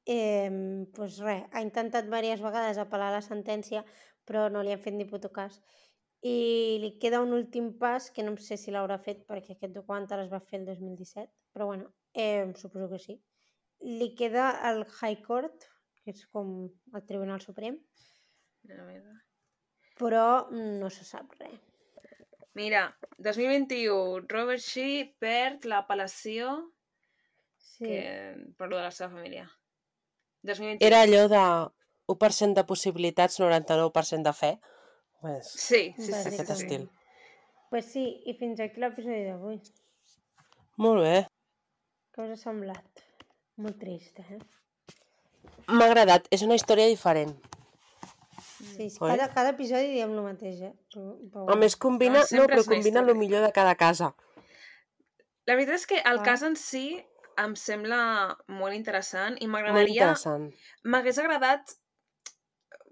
eh, 0.06 0.86
pues 0.94 1.18
res, 1.24 1.44
ha 1.52 1.62
intentat 1.62 2.06
diverses 2.06 2.42
vegades 2.44 2.78
apel·lar 2.78 3.10
la 3.14 3.22
sentència, 3.24 3.84
però 4.24 4.48
no 4.50 4.62
li 4.62 4.72
han 4.72 4.82
fet 4.82 4.94
ni 4.94 5.06
puto 5.08 5.30
cas. 5.32 5.60
I 6.22 6.78
li 6.82 6.90
queda 7.00 7.22
un 7.24 7.32
últim 7.32 7.72
pas, 7.78 8.10
que 8.10 8.22
no 8.22 8.36
sé 8.36 8.58
si 8.60 8.70
l'haurà 8.70 8.98
fet 9.00 9.24
perquè 9.28 9.56
aquest 9.56 9.72
documental 9.72 10.20
es 10.24 10.32
va 10.32 10.40
fer 10.40 10.60
el 10.60 10.66
2017, 10.68 11.32
però 11.52 11.66
bueno, 11.70 11.94
eh, 12.12 12.52
suposo 12.56 12.90
que 12.90 12.98
sí. 12.98 13.20
Li 13.80 14.14
queda 14.14 14.50
el 14.70 14.84
High 14.84 15.22
Court, 15.24 15.64
que 16.04 16.12
és 16.12 16.26
com 16.28 16.68
el 16.68 17.06
Tribunal 17.08 17.40
Suprem, 17.40 17.78
però 19.96 20.50
no 20.52 20.90
se 20.92 21.04
sap 21.08 21.32
res. 21.38 21.56
Mira, 22.58 22.82
2021, 23.16 24.26
Robert 24.28 24.60
Shee 24.60 25.14
perd 25.22 25.64
l'apel·lació 25.70 26.58
Sí. 27.60 27.86
que... 27.86 28.52
per 28.58 28.68
lo 28.68 28.76
de 28.76 28.82
la 28.82 28.90
seva 28.90 29.14
família. 29.14 29.46
2021. 30.42 30.86
Era 30.86 31.02
allò 31.02 31.26
de 31.28 31.42
1% 32.10 32.54
de 32.54 32.64
possibilitats, 32.64 33.38
99% 33.40 34.22
de 34.28 34.32
fe. 34.32 34.52
Pues, 35.20 35.50
Sí, 35.52 35.94
sí, 35.96 36.06
sí, 36.06 36.14
aquest 36.14 36.46
sí. 36.46 36.52
estil. 36.52 36.88
Pues 37.70 37.84
sí, 37.92 38.22
i 38.26 38.34
fins 38.34 38.58
aquí 38.64 38.80
l'episodi 38.80 39.24
d'avui. 39.28 39.60
Molt 40.80 41.02
bé. 41.04 41.26
Què 42.14 42.24
us 42.24 42.32
ha 42.34 42.40
semblat? 42.40 43.04
Molt 43.60 43.76
trista, 43.78 44.24
eh? 44.32 44.40
M'ha 45.68 45.86
agradat, 45.86 46.26
és 46.34 46.42
una 46.42 46.56
història 46.58 46.88
diferent. 46.90 47.36
Sí, 48.60 48.88
sí, 48.90 48.98
cada, 48.98 49.28
cada 49.32 49.52
episodi 49.54 49.92
diem 49.94 50.10
el 50.16 50.24
mateix, 50.24 50.58
eh? 50.66 50.72
Però, 50.92 51.04
però, 51.32 51.46
A 51.52 51.56
més, 51.56 51.76
combina, 51.76 52.24
No, 52.32 52.42
no, 52.42 52.48
però 52.48 52.64
combina 52.66 53.00
el 53.00 53.14
millor 53.16 53.44
de 53.46 53.52
cada 53.56 53.74
casa. 53.76 54.10
La 55.46 55.54
veritat 55.56 55.76
és 55.78 55.86
que 55.86 56.00
el 56.00 56.18
Ah. 56.18 56.22
cas 56.22 56.42
en 56.42 56.56
si 56.56 57.04
em 57.38 57.54
sembla 57.56 58.00
molt 58.48 58.76
interessant 58.76 59.38
i 59.40 59.48
m'agradaria... 59.50 60.12
M'hagués 60.84 61.22
agradat... 61.22 61.76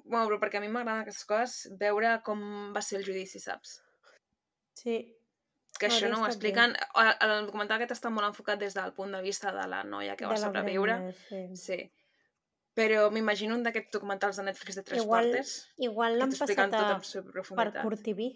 Bueno, 0.08 0.24
però 0.30 0.38
perquè 0.40 0.56
a 0.56 0.64
mi 0.64 0.70
m'agraden 0.72 1.04
aquestes 1.04 1.26
coses, 1.28 1.78
veure 1.80 2.14
com 2.24 2.40
va 2.72 2.80
ser 2.80 2.96
el 3.00 3.04
judici, 3.04 3.42
saps? 3.42 3.74
Sí, 4.78 5.02
Que 5.78 5.86
això 5.86 6.08
no 6.10 6.22
ho 6.22 6.26
expliquen... 6.26 6.74
El, 6.98 7.10
el 7.26 7.46
documental 7.46 7.78
aquest 7.78 7.94
està 7.94 8.10
molt 8.10 8.26
enfocat 8.30 8.58
des 8.60 8.74
del 8.74 8.94
punt 8.96 9.14
de 9.14 9.20
vista 9.22 9.52
de 9.54 9.66
la 9.70 9.84
noia 9.86 10.16
que 10.18 10.26
va 10.26 10.34
de 10.34 10.40
la 10.40 10.48
sobreviure. 10.50 10.96
Sí. 11.28 11.42
Sí. 11.60 11.78
Però 12.78 13.08
m'imagino 13.14 13.56
un 13.58 13.64
d'aquests 13.66 13.94
documentals 13.94 14.38
de 14.38 14.46
Netflix 14.48 14.78
de 14.78 14.84
tres 14.86 15.02
Igual 15.02 15.30
partes 15.30 15.54
Igual 15.82 16.18
l'han 16.18 16.34
passat 16.34 16.74
a, 16.78 16.82
per. 17.58 17.68
Curt 17.82 18.04
TV. 18.06 18.30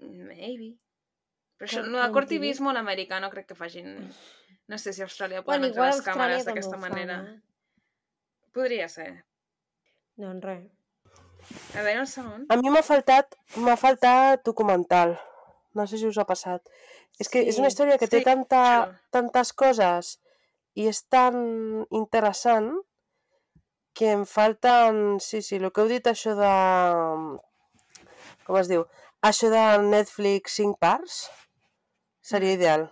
Maybe. 0.00 0.74
Però 1.60 1.68
això, 1.68 1.82
no 1.84 1.98
de 2.00 2.06
com 2.08 2.14
cortivisme 2.16 2.70
a 2.70 2.76
l'americà 2.78 3.20
no 3.20 3.28
crec 3.32 3.50
que 3.52 3.56
facin... 3.58 3.90
No 4.70 4.78
sé 4.78 4.92
si 4.94 5.02
a 5.02 5.06
Austràlia 5.08 5.42
poden 5.42 5.60
Bueno, 5.60 5.66
entrar 5.72 5.88
les 5.90 6.04
càmeres 6.06 6.44
d'aquesta 6.46 6.76
ho 6.76 6.78
fan, 6.80 6.84
manera. 6.88 7.16
eh? 7.26 7.40
Podria 8.54 8.86
ser. 8.88 9.08
Doncs 10.20 10.44
res. 10.46 10.68
A 11.74 11.82
veure, 11.82 12.00
el 12.04 12.06
segon. 12.06 12.44
A 12.52 12.56
mi 12.60 12.70
m'ha 12.70 12.82
faltat, 12.86 13.34
m'ha 13.58 13.74
faltat 13.80 14.44
documental. 14.46 15.16
No 15.74 15.86
sé 15.90 15.98
si 15.98 16.06
us 16.06 16.18
ha 16.22 16.26
passat. 16.28 16.62
És 17.18 17.28
que 17.28 17.42
és 17.42 17.58
una 17.58 17.68
Sí, 17.70 17.74
història 17.74 17.98
que 17.98 18.08
té 18.10 18.20
sí, 18.22 18.26
tanta, 18.26 18.62
això. 18.84 18.94
tantes 19.16 19.52
coses 19.52 20.12
i 20.78 20.86
és 20.90 21.02
tan 21.10 21.36
interessant 21.90 22.70
que 23.94 24.12
em 24.14 24.24
falten... 24.26 25.18
Sí, 25.20 25.42
sí, 25.42 25.56
el 25.58 25.70
que 25.74 25.82
heu 25.82 25.90
dit 25.90 26.06
això 26.06 26.36
de... 26.38 26.54
Com 28.46 28.56
es 28.60 28.70
diu? 28.70 28.86
Això 29.26 29.50
de 29.52 29.64
Netflix 29.84 30.56
5 30.62 30.78
parts 30.80 31.24
seria 32.30 32.56
ideal. 32.56 32.88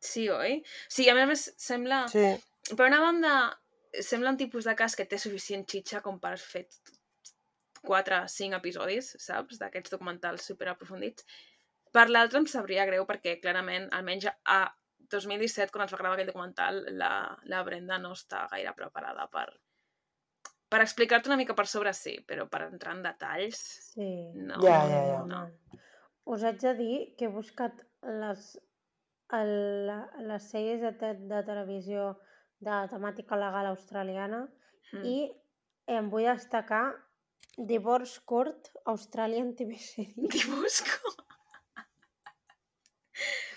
Sí, 0.00 0.28
oi? 0.32 0.60
Sí, 0.88 1.08
a 1.08 1.16
més 1.16 1.26
a 1.26 1.30
més 1.30 1.46
sembla... 1.60 2.04
Sí. 2.12 2.24
Per 2.70 2.86
una 2.86 3.00
banda, 3.02 3.34
sembla 3.98 4.32
un 4.32 4.38
tipus 4.40 4.68
de 4.68 4.76
cas 4.78 4.94
que 4.96 5.06
té 5.08 5.18
suficient 5.18 5.66
xitxa 5.68 6.00
com 6.04 6.20
per 6.22 6.36
fer 6.40 6.66
4 7.86 8.24
5 8.28 8.58
episodis, 8.60 9.14
saps? 9.20 9.58
D'aquests 9.60 9.92
documentals 9.96 10.46
superaprofundits. 10.50 11.26
Per 11.90 12.06
l'altre 12.10 12.38
em 12.38 12.46
sabria 12.46 12.86
greu 12.86 13.06
perquè 13.08 13.38
clarament, 13.42 13.88
almenys 13.96 14.28
a 14.30 14.60
2017, 15.10 15.72
quan 15.74 15.86
es 15.86 15.92
va 15.92 15.98
gravar 15.98 16.16
aquell 16.16 16.30
documental, 16.30 16.84
la, 17.00 17.10
la 17.50 17.64
Brenda 17.66 17.98
no 17.98 18.12
està 18.14 18.44
gaire 18.52 18.72
preparada 18.78 19.26
per, 19.32 19.48
per 20.70 20.80
explicar-te 20.84 21.32
una 21.32 21.40
mica 21.40 21.56
per 21.58 21.66
sobre, 21.66 21.92
sí, 21.96 22.14
però 22.26 22.46
per 22.48 22.62
entrar 22.68 22.94
en 22.96 23.02
detalls... 23.08 23.60
Sí. 23.90 24.10
No, 24.36 24.60
Ja, 24.62 24.80
ja, 24.92 25.00
ja. 25.08 25.22
no. 25.26 25.44
Us 26.30 26.44
haig 26.46 26.60
de 26.62 26.76
dir 26.78 26.98
que 27.18 27.26
he 27.26 27.32
buscat 27.34 27.80
les, 28.22 28.52
el, 29.38 29.52
les 30.28 30.48
sèries 30.52 30.80
de, 30.82 30.92
te, 30.98 31.14
de 31.30 31.42
televisió 31.46 32.14
de 32.60 32.80
temàtica 32.90 33.38
legal 33.40 33.70
australiana 33.70 34.46
Mm. 34.92 35.04
i 35.06 35.18
em 35.96 36.10
vull 36.10 36.26
destacar 36.26 36.84
Divorce 37.70 38.20
Court 38.26 38.70
Australian 38.90 39.52
TV 39.54 39.76
Series. 39.78 40.30
T'hi 40.32 40.42
busco. 40.50 41.12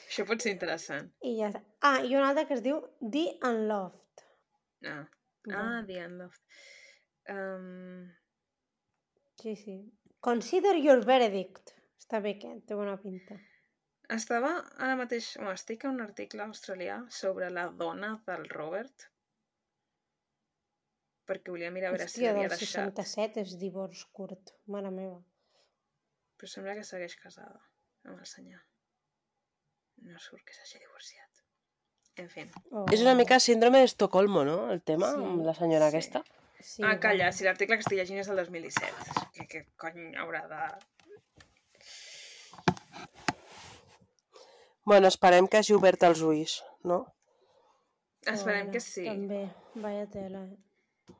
Això 0.07 0.25
pot 0.29 0.43
ser 0.45 0.53
interessant. 0.53 1.09
I 1.25 1.37
ja 1.39 1.49
està. 1.49 1.63
Ah, 1.81 1.99
i 2.05 2.13
una 2.13 2.29
altra 2.29 2.45
que 2.49 2.53
es 2.57 2.61
diu 2.65 2.81
The 3.01 3.23
Unloved. 3.49 4.25
Ah, 4.89 5.05
ah 5.57 5.79
The 5.87 6.03
Unloved. 6.05 6.41
Um, 7.33 8.11
Sí, 9.41 9.55
sí. 9.57 9.77
Consider 10.23 10.75
your 10.77 11.01
verdict. 11.03 11.73
Està 11.99 12.21
bé 12.23 12.35
que 12.39 12.51
té 12.67 12.77
bona 12.77 12.93
pinta. 13.01 13.35
Estava 14.11 14.51
ara 14.83 14.97
mateix... 14.99 15.33
Bueno, 15.39 15.55
estic 15.55 15.85
a 15.85 15.91
un 15.93 16.01
article 16.03 16.43
australià 16.43 16.99
sobre 17.09 17.49
la 17.49 17.69
dona 17.71 18.17
del 18.27 18.49
Robert 18.51 19.07
perquè 21.29 21.53
volia 21.53 21.71
mirar 21.71 21.89
a 21.89 21.95
veure 21.95 22.07
si 22.07 22.19
Hòstia, 22.19 22.31
l'havia 22.33 22.49
del 22.51 22.59
deixat. 22.59 22.99
67 22.99 23.43
és 23.45 23.55
divorç 23.61 24.03
curt. 24.11 24.53
Mare 24.75 24.91
meva. 24.91 25.21
Però 26.37 26.51
sembla 26.51 26.75
que 26.77 26.85
segueix 26.87 27.15
casada 27.21 27.61
amb 28.03 28.19
el 28.19 28.27
senyor. 28.27 28.61
No 30.03 30.19
surt 30.19 30.43
que 30.43 30.55
s'hagi 30.57 30.81
divorciat. 30.81 31.43
En 32.19 32.29
fi. 32.29 32.43
Oh. 32.71 32.85
És 32.93 33.01
una 33.01 33.15
mica 33.17 33.39
síndrome 33.41 33.81
d'Estocolmo, 33.81 34.43
no? 34.45 34.57
El 34.73 34.81
tema, 34.85 35.13
Sí, 35.15 35.23
amb 35.29 35.45
la 35.47 35.53
senyora 35.57 35.89
sí. 35.89 35.95
aquesta. 35.95 36.23
Sí, 36.59 36.83
ah, 36.83 36.97
calla, 36.99 37.25
bueno. 37.25 37.37
si 37.37 37.47
l'article 37.47 37.77
que 37.77 37.83
estic 37.85 37.97
llegint 37.99 38.19
és 38.21 38.29
del 38.29 38.39
2017. 38.39 39.23
Què, 39.35 39.47
què 39.51 39.63
cony 39.79 40.13
haurà 40.19 40.43
de... 40.51 40.59
Bueno, 44.85 45.07
esperem 45.07 45.47
que 45.47 45.57
hagi 45.61 45.73
obert 45.77 46.03
els 46.03 46.21
ulls, 46.21 46.57
no? 46.83 46.99
Esperem 48.27 48.69
que 48.71 48.79
sí. 48.83 49.05
També, 49.07 49.45
vaya 49.75 50.05
tela. 50.11 50.43
eh. 50.47 51.15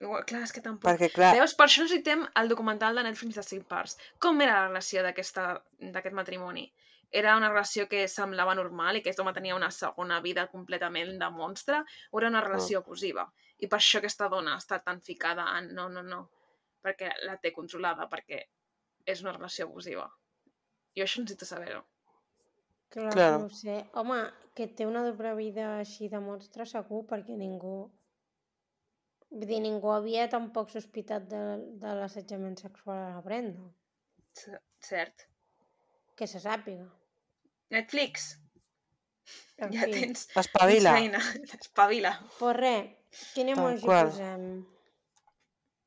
Igual, 0.00 0.22
clar, 0.30 0.44
és 0.46 0.52
que 0.54 0.62
tampoc... 0.62 0.86
Perquè, 0.86 1.08
clar, 1.10 1.32
Veus, 1.34 1.56
per 1.58 1.66
això 1.66 1.82
necessitem 1.82 2.20
el 2.38 2.50
documental 2.52 2.94
de 2.94 3.02
Netflix 3.08 3.34
de 3.40 3.42
5 3.42 3.66
parts. 3.66 3.96
Com 4.22 4.38
era 4.44 4.60
la 4.60 4.68
relació 4.68 5.02
d'aquesta- 5.02 5.56
d'aquest 5.94 6.14
matrimoni? 6.14 6.68
Era 7.10 7.34
una 7.40 7.48
relació 7.50 7.88
que 7.90 8.04
semblava 8.06 8.54
normal 8.54 8.94
i 8.96 9.02
que 9.02 9.08
aquest 9.10 9.18
home 9.24 9.32
tenia 9.34 9.56
una 9.56 9.70
segona 9.74 10.20
vida 10.20 10.46
completament 10.52 11.16
de 11.18 11.30
monstre 11.34 11.80
o 12.12 12.20
era 12.20 12.28
una 12.30 12.42
relació 12.44 12.78
abusiva? 12.84 13.24
I 13.58 13.66
per 13.66 13.80
això 13.80 13.98
aquesta 13.98 14.28
dona 14.30 14.54
està 14.60 14.78
tan 14.84 15.00
ficada 15.02 15.48
en 15.58 15.72
no, 15.74 15.88
no, 15.88 16.02
no, 16.06 16.20
perquè 16.84 17.10
la 17.26 17.34
té 17.42 17.50
controlada, 17.52 18.06
perquè 18.12 18.44
és 19.04 19.22
una 19.24 19.32
relació 19.32 19.66
abusiva. 19.66 20.06
Jo 20.94 21.02
això 21.08 21.24
necessito 21.24 21.44
saber-ho. 21.48 21.82
Clar, 22.90 23.12
Claro. 23.12 23.38
no 23.38 23.46
ho 23.46 23.50
sé. 23.50 23.76
Home, 24.00 24.18
que 24.56 24.66
té 24.66 24.86
una 24.88 25.02
doble 25.04 25.34
vida 25.38 25.66
així 25.78 26.08
de 26.08 26.20
monstre 26.24 26.66
segur, 26.66 27.04
perquè 27.10 27.36
ningú... 27.36 27.76
Vull 29.30 29.44
dir, 29.50 29.58
ningú 29.60 29.90
havia 29.92 30.24
tampoc 30.32 30.70
sospitat 30.72 31.26
de, 31.28 31.40
de 31.82 31.90
l'assetjament 31.98 32.56
sexual 32.56 32.96
a 33.02 33.10
la 33.18 33.20
Brenda. 33.26 33.66
C- 34.32 34.56
Cert. 34.80 35.26
Que 36.16 36.26
se 36.26 36.40
sàpiga. 36.40 36.86
Netflix, 37.70 38.30
En 39.60 39.72
ja 39.74 39.84
fi. 39.84 39.92
tens, 39.92 40.22
espavila. 40.40 40.94
feina. 40.96 41.20
Espavila. 41.60 42.14
Pues 42.38 42.56
res, 42.56 43.20
quin 43.34 43.50
emoji 43.52 43.84
posem? 43.84 44.46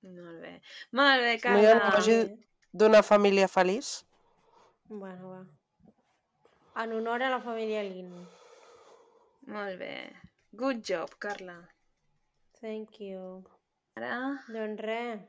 Molt 0.05 0.37
bé. 0.45 0.53
Molt 0.99 1.25
bé, 1.25 1.33
No 1.49 1.57
hi 1.57 1.65
ha 1.65 1.73
Carla. 1.79 1.89
emoji 1.89 2.19
d'una 2.73 3.01
família 3.03 3.47
feliç? 3.49 3.89
Bueno, 4.89 5.33
va. 5.33 5.41
En 6.75 6.93
honor 6.93 7.23
a 7.23 7.29
la 7.29 7.41
família 7.43 7.83
Lin. 7.83 8.11
Molt 9.51 9.79
bé. 9.79 9.95
Good 10.53 10.83
job, 10.87 11.17
Carla. 11.19 11.57
Thank 12.61 13.01
you. 13.01 13.43
Ara, 13.99 14.15
Doncs 14.47 14.79
res, 14.85 15.19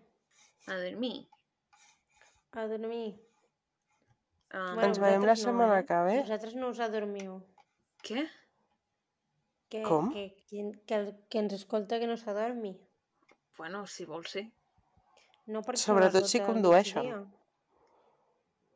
a 0.68 0.76
dormir. 0.78 1.26
a 2.52 2.66
dormir. 2.68 3.14
Um, 4.52 4.78
Ens 4.84 4.98
veiem 5.00 5.24
la 5.24 5.34
setmana 5.34 5.80
eh? 5.80 5.84
que 5.88 5.98
ve. 6.06 6.16
Vosaltres 6.20 6.54
no 6.60 6.68
us 6.70 6.80
adormiu. 6.84 7.38
Què? 8.04 8.26
Que, 9.72 9.80
Com? 9.86 10.10
Que, 10.12 10.26
que, 10.50 10.64
que, 10.86 10.98
el, 10.98 11.06
que 11.32 11.40
ens 11.40 11.54
escolta 11.56 11.98
que 11.98 12.06
no 12.10 12.18
s'adormi. 12.20 12.74
Bueno, 13.56 13.86
si 13.86 14.04
vols, 14.04 14.34
sí. 14.36 14.42
No 15.48 15.62
perquè 15.64 15.80
Sobretot 15.80 16.28
si 16.28 16.42
condueixen. 16.44 17.24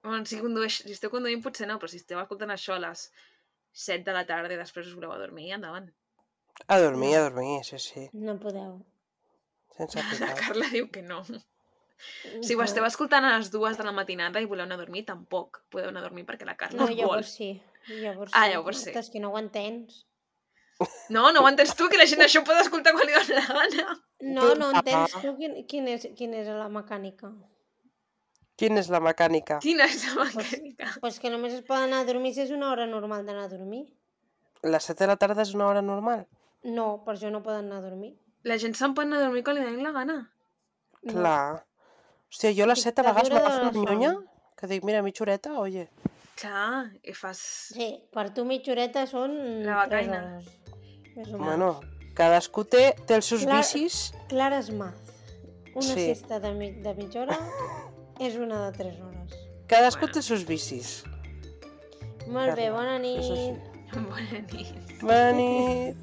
Bueno, 0.06 0.24
si, 0.28 0.38
condueix, 0.38 0.80
si 0.86 0.94
esteu 0.94 1.10
conduint 1.10 1.42
potser 1.44 1.66
no, 1.68 1.76
però 1.82 1.90
si 1.90 1.98
esteu 1.98 2.20
escoltant 2.22 2.52
això 2.54 2.76
a 2.76 2.82
les 2.86 3.08
7 3.86 4.04
de 4.06 4.14
la 4.16 4.24
tarda 4.28 4.54
i 4.54 4.58
després 4.60 4.86
us 4.86 4.94
voleu 4.96 5.12
a 5.12 5.18
dormir, 5.18 5.50
endavant. 5.56 5.88
A 6.72 6.78
dormir, 6.80 7.12
a 7.18 7.24
dormir, 7.26 7.58
sí, 7.68 7.78
sí. 7.82 8.06
No 8.14 8.38
podeu. 8.40 8.78
Sense 9.76 10.00
La. 10.22 10.32
Carla 10.38 10.70
diu 10.72 10.88
que 10.94 11.02
no. 11.04 11.20
Si 12.44 12.54
ho 12.54 12.62
esteu 12.64 12.84
escoltant 12.84 13.24
a 13.24 13.34
les 13.38 13.50
dues 13.52 13.76
de 13.76 13.84
la 13.84 13.92
matinada 13.96 14.40
i 14.40 14.48
voleu 14.48 14.64
anar 14.64 14.76
a 14.78 14.82
dormir, 14.84 15.04
tampoc 15.08 15.62
podeu 15.72 15.88
anar 15.90 16.02
a 16.04 16.06
dormir 16.08 16.24
perquè 16.28 16.44
la 16.48 16.54
Carla 16.60 16.82
No, 16.82 16.86
vol. 16.90 16.96
llavors 16.98 17.34
sí. 17.38 17.50
Llavors 17.88 18.32
Ah, 18.34 18.46
sí. 18.46 18.52
llavors 18.52 18.82
sí. 18.84 18.92
És 18.96 19.10
que 19.12 19.20
no 19.20 19.30
ho 19.32 19.38
entens. 19.40 20.04
No, 21.08 21.30
no 21.32 21.40
ho 21.42 21.48
entens 21.48 21.72
tu, 21.76 21.88
que 21.88 21.96
la 21.96 22.04
gent 22.08 22.20
això 22.24 22.42
ho 22.42 22.46
pot 22.48 22.58
escoltar 22.60 22.92
quan 22.92 23.08
li 23.08 23.14
dóna 23.16 23.40
la 23.40 23.46
gana. 23.60 23.98
No, 24.36 24.48
no 24.60 24.70
entens 24.76 25.14
tu 25.22 25.32
quin, 25.38 25.54
quin, 25.70 25.88
és, 25.88 26.04
quin 26.18 26.34
és 26.36 26.48
la 26.52 26.68
mecànica. 26.72 27.30
Quina 28.56 28.80
és 28.80 28.88
la 28.88 29.00
mecànica? 29.04 29.58
Quina 29.60 29.84
és 29.84 30.04
la 30.16 30.24
mecànica? 30.30 30.90
Pues 31.02 31.18
que 31.20 31.28
només 31.32 31.52
es 31.58 31.64
poden 31.66 31.90
anar 31.90 32.02
a 32.04 32.08
dormir 32.08 32.32
si 32.34 32.40
és 32.46 32.52
una 32.54 32.70
hora 32.72 32.86
normal 32.88 33.26
d'anar 33.26 33.44
a 33.44 33.52
dormir. 33.52 33.82
Les 34.64 34.86
7 34.88 35.04
de 35.04 35.08
la 35.10 35.16
tarda 35.20 35.42
és 35.44 35.52
una 35.54 35.66
hora 35.68 35.82
normal? 35.84 36.24
No, 36.64 37.02
per 37.04 37.14
això 37.18 37.28
no 37.30 37.42
poden 37.44 37.68
anar 37.68 37.82
a 37.82 37.88
dormir. 37.90 38.14
La 38.48 38.56
gent 38.62 38.74
se'n 38.78 38.94
pot 38.96 39.04
anar 39.04 39.20
a 39.20 39.26
dormir 39.26 39.42
quan 39.44 39.58
li 39.58 39.64
donin 39.66 39.84
la 39.84 39.92
gana. 39.92 40.16
No. 41.02 41.12
Clar. 41.12 41.64
Hòstia, 42.32 42.54
jo 42.56 42.64
a 42.64 42.70
les 42.72 42.82
7 42.82 43.02
a 43.02 43.06
vegades 43.10 43.30
m'agafo 43.34 43.68
una 43.68 43.90
nyonya 43.92 44.12
son. 44.14 44.24
que 44.56 44.66
dic, 44.72 44.84
mira, 44.88 45.02
mitja 45.04 45.22
horeta, 45.26 45.52
oye. 45.60 45.88
Clar, 46.40 46.88
i 47.04 47.12
fas... 47.16 47.38
Sí, 47.76 47.90
per 48.12 48.30
tu 48.34 48.44
mitja 48.48 48.72
horeta 48.72 49.04
són 49.06 49.36
La 49.66 49.84
3 49.86 50.08
becaina. 50.08 50.22
hores. 51.16 51.30
Bueno, 51.36 51.68
cadascú 52.16 52.64
té, 52.64 52.94
té 53.06 53.14
els 53.20 53.28
seus 53.30 53.44
Clar. 53.44 53.60
vicis. 53.60 54.00
Clares 54.32 54.72
Math. 54.72 55.12
Una 55.76 55.84
Sí. 55.92 56.06
siesta 56.08 56.40
de, 56.40 56.52
mi, 56.56 56.70
de 56.80 56.94
mitja 56.96 57.20
hora 57.22 57.36
és 58.20 58.36
una 58.36 58.70
de 58.70 58.76
3 58.78 59.00
hores. 59.00 59.36
Cadascú 59.66 60.06
Bueno. 60.06 60.12
té 60.12 60.18
els 60.18 60.26
seus 60.26 60.44
vicis. 60.46 61.04
Molt 62.28 62.54
bé, 62.56 62.70
bona 62.70 62.98
nit. 62.98 63.22
Bona 63.94 64.40
nit. 64.52 65.00
Bona 65.00 65.32
nit. 65.32 65.96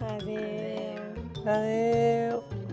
Adéu. 0.00 1.02
Adéu. 1.46 2.63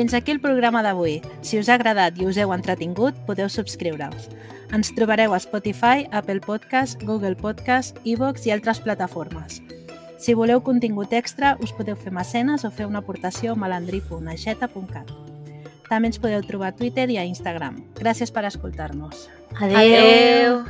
Fins 0.00 0.14
aquí 0.14 0.30
el 0.32 0.40
programa 0.40 0.80
d'avui. 0.80 1.18
Si 1.44 1.58
us 1.60 1.68
ha 1.68 1.74
agradat 1.76 2.16
i 2.16 2.24
us 2.24 2.38
heu 2.40 2.54
entretingut, 2.54 3.18
podeu 3.26 3.50
subscriure-us. 3.52 4.30
Ens 4.72 4.88
trobareu 4.96 5.34
a 5.36 5.40
Spotify, 5.44 6.06
Apple 6.08 6.40
Podcast, 6.40 7.02
Google 7.04 7.36
Podcast, 7.36 7.98
iVoox 8.08 8.46
i 8.48 8.54
altres 8.54 8.80
plataformes. 8.80 9.58
Si 10.16 10.32
voleu 10.32 10.62
contingut 10.64 11.12
extra, 11.12 11.52
us 11.60 11.74
podeu 11.76 11.98
fer 12.00 12.14
mecenes 12.16 12.64
o 12.64 12.70
fer 12.72 12.86
una 12.88 13.02
aportació 13.04 13.52
a 13.52 13.60
malandri.aixeta.cat. 13.60 15.12
També 15.90 16.08
ens 16.08 16.16
podeu 16.16 16.40
trobar 16.48 16.72
a 16.72 16.78
Twitter 16.80 17.10
i 17.12 17.20
a 17.20 17.26
Instagram. 17.28 17.82
Gràcies 18.00 18.32
per 18.32 18.46
escoltar-nos. 18.48 19.28
Adéu. 19.60 19.84
Adeu. 19.84 20.64